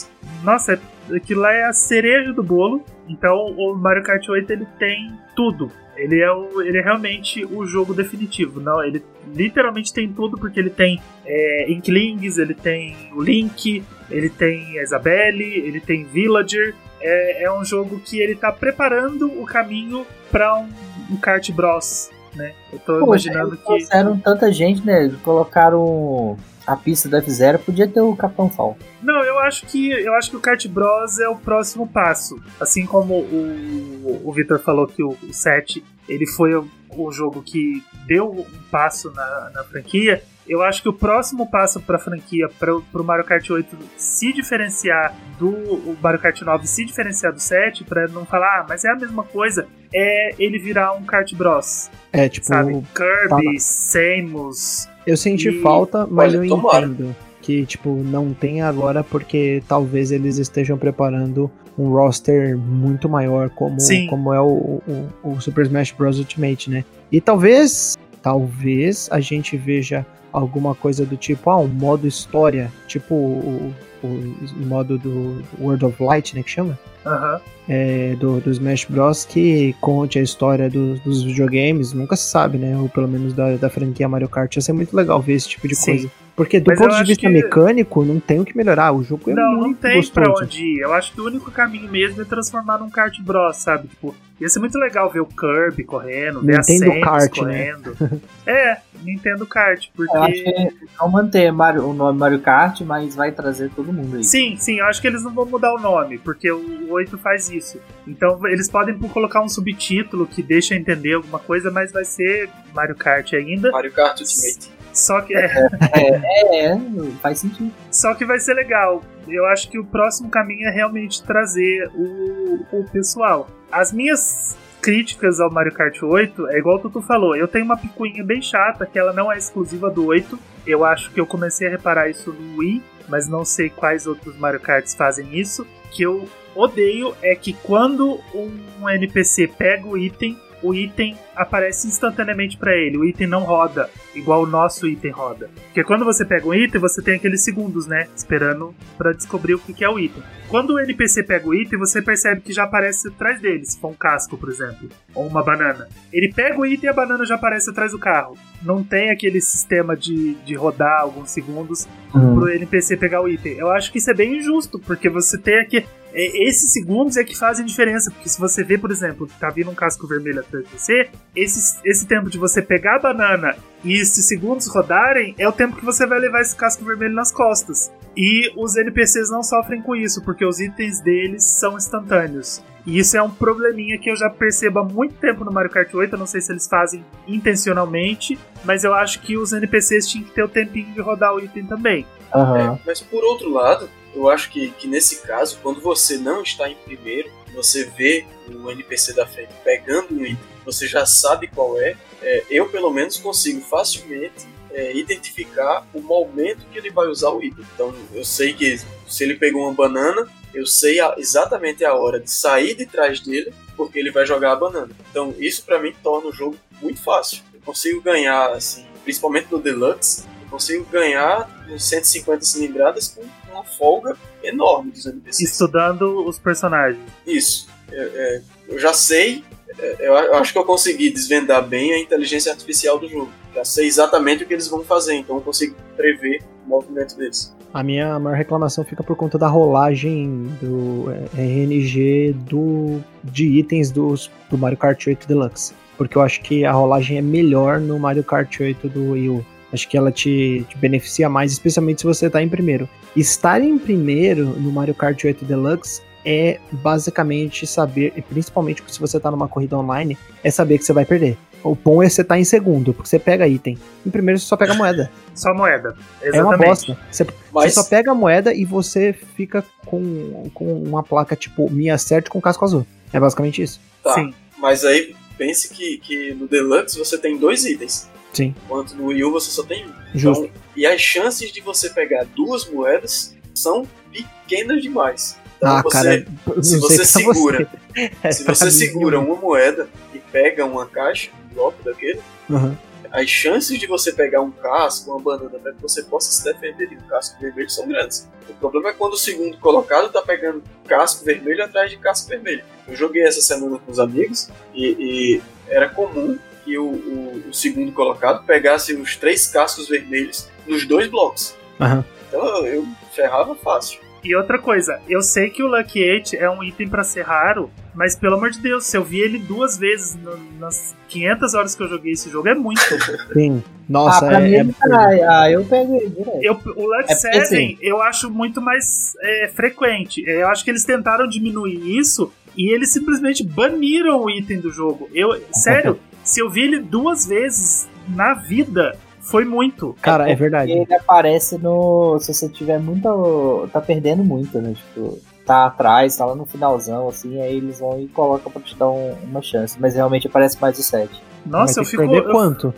[0.43, 2.83] Nossa, é- aquilo lá é a cereja do bolo.
[3.07, 5.71] Então o Mario Kart 8 ele tem tudo.
[5.95, 8.59] Ele é, o, ele é realmente o jogo definitivo.
[8.59, 14.29] Não, ele literalmente tem tudo, porque ele tem é, Inklings, ele tem o Link, ele
[14.29, 16.73] tem a Isabelle, ele tem Villager.
[17.03, 20.69] É, é um jogo que ele tá preparando o caminho para um,
[21.11, 22.53] um kart bros, né?
[22.71, 25.11] Eu tô Pô, imaginando que trouxeram tanta gente, né?
[25.23, 28.77] Colocaram a pista da F0, podia ter o Capitão Fall.
[29.01, 32.41] Não, eu acho que eu acho que o Kart Bros é o próximo passo.
[32.59, 37.41] Assim como o, o Victor falou que o, o 7 ele foi o, o jogo
[37.41, 40.23] que deu um passo na, na franquia.
[40.47, 44.33] Eu acho que o próximo passo para a franquia, para o Mario Kart 8 se
[44.33, 48.83] diferenciar do o Mario Kart 9, se diferenciar do 7, para não falar, ah, mas
[48.83, 51.89] é a mesma coisa, é ele virar um Kart Bros.
[52.11, 52.73] É, tipo, Sabe?
[52.93, 53.59] Kirby, tá.
[53.59, 54.89] Samus.
[55.07, 56.85] eu senti E- falta, mas Olha, eu tomara.
[56.87, 63.49] entendo que, tipo, não tem agora porque talvez eles estejam preparando um roster muito maior
[63.49, 64.07] como, Sim.
[64.07, 66.19] como é o, o, o Super Smash Bros.
[66.19, 66.85] Ultimate, né?
[67.11, 73.13] E talvez, talvez a gente veja alguma coisa do tipo, ah, um modo história, tipo
[73.15, 73.73] o,
[74.03, 76.77] o, o modo do World of Light, né, que chama?
[77.05, 77.39] Aham.
[77.69, 79.25] é, do, do Smash Bros.
[79.25, 82.77] que conte a história do- dos videogames, nunca se sabe, né?
[82.77, 84.55] Ou pelo menos da, da franquia Mario Kart.
[84.55, 85.85] Ia ser muito legal ver esse tipo de Sim.
[85.91, 86.11] coisa.
[86.35, 88.91] Porque do Mas ponto de vista que- mecânico, não tem o que melhorar.
[88.91, 90.43] O jogo é não, muito não tem pra gostoso.
[90.45, 90.79] onde ir.
[90.79, 93.87] Eu acho que o único caminho mesmo é transformar num kart bros, sabe?
[93.87, 97.43] Tipo, ia ser muito legal ver o Kirby correndo, ver a Nintendo Samus Kart, né?
[97.75, 98.21] correndo.
[98.47, 100.17] é, Nintendo Kart, porque...
[100.17, 104.17] Eu acho que vão manter Mario- o nome Mario Kart, mas vai trazer todo mundo
[104.17, 104.23] aí.
[104.23, 107.47] Sim, sim, eu acho que eles não vão mudar o nome, porque o 8 faz
[107.51, 107.79] isso.
[108.07, 112.95] Então eles podem colocar um subtítulo que deixa entender alguma coisa, mas vai ser Mario
[112.95, 113.69] Kart ainda.
[113.71, 114.72] Mario Kart Ultimate.
[114.93, 115.51] Só que, é,
[115.93, 116.79] É, é,
[117.21, 117.71] faz sentido.
[117.91, 119.03] só que vai ser legal.
[119.27, 123.49] Eu acho que o próximo caminho é realmente trazer o, o pessoal.
[123.71, 127.35] As minhas críticas ao Mario Kart 8 é igual o Tutu falou.
[127.35, 130.37] Eu tenho uma picuinha bem chata que ela não é exclusiva do 8.
[130.67, 134.37] Eu acho que eu comecei a reparar isso no Wii, mas não sei quais outros
[134.37, 135.65] Mario Karts fazem isso.
[135.89, 142.57] Que eu odeio é que quando um NPC pega o item, o item aparece instantaneamente
[142.57, 142.97] pra ele.
[142.97, 145.49] O item não roda igual o nosso item roda.
[145.65, 148.07] Porque quando você pega um item, você tem aqueles segundos, né?
[148.15, 150.23] Esperando pra descobrir o que é o item.
[150.47, 153.89] Quando o NPC pega o item, você percebe que já aparece atrás dele, se for
[153.89, 155.87] um casco, por exemplo, ou uma banana.
[156.11, 158.37] Ele pega o item e a banana já aparece atrás do carro.
[158.61, 163.53] Não tem aquele sistema de, de rodar alguns segundos pro NPC pegar o item.
[163.53, 165.85] Eu acho que isso é bem injusto, porque você tem aqui.
[166.13, 169.49] É, Esses segundos é que fazem diferença, porque se você vê, por exemplo, que tá
[169.49, 173.55] vindo um casco vermelho atrás de você, esse, esse tempo de você pegar a banana
[173.83, 177.31] e esses segundos rodarem é o tempo que você vai levar esse casco vermelho nas
[177.31, 177.91] costas.
[178.15, 182.61] E os NPCs não sofrem com isso, porque os itens deles são instantâneos.
[182.85, 185.91] E isso é um probleminha que eu já percebo há muito tempo no Mario Kart
[185.93, 186.13] 8.
[186.13, 190.33] Eu não sei se eles fazem intencionalmente, mas eu acho que os NPCs tinham que
[190.33, 192.05] ter o tempinho de rodar o item também.
[192.33, 192.73] Aham.
[192.73, 196.69] É, mas por outro lado, eu acho que, que nesse caso, quando você não está
[196.69, 201.79] em primeiro, você vê o NPC da frente pegando um item, você já sabe qual
[201.79, 207.29] é, é, eu pelo menos consigo facilmente é, identificar o momento que ele vai usar
[207.29, 207.65] o item.
[207.75, 212.19] Então eu sei que se ele pegou uma banana, eu sei a- exatamente a hora
[212.19, 214.89] de sair de trás dele, porque ele vai jogar a banana.
[215.11, 217.43] Então isso pra mim torna o jogo muito fácil.
[217.53, 220.23] Eu consigo ganhar, assim, principalmente no Deluxe,
[220.53, 225.51] consigo ganhar uns 150 cilindradas com uma folga enorme dos NPCs.
[225.51, 227.01] Estudando os personagens.
[227.25, 227.67] Isso.
[227.91, 229.43] É, é, eu já sei,
[229.79, 233.29] é, eu, a- eu acho que eu consegui desvendar bem a inteligência artificial do jogo.
[233.55, 237.51] Já sei exatamente o que eles vão fazer, então eu consigo prever o movimento deles.
[237.73, 241.05] A minha maior reclamação fica por conta da rolagem do
[241.35, 245.73] é, RNG do, de itens dos, do Mario Kart 8 Deluxe.
[245.97, 249.45] Porque eu acho que a rolagem é melhor no Mario Kart 8 do Wii U.
[249.73, 252.87] Acho que ela te, te beneficia mais, especialmente se você tá em primeiro.
[253.15, 259.19] Estar em primeiro no Mario Kart 8 Deluxe é basicamente saber, e principalmente se você
[259.19, 261.37] tá numa corrida online, é saber que você vai perder.
[261.63, 263.77] O bom é você estar em segundo, porque você pega item.
[264.05, 265.09] Em primeiro você só pega moeda.
[265.33, 265.95] Só moeda.
[266.21, 266.37] Exatamente.
[266.37, 266.97] É uma bosta.
[267.09, 271.67] Você, Mas você só pega a moeda e você fica com, com uma placa tipo
[271.71, 272.85] Me Acerte com casco azul.
[273.11, 273.81] É basicamente isso.
[274.03, 274.13] tá.
[274.13, 274.31] Sim.
[274.59, 278.07] Mas aí pense que, que no Deluxe você tem dois itens.
[278.33, 278.55] Sim.
[278.65, 279.93] Enquanto no Wii U você só tem um.
[280.13, 280.45] Justo.
[280.45, 285.37] Então, e as chances de você pegar duas moedas são pequenas demais.
[285.57, 287.83] Então ah, você, cara, se você segura, você.
[288.23, 292.19] É, se você segura uma moeda e pega uma caixa, um bloco daquele,
[292.49, 292.75] Aham.
[293.11, 296.89] as chances de você pegar um casco, uma banana, para que você possa se defender
[296.89, 298.27] de um casco vermelho são grandes.
[298.49, 302.63] O problema é quando o segundo colocado tá pegando casco vermelho atrás de casco vermelho.
[302.87, 307.53] Eu joguei essa semana com os amigos e, e era comum que o, o- o
[307.53, 311.55] segundo colocado pegasse os três cascos vermelhos nos dois blocos.
[311.79, 312.03] Aham.
[312.29, 313.99] Então eu, eu ferrava fácil.
[314.23, 317.69] E outra coisa, eu sei que o Lucky Eight é um item para ser raro,
[317.93, 321.75] mas pelo amor de Deus, se eu vi ele duas vezes no, nas 500 horas
[321.75, 322.79] que eu joguei esse jogo, é muito.
[323.33, 323.61] Sim.
[323.89, 324.95] Nossa, ah, pra é, mim, é absurdo.
[325.29, 326.39] ah, eu pego ele direto.
[326.41, 330.23] Eu, o Lucky É porque, 7 assim- eu acho muito mais é, frequente.
[330.25, 335.09] Eu acho que eles tentaram diminuir isso e eles simplesmente baniram o item do jogo.
[335.13, 339.95] Eu, sério, se eu vi ele duas vezes na vida, foi muito.
[340.01, 340.71] Cara, é porque verdade.
[340.71, 342.17] Ele aparece no.
[342.19, 343.69] Se você tiver muito.
[343.71, 344.73] Tá perdendo muito, né?
[344.73, 348.75] Tipo, tá atrás, tá lá no finalzão, assim, aí eles vão e colocam pra te
[348.77, 349.77] dar um- uma chance.
[349.79, 351.21] Mas realmente aparece mais o 7.
[351.45, 352.03] Nossa, eu tem fico.
[352.03, 352.73] perder eu- quanto?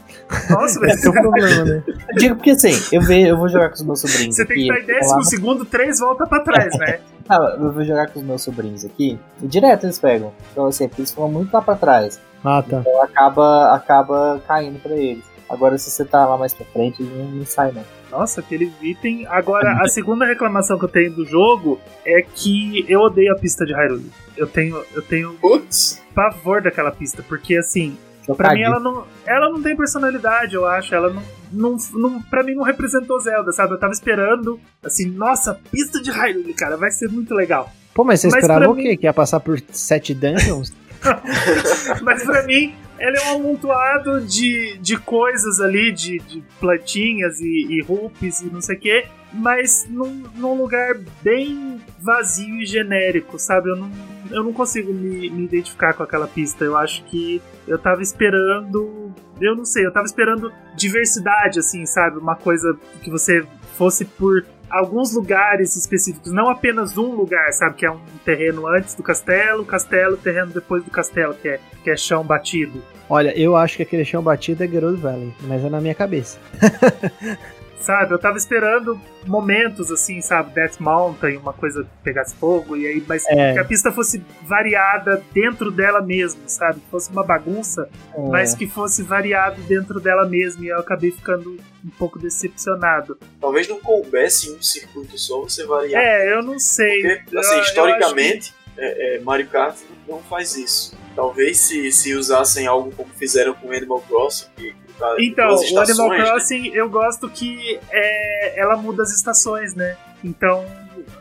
[0.49, 1.21] nossa, Esse é o velho.
[1.31, 1.83] problema, né?
[2.09, 4.55] Eu digo porque assim, eu, ve, eu vou jogar com os meus sobrinhos Você tem
[4.55, 4.67] aqui.
[4.67, 6.99] que estar em lá décimo no- segundo, três volta pra trás, né?
[7.29, 9.19] Ah, eu vou jogar com os meus sobrinhos aqui.
[9.41, 10.31] E direto eles pegam.
[10.51, 12.19] Então assim, porque eles ficam muito lá pra trás.
[12.43, 12.77] Ah, tá.
[12.81, 15.23] Então acaba, acaba caindo pra eles.
[15.49, 17.83] Agora se você tá lá mais pra frente, ele não, não sai não.
[18.11, 19.25] Nossa, aquele item.
[19.27, 23.65] Agora, a segunda reclamação que eu tenho do jogo é que eu odeio a pista
[23.65, 24.09] de Hyrule.
[24.37, 27.97] Eu tenho, eu tenho Putz, pavor daquela pista, porque assim,
[28.35, 30.95] Pra mim, ela não, ela não tem personalidade, eu acho.
[30.95, 32.21] Ela não, não, não.
[32.21, 33.73] Pra mim, não representou Zelda, sabe?
[33.73, 37.71] Eu tava esperando, assim, nossa, pista de Hyrule, cara, vai ser muito legal.
[37.93, 38.97] Pô, mas você Mas esperava o quê?
[38.97, 40.73] Que ia passar por sete dungeons?
[42.01, 47.67] Mas pra mim, ela é um amontoado de, de coisas ali, de, de plantinhas e,
[47.69, 53.69] e e não sei o quê, mas num, num lugar bem vazio e genérico, sabe?
[53.69, 53.91] Eu não,
[54.29, 56.63] eu não consigo me, me identificar com aquela pista.
[56.63, 59.11] Eu acho que eu tava esperando.
[59.41, 62.19] Eu não sei, eu tava esperando diversidade, assim, sabe?
[62.19, 63.45] Uma coisa que você
[63.75, 67.75] fosse por alguns lugares específicos, não apenas um lugar, sabe?
[67.75, 71.89] Que é um terreno antes do castelo, castelo, terreno depois do castelo, que é, que
[71.89, 72.81] é chão batido.
[73.09, 76.39] Olha, eu acho que aquele chão batido é Gerudo Valley, mas é na minha cabeça.
[77.79, 82.87] Sabe, eu tava esperando momentos assim, sabe, Death Mountain, uma coisa que pegasse fogo, e
[82.87, 83.53] aí, mas É.
[83.53, 86.79] que a pista fosse variada dentro dela mesmo, sabe?
[86.79, 91.11] Que fosse uma bagunça, É, mas que fosse variado dentro dela mesmo, e eu acabei
[91.11, 93.17] ficando um pouco decepcionado.
[93.39, 96.01] talvez não coubesse em um circuito só você variar.
[96.03, 97.01] É, eu não sei.
[97.19, 99.77] Porque, Eu- assim, eu historicamente, é, é, Mario Kart
[100.07, 100.97] não faz isso.
[101.15, 104.75] Talvez se, se usassem algo como fizeram com Animal Crossing, que,
[105.19, 106.17] Então, o Animal né?
[106.17, 109.95] Crossing eu gosto que é, ela muda as estações, né?
[110.23, 110.63] Então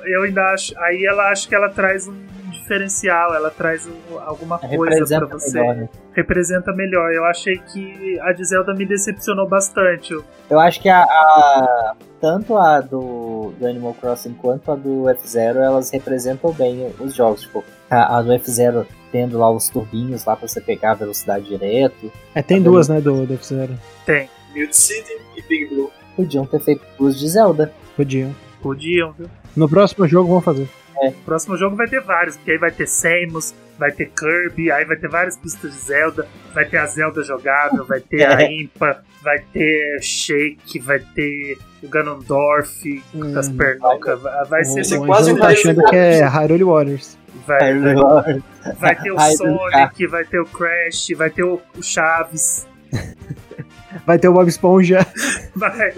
[0.05, 0.79] eu ainda acho.
[0.81, 2.15] Aí ela acho que ela traz um
[2.51, 5.59] diferencial, ela traz um- alguma coisa pra representa você.
[5.59, 5.89] melhor, né?
[6.15, 7.13] Representa melhor.
[7.13, 10.13] Eu achei que a de Zelda me decepcionou bastante.
[10.13, 15.09] Eu- Eu acho que a, a- tanto a do, do Animal Crossing quanto a do
[15.11, 17.43] F-Zero, elas representam bem os jogos.
[17.43, 21.45] Tipo, a, a do F-Zero tendo lá os turbinhos lá pra você pegar a velocidade
[21.47, 22.11] direto.
[22.35, 23.79] É, tem Tá duas, né, do, do F-Zero.
[24.05, 24.29] Tem.
[24.55, 25.91] Mute City e Big Blue.
[26.17, 27.73] Podiam ter feito duas de Zelda.
[27.97, 28.35] Podiam.
[28.63, 29.29] Podiam, viu?
[29.57, 30.69] No próximo jogo vão fazer.
[30.97, 34.85] O próximo jogo vai ter vários, porque aí vai ter Samus, vai ter Kirby, aí
[34.85, 39.03] vai ter várias pistas de Zelda, vai ter a Zelda jogável, vai ter a Impa,
[39.23, 43.35] vai ter Shake, vai ter o Ganondorf Hum.
[43.57, 47.19] pernocas, vai, vai ser é o quase tá achando que é Hyrule Waters.
[47.47, 48.43] Vai, vai,
[48.79, 52.67] vai ter o Sonic, vai ter o Crash, vai ter o, o Chaves,
[54.07, 55.07] Vai ter o Bob Esponja.
[55.55, 55.93] vai,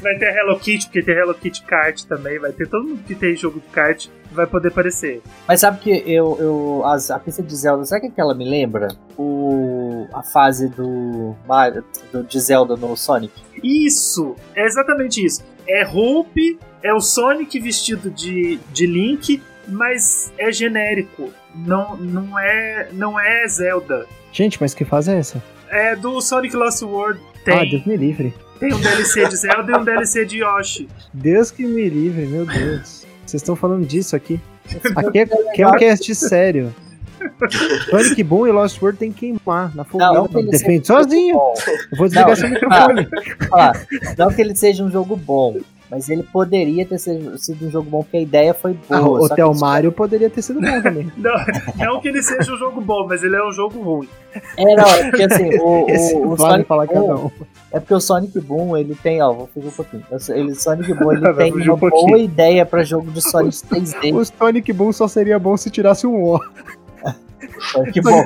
[0.00, 3.02] vai ter a Hello Kitty, porque tem Hello Kitty Kart também, vai ter todo mundo
[3.04, 5.20] que tem jogo de kart vai poder aparecer.
[5.46, 8.34] Mas sabe que eu, eu as- a pista de Zelda, sabe o que que ela
[8.34, 8.88] me lembra?
[9.18, 13.34] O, a fase do, Mario, do de Zelda no Sonic.
[13.62, 14.34] Isso!
[14.54, 15.44] É exatamente isso.
[15.68, 21.30] É Hope, é o Sonic vestido de, de Link, mas é genérico.
[21.54, 24.06] Não, não, é, não é Zelda.
[24.32, 25.42] Gente, mas que fase é essa?
[25.70, 27.20] É do Sonic Lost World.
[27.22, 28.34] Ah, Tem, Deus me livre.
[28.60, 30.88] tem um DLC de Zelda e um DLC de Yoshi.
[31.12, 33.06] Deus que me livre, meu Deus.
[33.26, 34.40] Vocês estão falando disso aqui.
[34.96, 36.74] Aqui é, aqui é um cast sério.
[37.90, 40.12] Sonic Boom e Lost World tem que queimar na fogueira.
[40.14, 41.36] Não, ele Defende sozinho.
[41.36, 43.08] Eu vou desligar Não, seu microfone.
[43.48, 43.86] Falar,
[44.18, 45.58] não que ele seja um jogo bom,
[45.92, 47.36] mas ele poderia ter sido
[47.66, 49.18] um jogo bom, porque a ideia foi Ah, boa.
[49.18, 51.12] o só que Hotel Mario poderia ter sido bom também.
[51.18, 51.34] Não,
[51.76, 54.08] não que ele seja um jogo bom, mas ele é um jogo ruim.
[54.56, 55.84] É, não, é porque assim, o,
[56.24, 57.30] o, o vale Sonic falar cada Boom,
[57.70, 60.02] é porque o Sonic Boom, ele tem, ó, vou fugir um pouquinho.
[60.30, 62.06] Ele, Sonic Boom, ele tem uma um pouquinho.
[62.06, 64.14] boa ideia pra jogo de Sonic 3D.
[64.14, 66.40] O Sonic Boom só seria bom se tirasse um O.
[67.72, 68.22] Sonic Boom.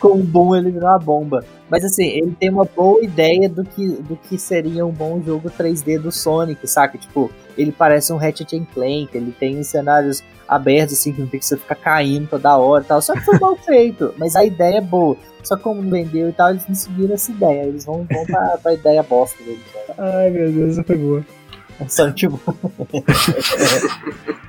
[0.00, 1.44] Com o Boom ele virou uma bomba.
[1.70, 5.50] Mas assim, ele tem uma boa ideia do que, do que seria um bom jogo
[5.50, 6.96] 3D do Sonic, saca?
[6.96, 11.38] Tipo, ele parece um Ratchet and Clank, ele tem cenários abertos, assim, que não tem
[11.38, 13.02] que você ficar caindo toda hora e tal.
[13.02, 15.16] Só que foi mal feito, mas a ideia é boa.
[15.44, 17.64] Só que como vendeu e tal, eles não seguiram essa ideia.
[17.64, 19.60] Eles vão, vão pra, pra ideia bosta deles.
[19.96, 21.24] Ai, meu Deus, essa foi boa.
[21.88, 22.40] Sonic Boom.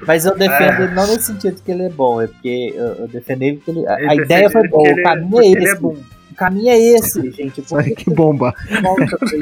[0.08, 3.08] Mas eu defendo ele não nesse sentido que ele é bom, é porque eu, eu
[3.08, 5.68] defendo ele porque ele, a, a ideia foi boa, o caminho é esse.
[5.68, 5.96] É bom.
[6.32, 7.68] O caminho é esse, gente.
[7.68, 8.54] Sonic que bomba.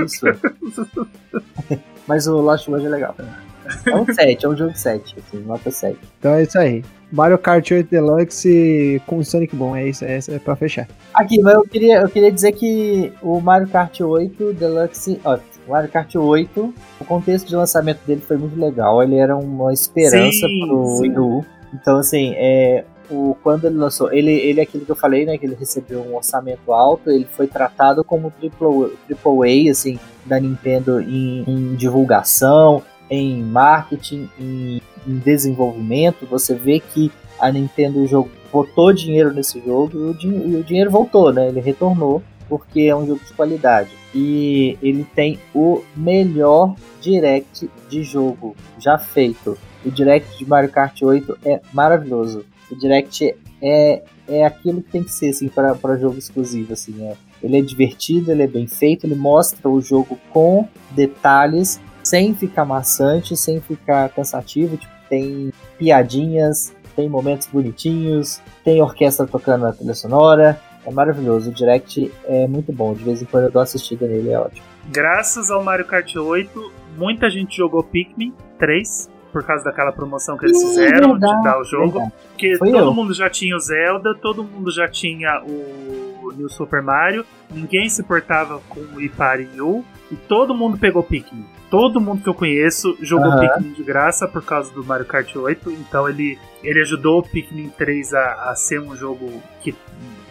[0.03, 0.26] isso.
[2.07, 3.15] Mas o Lost World é legal.
[3.85, 5.97] É um 7, é um jogo 7, assim, nota 7.
[6.19, 6.84] Então é isso aí.
[7.11, 10.88] Mario Kart 8 Deluxe com Sonic Boom, é isso, é, isso, é pra fechar.
[11.14, 15.38] Aqui, mas eu queria, eu queria dizer que o Mario Kart 8 Deluxe, ó,
[15.68, 19.73] o Mario Kart 8, o contexto de lançamento dele foi muito legal, ele era uma
[19.73, 21.45] esperança sim, pro Wii U.
[21.73, 25.38] Então, assim, é, o, quando ele lançou, ele, ele é aquilo que eu falei, né,
[25.38, 30.39] que ele recebeu um orçamento alto, ele foi tratado como triple, triple A, assim, da
[30.39, 38.30] Nintendo em, em divulgação, em marketing, em, em, desenvolvimento, você vê que a Nintendo jogo,
[38.52, 41.48] botou dinheiro nesse jogo e o, e o dinheiro voltou, né?
[41.49, 43.89] Ele retornou porque é um jogo de qualidade.
[44.19, 49.56] E ele tem o melhor direct de jogo já feito.
[49.85, 52.44] O direct de Mario Kart 8 é maravilhoso.
[52.72, 56.73] O direct é, é aquilo que tem que ser assim, para jogo exclusivo.
[56.73, 57.15] Assim, é.
[57.44, 62.65] Ele é divertido, ele é bem feito, ele mostra o jogo com detalhes sem ficar
[62.65, 64.77] maçante, sem ficar cansativo.
[64.77, 70.60] Tipo, tem piadinhas, tem momentos bonitinhos, tem orquestra tocando na trilha sonora.
[70.88, 71.49] É maravilhoso.
[71.49, 72.93] O Direct é muito bom.
[72.93, 74.65] De vez em quando eu dou assistida nele, é ótimo.
[74.88, 80.45] Graças ao Mario Kart 8, muita gente jogou Pikmin 3 por causa daquela promoção que
[80.45, 81.91] eles fizeram de dar o jogo.
[81.91, 82.14] Verdade.
[82.30, 82.93] Porque Foi todo eu.
[82.93, 88.01] mundo já tinha o Zelda, todo mundo já tinha o New Super Mario, ninguém se
[88.03, 92.97] portava com o Ipari U e todo mundo pegou Pikmin todo mundo que eu conheço
[93.01, 93.39] jogou uhum.
[93.39, 97.69] Pikmin de graça por causa do Mario Kart 8, então ele, ele ajudou o Pikmin
[97.69, 99.30] 3 a, a ser um jogo
[99.61, 99.76] que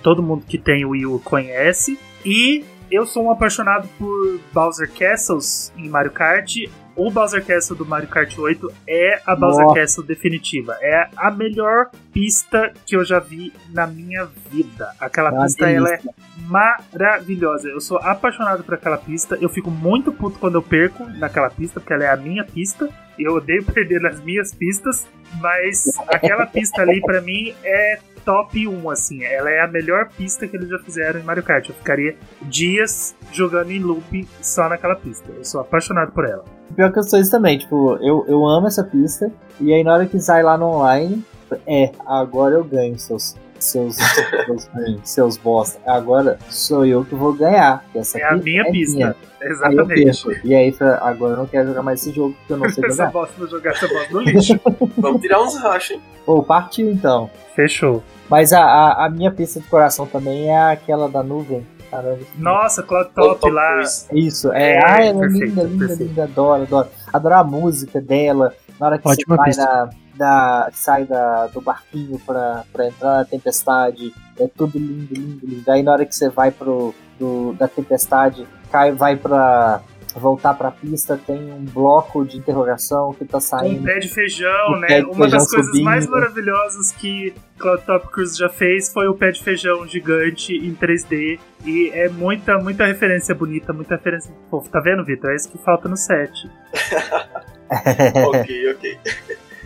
[0.07, 1.99] todo mundo que tem o Wii U conhece.
[2.25, 6.59] E eu sou um apaixonado por Bowser Castles em Mario Kart.
[6.95, 9.81] O Bowser Castle do Mario Kart 8 é a Bowser Nossa.
[9.81, 10.77] Castle definitiva.
[10.81, 14.93] É a melhor pista que eu já vi na minha vida.
[15.01, 16.01] Aquela é pista ela é
[16.47, 17.69] maravilhosa.
[17.69, 19.37] Eu sou apaixonado por aquela pista.
[19.41, 22.89] Eu fico muito puto quando eu perco naquela pista, porque ela é a minha pista.
[23.19, 25.07] Eu odeio perder nas minhas pistas,
[25.41, 29.25] mas aquela pista ali para mim é top 1, assim.
[29.25, 31.69] Ela é a melhor pista que eles já fizeram em Mario Kart.
[31.69, 35.31] Eu ficaria dias jogando em loop só naquela pista.
[35.31, 36.45] Eu sou apaixonado por ela.
[36.75, 39.31] Pior que eu sou isso também, tipo, eu, eu amo essa pista.
[39.61, 41.25] E aí na hora que sai lá no online,
[41.67, 44.69] é, agora eu ganho seus seus seus,
[45.05, 45.81] seus bosta.
[45.87, 47.85] Agora sou eu que vou ganhar.
[47.95, 48.97] Essa é a minha é pista.
[48.97, 49.17] Minha.
[49.41, 50.29] Exatamente.
[50.29, 52.83] Aí e aí, agora eu não quero jogar mais esse jogo porque eu não sei
[52.89, 53.05] jogar.
[53.05, 54.61] essa bosta, vou jogar essa bosta no lixo.
[54.99, 56.03] Vamos tirar uns rachos, hein?
[56.25, 57.31] Pô, partiu então.
[57.55, 58.03] Fechou.
[58.29, 61.67] Mas a, a, a, minha pista de coração também é aquela da nuvem.
[61.91, 62.19] Caramba.
[62.37, 63.81] Nossa, Cloud Top, Top lá.
[64.13, 64.73] Isso, é.
[64.73, 66.25] é ah, ela é linda, linda, linda.
[66.25, 66.89] Adoro, adoro.
[67.13, 68.53] Adoro a música dela.
[68.81, 73.19] Na hora que Ótima você vai na, da, sai da, do barquinho pra, pra entrar
[73.19, 74.13] na tempestade.
[74.39, 75.71] É tudo lindo, lindo, lindo.
[75.71, 79.83] Aí na hora que você vai pro, do, da tempestade, cai, vai pra
[80.19, 83.81] voltar para a pista tem um bloco de interrogação que tá saindo.
[83.81, 85.01] Um pé de feijão, né?
[85.01, 85.85] De Uma das coisas subindo.
[85.85, 90.75] mais maravilhosas que Cloud Top Cruise já fez foi o pé de feijão gigante em
[90.75, 91.39] 3D.
[91.65, 94.71] E é muita, muita referência bonita, muita referência fofo.
[94.71, 95.31] Tá vendo, Vitor?
[95.31, 96.33] É isso que falta no set.
[98.29, 98.99] ok, ok.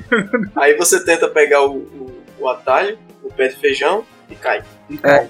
[0.57, 4.63] Aí você tenta pegar o, o, o atalho, o pé de feijão e cai.
[4.89, 5.25] E cai.
[5.25, 5.29] É.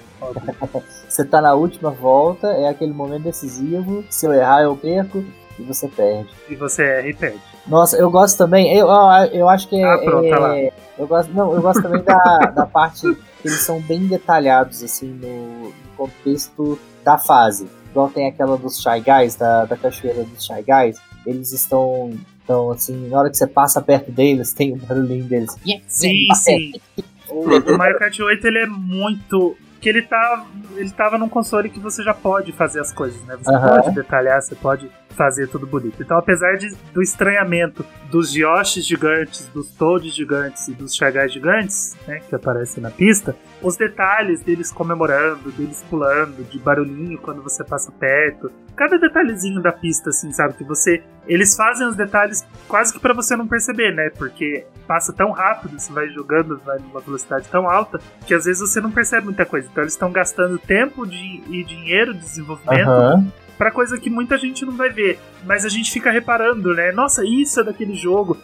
[1.07, 4.03] Você tá na última volta, é aquele momento decisivo.
[4.09, 5.23] Se eu errar, eu perco
[5.57, 6.29] e você perde.
[6.49, 7.41] E você erra e perde.
[7.67, 8.75] Nossa, eu gosto também.
[8.75, 8.87] Eu,
[9.31, 12.65] eu acho que ah, pronto, é, tá eu gosto, não, eu gosto também da, da
[12.65, 13.01] parte
[13.41, 17.67] que eles são bem detalhados assim no, no contexto da fase.
[17.89, 20.99] Igual tem aquela dos Shy Guys, da, da cachoeira dos Shy Guys.
[21.25, 22.13] Eles estão
[22.43, 25.55] então, assim, na hora que você passa perto deles, tem o barulhinho deles.
[25.87, 26.73] sim, sim.
[27.29, 30.45] O, Mario Kart 8 ele é muito que ele tá
[30.75, 33.35] ele tava num console que você já pode fazer as coisas, né?
[33.41, 33.61] Você uhum.
[33.61, 36.01] pode detalhar, você pode fazer tudo bonito.
[36.01, 41.95] Então, apesar de, do estranhamento dos Yoshis gigantes, dos Toads gigantes e dos Shy gigantes,
[42.07, 47.63] né, que aparecem na pista, os detalhes deles comemorando, deles pulando, de barulhinho quando você
[47.63, 52.93] passa perto, cada detalhezinho da pista, assim, sabe, que você eles fazem os detalhes quase
[52.93, 54.09] que para você não perceber, né?
[54.09, 58.61] Porque passa tão rápido, você vai jogando, vai numa velocidade tão alta, que às vezes
[58.61, 59.67] você não percebe muita coisa.
[59.71, 63.31] Então eles estão gastando tempo de, e dinheiro de desenvolvimento uhum.
[63.57, 65.19] para coisa que muita gente não vai ver.
[65.45, 66.91] Mas a gente fica reparando, né?
[66.91, 68.37] Nossa, isso é daquele jogo,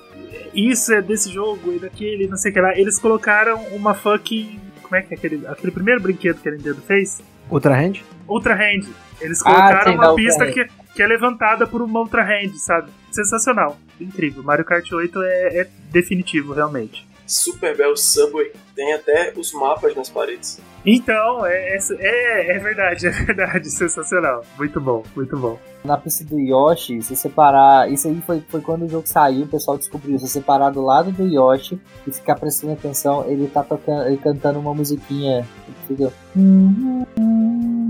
[0.54, 2.78] isso é desse jogo e daquele, não sei o que lá.
[2.78, 4.60] Eles colocaram uma fucking.
[4.82, 7.22] Como é que é aquele, aquele primeiro brinquedo que a Nintendo fez?
[7.50, 8.04] Ultra Hand?
[8.28, 8.88] Ultra Hand.
[9.20, 10.68] Eles colocaram ah, uma pista que,
[10.98, 12.90] que é levantada por uma outra hand, sabe?
[13.12, 14.42] Sensacional, incrível.
[14.42, 17.08] Mario Kart 8 é, é definitivo, realmente.
[17.28, 20.60] Super Bell Subway tem até os mapas nas paredes.
[20.84, 24.44] Então, é, é, é, é verdade, é verdade, sensacional.
[24.58, 25.60] Muito bom, muito bom.
[25.86, 27.92] Na pista do Yoshi, se separar.
[27.92, 30.18] Isso aí foi, foi quando o jogo saiu, o pessoal descobriu.
[30.18, 34.60] Se separar do lado do Yoshi e ficar prestando atenção, ele tá tocando, ele cantando
[34.60, 35.48] uma musiquinha.
[35.88, 36.12] Fica.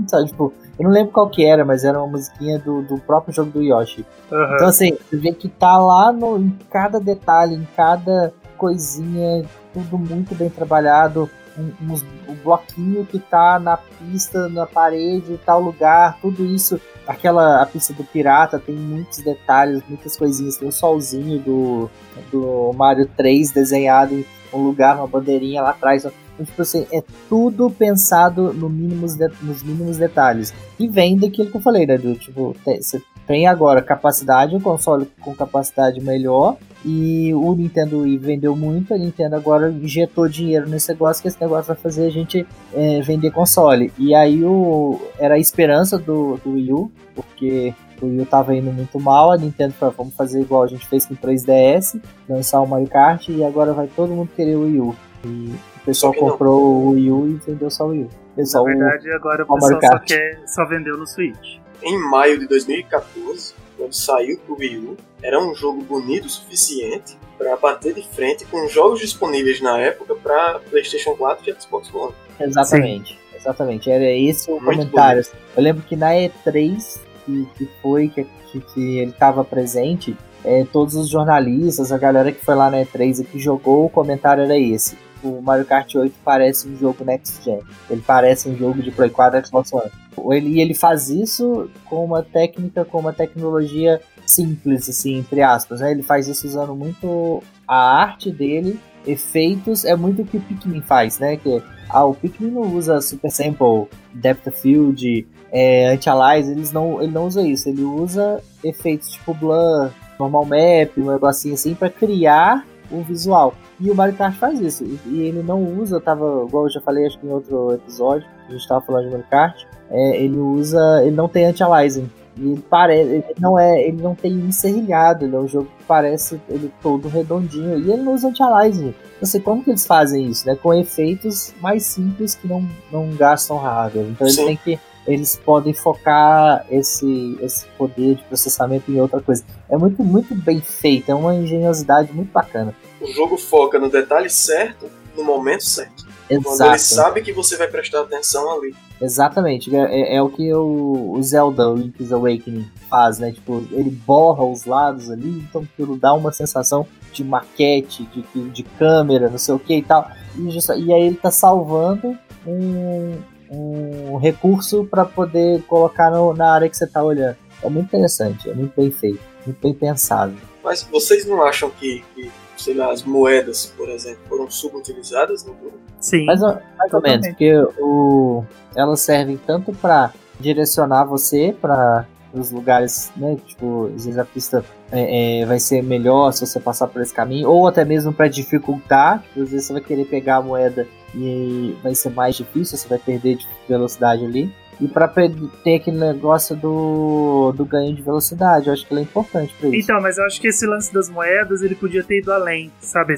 [0.06, 3.34] Sabe, tipo, eu não lembro qual que era, mas era uma musiquinha do, do próprio
[3.34, 4.06] jogo do Yoshi.
[4.30, 4.54] Uhum.
[4.54, 9.98] Então, assim, você vê que tá lá no, em cada detalhe, em cada coisinha, tudo
[9.98, 11.28] muito bem trabalhado.
[11.58, 11.92] Um,
[12.28, 16.80] um bloquinho que tá na pista, na parede, tal lugar, tudo isso.
[17.04, 20.56] Aquela a pista do pirata tem muitos detalhes, muitas coisinhas.
[20.56, 21.90] Tem o solzinho do,
[22.30, 26.06] do Mario 3 desenhado em um lugar, uma bandeirinha lá atrás.
[26.38, 30.54] Então, tipo assim, é tudo pensado no mínimos de, nos mínimos detalhes.
[30.78, 31.98] E vem daquilo que eu falei, né?
[31.98, 36.56] Do, tipo, você tem agora capacidade, um console com capacidade melhor.
[36.84, 41.40] E o Nintendo Wii vendeu muito, a Nintendo agora injetou dinheiro nesse negócio, que esse
[41.40, 43.92] negócio vai fazer a gente é, vender console.
[43.98, 48.54] E aí o, era a esperança do, do Wii U, porque o Wii U tava
[48.54, 52.00] indo muito mal, a Nintendo falou, vamos fazer igual a gente fez com o 3DS,
[52.28, 54.96] lançar o Mario Kart, e agora vai todo mundo querer o Wii U.
[55.24, 55.52] E
[55.88, 58.08] o pessoal comprou o Wii U e vendeu só o Wii U.
[58.36, 62.46] Pessoal, Na verdade, agora o pessoal só, quer, só vendeu no Switch em maio de
[62.46, 68.02] 2014, quando saiu pro Wii U, era um jogo bonito o suficiente para bater de
[68.08, 72.12] frente com jogos disponíveis na época para PlayStation 4 e Xbox One.
[72.40, 73.36] Exatamente, Sim.
[73.36, 73.90] exatamente.
[73.90, 75.22] Era esse o Muito comentário.
[75.22, 75.36] Bonito.
[75.56, 80.64] Eu lembro que na E3 que, que foi que, que, que ele estava presente, é,
[80.72, 84.42] todos os jornalistas, a galera que foi lá na E3 e que jogou, o comentário
[84.42, 84.96] era esse.
[85.22, 87.60] O Mario Kart 8 parece um jogo Next Gen.
[87.90, 89.90] Ele parece um jogo de Play 4 e Xbox One.
[90.30, 95.80] Ele, e ele faz isso com uma técnica, com uma tecnologia simples, assim, entre aspas.
[95.80, 95.90] Né?
[95.90, 100.80] Ele faz isso usando muito a arte dele, efeitos, é muito o que o Pikmin
[100.80, 101.36] faz, né?
[101.36, 107.02] Que ah, o Pikmin não usa Super Sample, Depth of Field, é, Anti-Alize, eles não,
[107.02, 111.90] ele não usa isso, ele usa efeitos tipo Blur, Normal Map, um negocinho assim, para
[111.90, 113.54] criar um visual.
[113.80, 114.84] E o Mario Kart faz isso.
[115.06, 118.52] E ele não usa, tava, igual eu já falei acho que em outro episódio, a
[118.52, 121.02] gente tava falando de Mario Kart, é, ele usa.
[121.02, 122.10] ele não tem anti-aliasing.
[122.36, 123.10] E ele parece.
[123.10, 123.82] Ele não é.
[123.82, 127.78] Ele não tem encerrilhado, ele é um jogo que parece ele todo redondinho.
[127.78, 128.94] E ele não usa anti-aliasing.
[129.20, 130.54] Não sei como que eles fazem isso, né?
[130.54, 134.06] Com efeitos mais simples que não, não gastam hardware.
[134.06, 134.78] Então eles têm que.
[135.08, 139.42] Eles podem focar esse, esse poder de processamento em outra coisa.
[139.68, 142.74] É muito, muito bem feito, é uma engenhosidade muito bacana.
[143.00, 144.86] O jogo foca no detalhe certo,
[145.16, 146.06] no momento certo.
[146.30, 146.44] Exato.
[146.46, 148.74] Quando ele sabe que você vai prestar atenção ali.
[149.00, 153.32] Exatamente, é, é, é o que o, o Zelda, o Link's Awakening, faz, né?
[153.32, 158.62] Tipo, ele borra os lados ali, então aquilo dá uma sensação de maquete, de, de
[158.62, 160.10] câmera, não sei o que e tal.
[160.36, 163.16] E, just, e aí ele tá salvando um,
[163.50, 167.36] um recurso para poder colocar no, na área que você tá olhando.
[167.62, 170.34] É muito interessante, é muito bem feito, muito bem pensado.
[170.62, 175.54] Mas vocês não acham que, que sei lá, as moedas, por exemplo, foram subutilizadas no
[175.54, 175.78] jogo?
[176.00, 176.24] Sim.
[176.24, 178.44] Mais ou, mais ou menos, porque o,
[178.76, 183.36] elas servem tanto para direcionar você para os lugares, né?
[183.46, 187.12] Tipo, às vezes a pista é, é, vai ser melhor se você passar por esse
[187.12, 190.86] caminho, ou até mesmo para dificultar, tipo, às vezes você vai querer pegar a moeda
[191.14, 194.52] e vai ser mais difícil, você vai perder de velocidade ali.
[194.80, 199.02] E para ter aquele negócio do, do ganho de velocidade, eu acho que ele é
[199.02, 199.76] importante para isso.
[199.76, 203.16] Então, mas eu acho que esse lance das moedas ele podia ter ido além, sabe?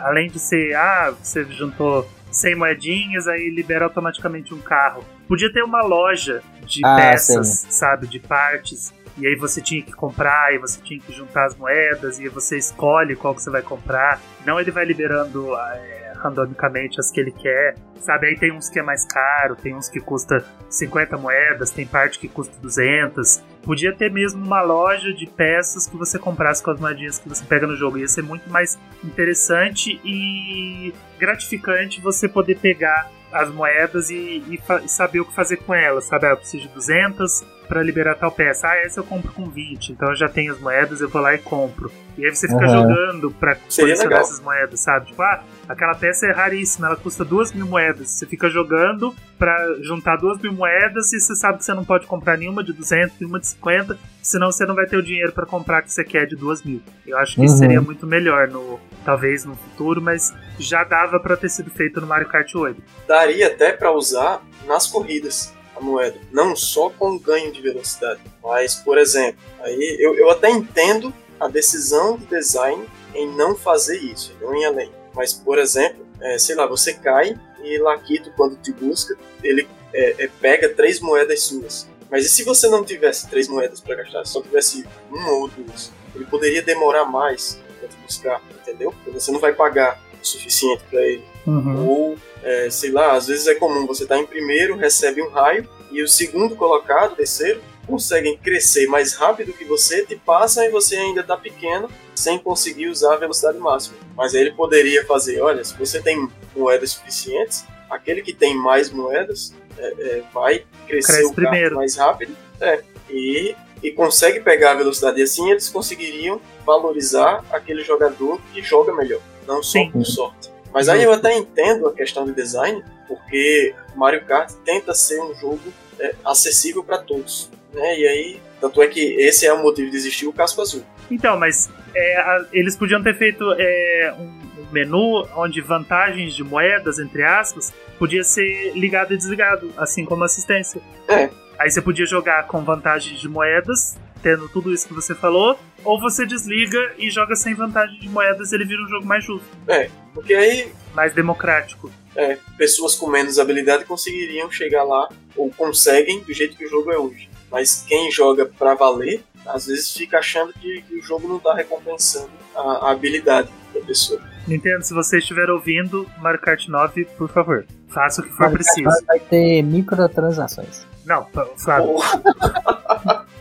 [0.00, 5.04] além de ser, ah, você juntou 100 moedinhas, aí libera automaticamente um carro.
[5.28, 7.70] Podia ter uma loja de ah, peças, sim.
[7.70, 8.06] sabe?
[8.06, 8.92] De partes.
[9.18, 12.56] E aí você tinha que comprar, e você tinha que juntar as moedas, e você
[12.56, 14.20] escolhe qual que você vai comprar.
[14.46, 15.54] Não ele vai liberando.
[15.56, 18.28] É, randomicamente as que ele quer, sabe?
[18.28, 22.18] Aí tem uns que é mais caro, tem uns que custa 50 moedas, tem parte
[22.18, 23.42] que custa 200.
[23.62, 27.44] Podia ter mesmo uma loja de peças que você comprasse com as moedinhas que você
[27.44, 27.98] pega no jogo.
[27.98, 34.88] Ia ser muito mais interessante e gratificante você poder pegar as moedas e, e, e,
[34.88, 36.26] saber o que fazer com elas, sabe?
[36.26, 38.68] Ah, eu preciso de 200 para liberar tal peça.
[38.68, 41.34] Ah, essa eu compro com 20, então eu já tenho as moedas, eu vou lá
[41.34, 41.90] e compro.
[42.18, 42.68] E aí você fica uhum.
[42.68, 45.06] jogando pra colecionar essas moedas, sabe?
[45.06, 48.10] Tipo, ah, aquela peça é raríssima, ela custa duas mil moedas.
[48.10, 52.06] Você fica jogando para juntar duas mil moedas e você sabe que você não pode
[52.06, 55.46] comprar nenhuma de 200, nenhuma de 50, senão você não vai ter o dinheiro para
[55.46, 56.80] comprar que você quer de duas mil.
[57.06, 57.46] Eu acho que uhum.
[57.46, 62.00] isso seria muito melhor, no, talvez no futuro, mas já dava para ter sido feito
[62.00, 62.82] no Mario Kart 8.
[63.06, 65.52] Daria até para usar nas corridas
[65.82, 71.12] moeda, não só com ganho de velocidade, mas, por exemplo, aí eu, eu até entendo
[71.38, 74.90] a decisão de design em não fazer isso, não ir além.
[75.14, 80.24] Mas, por exemplo, é, sei lá, você cai e Laquito, quando te busca, ele é,
[80.24, 81.86] é, pega três moedas suas.
[82.10, 85.90] Mas e se você não tivesse três moedas para gastar, só tivesse uma ou duas?
[86.14, 88.92] Ele poderia demorar mais para te buscar, entendeu?
[88.92, 91.24] Porque você não vai pagar o suficiente para ele.
[91.46, 91.88] Uhum.
[91.88, 95.30] Ou, é, sei lá, às vezes é comum você estar tá em primeiro, recebe um
[95.30, 100.70] raio, e o segundo colocado, terceiro, conseguem crescer mais rápido que você, te passam e
[100.70, 103.96] você ainda está pequeno, sem conseguir usar a velocidade máxima.
[104.16, 108.90] Mas aí ele poderia fazer, olha, se você tem moedas suficientes, aquele que tem mais
[108.90, 111.76] moedas é, é, vai crescer Cresce o primeiro.
[111.76, 115.20] mais rápido é, e, e consegue pegar a velocidade.
[115.20, 119.90] E assim eles conseguiriam valorizar aquele jogador que joga melhor, não só Sim.
[119.90, 120.52] por sorte.
[120.72, 125.34] Mas aí eu até entendo a questão de design, porque Mario Kart tenta ser um
[125.34, 125.60] jogo
[125.98, 127.50] é, acessível para todos.
[127.72, 127.98] Né?
[127.98, 130.84] E aí, tanto é que esse é o motivo de existir o casco azul.
[131.10, 134.42] Então, mas é, a, eles podiam ter feito é, um,
[134.72, 140.80] menu onde vantagens de moedas, entre aspas, podia ser ligado e desligado, assim como assistência.
[141.06, 141.30] É.
[141.58, 146.00] Aí você podia jogar com vantagens de moedas, tendo tudo isso que você falou, ou
[146.00, 149.46] você desliga e joga sem vantagem de moedas, ele vira um jogo mais justo.
[149.68, 150.72] É, porque aí.
[150.94, 151.90] Mais democrático.
[152.14, 156.90] É, pessoas com menos habilidade conseguiriam chegar lá, ou conseguem do jeito que o jogo
[156.92, 157.31] é hoje.
[157.52, 161.54] Mas quem joga pra valer às vezes fica achando que, que o jogo não está
[161.54, 164.20] recompensando a, a, habilidade da pessoa.
[164.46, 168.56] Nintendo, se você estiver ouvindo Mario Kart 9, por favor, faça o que for Mario
[168.56, 168.88] preciso.
[168.88, 170.86] Kart vai ter microtransações.
[171.04, 171.26] Não,
[171.56, 171.96] Flávio.
[171.96, 172.02] Oh.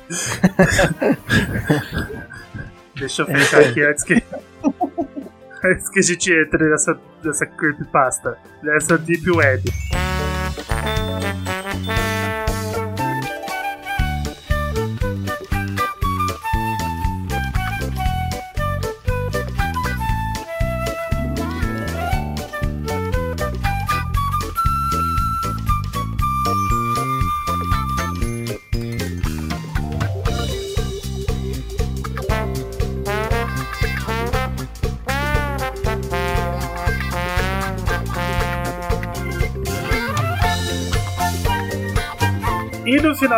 [2.96, 4.14] Deixa eu fechar aqui antes que.
[5.64, 9.64] antes que a gente entre nessa, nessa creepypasta, nessa deep web.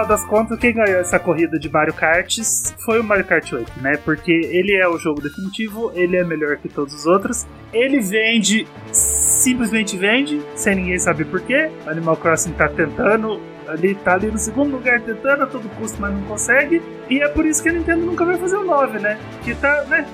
[0.04, 2.38] Final das contas, quem ganhou essa corrida de Mario Kart
[2.80, 3.98] foi o Mario Kart 8, né?
[4.04, 7.48] Porque ele é o jogo definitivo, ele é melhor que todos os outros.
[7.72, 11.70] Ele vende, simplesmente vende, sem ninguém saber porquê.
[11.88, 16.14] Animal Crossing tá tentando, ali tá ali no segundo lugar tentando a todo custo, mas
[16.14, 16.82] não consegue.
[17.10, 19.18] E é por isso que a Nintendo nunca vai fazer o 9, né?
[19.44, 20.06] Que tá, né?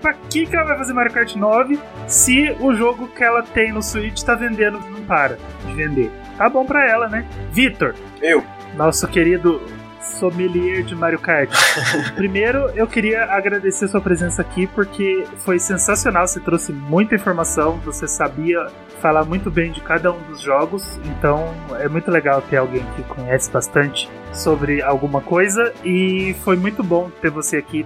[0.00, 3.72] Pra que, que ela vai fazer Mario Kart 9 se o jogo que ela tem
[3.72, 6.10] no Switch tá vendendo, não para de vender?
[6.38, 7.26] Tá bom pra ela, né?
[7.52, 7.94] Vitor.
[8.20, 8.42] Eu
[8.76, 9.60] nosso querido
[10.00, 11.50] sommelier de Mario Kart.
[12.14, 16.26] Primeiro, eu queria agradecer sua presença aqui porque foi sensacional.
[16.26, 18.66] Você trouxe muita informação, você sabia
[19.00, 23.02] falar muito bem de cada um dos jogos, então é muito legal ter alguém que
[23.02, 27.84] conhece bastante sobre alguma coisa e foi muito bom ter você aqui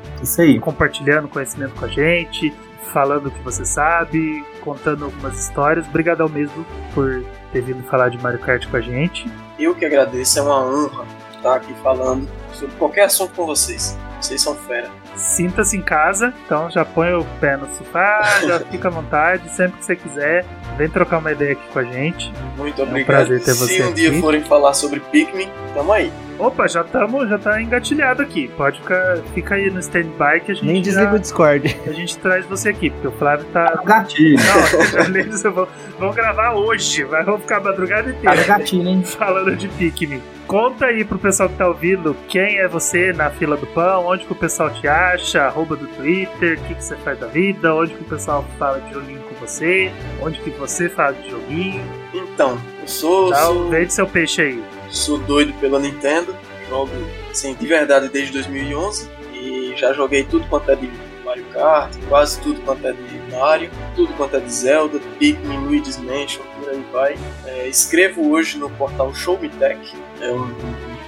[0.61, 2.55] compartilhando conhecimento com a gente,
[2.93, 5.89] falando o que você sabe, contando algumas histórias.
[5.89, 9.29] Obrigadão mesmo por ter vindo falar de Mario Kart com a gente.
[9.59, 11.05] Eu que agradeço, é uma honra
[11.37, 13.97] estar aqui falando sobre qualquer assunto com vocês.
[14.21, 14.89] Vocês são fera.
[15.17, 19.79] Sinta-se em casa, então já põe o pé no sofá, já fica à vontade, sempre
[19.79, 20.45] que você quiser,
[20.77, 22.33] vem trocar uma ideia aqui com a gente.
[22.57, 22.99] Muito obrigado.
[22.99, 26.13] É um prazer ter você Se um dia forem falar sobre Pikmin, tamo aí.
[26.39, 28.47] Opa, já estamos, já tá engatilhado aqui.
[28.57, 30.67] Pode ficar, fica aí no standby que a gente.
[30.67, 31.77] Nem desliga o Discord.
[31.85, 33.67] A gente traz você aqui, porque o Flávio tá.
[33.67, 34.39] tá gatilho.
[34.39, 35.69] Não,
[35.99, 38.37] vamos gravar hoje, mas vamos ficar a madrugada inteira.
[38.37, 39.03] Tá gatilho, hein?
[39.05, 40.23] Falando de Pikmin.
[40.47, 44.25] Conta aí pro pessoal que tá ouvindo quem é você na fila do pão, onde
[44.25, 47.75] que o pessoal te acha, arroba do Twitter, o que, que você faz da vida,
[47.75, 51.83] onde que o pessoal fala de joguinho com você, onde que você fala de joguinho.
[52.15, 53.31] Então, eu sou.
[53.31, 53.69] Tá, sou...
[53.69, 56.35] Vende seu peixe aí sou doido pela Nintendo,
[56.69, 56.93] jogo
[57.31, 60.91] assim, de verdade desde 2011 e já joguei tudo quanto é de
[61.25, 65.99] Mario Kart, quase tudo quanto é de Mario, tudo quanto é de Zelda, Pikmin, Luigi's
[65.99, 67.19] Mansion, por aí vai.
[67.45, 69.79] É, escrevo hoje no portal Show Me Tech,
[70.21, 70.49] é um,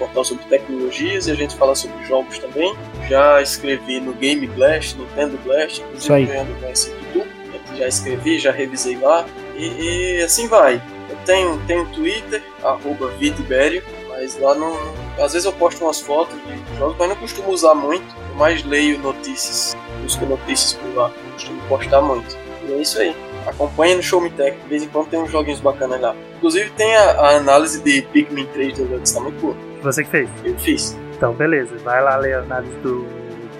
[0.00, 2.74] portal sobre tecnologias e a gente fala sobre jogos também.
[3.08, 7.28] Já escrevi no Game Blast, Nintendo Blast, inclusive ganhando esse tudo.
[7.76, 9.24] Já escrevi, já revisei lá
[9.56, 10.82] e, e assim vai
[11.24, 14.72] tenho, tenho Twitter, arroba Vitibério, mas lá não.
[15.18, 18.04] Às vezes eu posto umas fotos de jogos, mas não costumo usar muito.
[18.30, 22.36] Eu mais leio notícias, busco notícias por lá, não costumo postar muito.
[22.66, 23.14] E é isso aí.
[23.46, 26.14] acompanha no Show Me Tech, de vez em quando tem uns joguinhos bacanas lá.
[26.36, 29.69] Inclusive tem a, a análise de Pikmin 3 do Lux, tá muito boa.
[29.82, 30.28] Você que fez?
[30.44, 30.98] Eu fiz.
[31.16, 31.76] Então, beleza.
[31.78, 33.06] Vai lá ler a análise do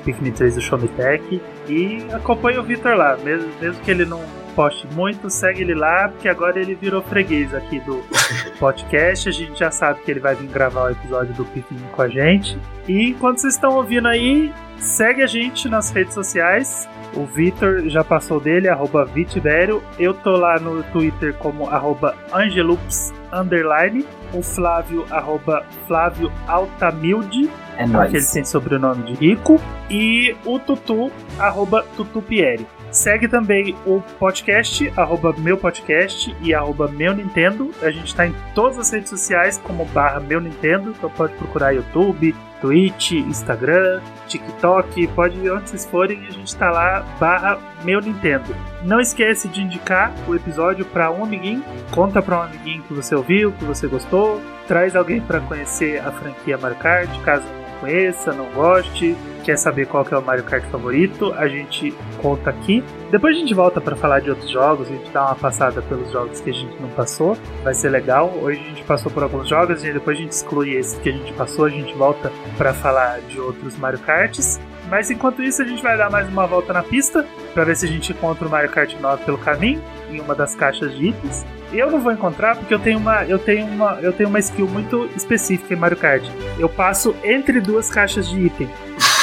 [0.05, 3.17] Pikmin 3 do Show Me Tech e acompanha o Victor lá.
[3.19, 4.23] Mesmo, mesmo que ele não
[4.55, 8.03] poste muito, segue ele lá, porque agora ele virou freguês aqui do
[8.59, 9.29] podcast.
[9.29, 12.09] A gente já sabe que ele vai vir gravar o episódio do Pikmin com a
[12.09, 12.59] gente.
[12.89, 16.89] E enquanto vocês estão ouvindo aí, segue a gente nas redes sociais.
[17.15, 19.83] O Vitor já passou dele, arroba Vitiberio.
[19.99, 24.07] Eu tô lá no Twitter como arroba Angelups underline.
[24.33, 27.51] O Flávio, arroba Flávio Altamilde.
[27.77, 28.33] É Porque ele nóis.
[28.33, 29.61] tem sobrenome de rico.
[29.91, 32.67] E o Tutu, arroba Tutupieri.
[32.93, 37.71] Segue também o podcast, arroba meu podcast e arroba meu Nintendo.
[37.83, 40.91] A gente tá em todas as redes sociais como barra meu Nintendo.
[40.91, 46.71] Então pode procurar YouTube, Twitch, Instagram, TikTok, pode ir onde vocês forem, a gente tá
[46.71, 48.55] lá, barra meu Nintendo.
[48.83, 53.15] Não esquece de indicar o episódio para um amiguinho, conta para um amiguinho que você
[53.15, 57.45] ouviu, que você gostou, traz alguém para conhecer a franquia Mario Kart, caso
[57.81, 62.51] conheça, não goste, quer saber qual que é o Mario Kart favorito, a gente conta
[62.51, 62.85] aqui.
[63.11, 66.13] Depois a gente volta para falar de outros jogos, a gente dá uma passada pelos
[66.13, 68.33] jogos que a gente não passou, vai ser legal.
[68.41, 71.13] Hoje a gente passou por alguns jogos e depois a gente exclui esses que a
[71.13, 74.61] gente passou, a gente volta para falar de outros Mario Karts.
[74.91, 77.87] Mas enquanto isso, a gente vai dar mais uma volta na pista para ver se
[77.87, 79.81] a gente encontra o Mario Kart 9 pelo caminho,
[80.11, 81.45] em uma das caixas de itens.
[81.73, 84.67] Eu não vou encontrar porque eu tenho uma, eu tenho uma, eu tenho uma skill
[84.67, 86.25] muito específica em Mario Kart.
[86.59, 88.69] Eu passo entre duas caixas de item.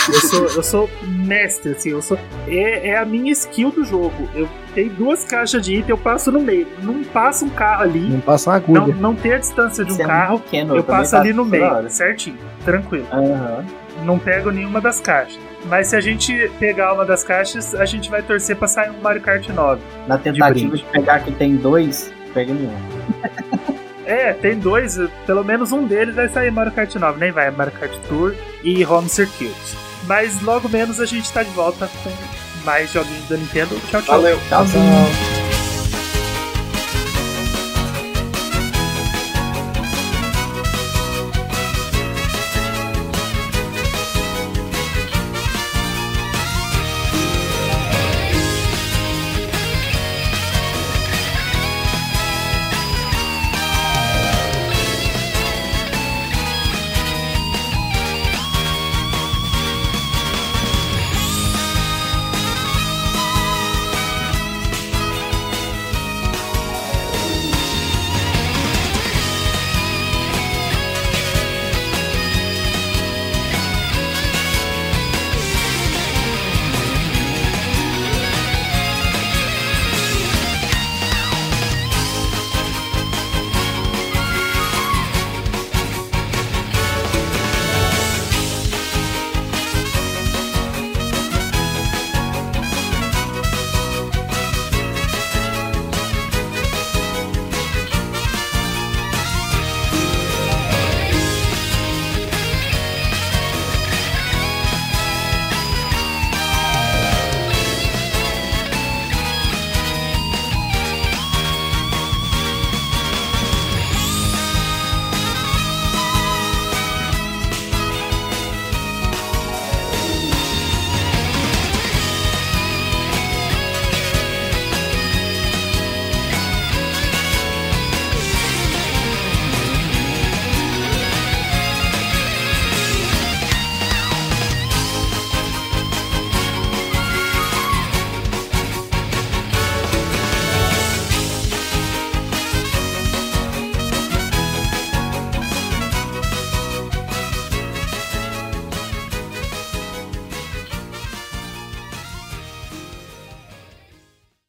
[0.08, 2.18] Eu sou, eu sou mestre, assim, eu sou.
[2.48, 4.30] É, é a minha skill do jogo.
[4.34, 6.66] Eu tenho duas caixas de item, eu passo no meio.
[6.82, 8.96] Não passa um carro ali, Não passa uma não, agulha.
[9.02, 10.40] não tem a distância de um Você é carro.
[10.40, 13.06] pequeno, Eu passo ali no meio, certinho, tranquilo.
[13.12, 13.66] Aham.
[14.04, 15.40] Não pego nenhuma das caixas.
[15.66, 19.02] Mas se a gente pegar uma das caixas, a gente vai torcer pra sair um
[19.02, 19.82] Mario Kart 9.
[20.08, 22.76] Na tentativa de, pegar que tem dois, pega nenhum.
[24.08, 27.74] É, tem dois, pelo menos um deles vai sair Mario Kart 9, nem vai, Mario
[27.74, 28.34] Kart Tour
[28.64, 29.54] e Home Circuit.
[30.08, 32.10] Mas logo menos a gente tá de volta com
[32.64, 33.76] mais joguinhos da Nintendo.
[33.90, 34.16] Tchau, tchau.
[34.16, 34.40] Valeu.
[34.48, 35.37] Tchauzinho.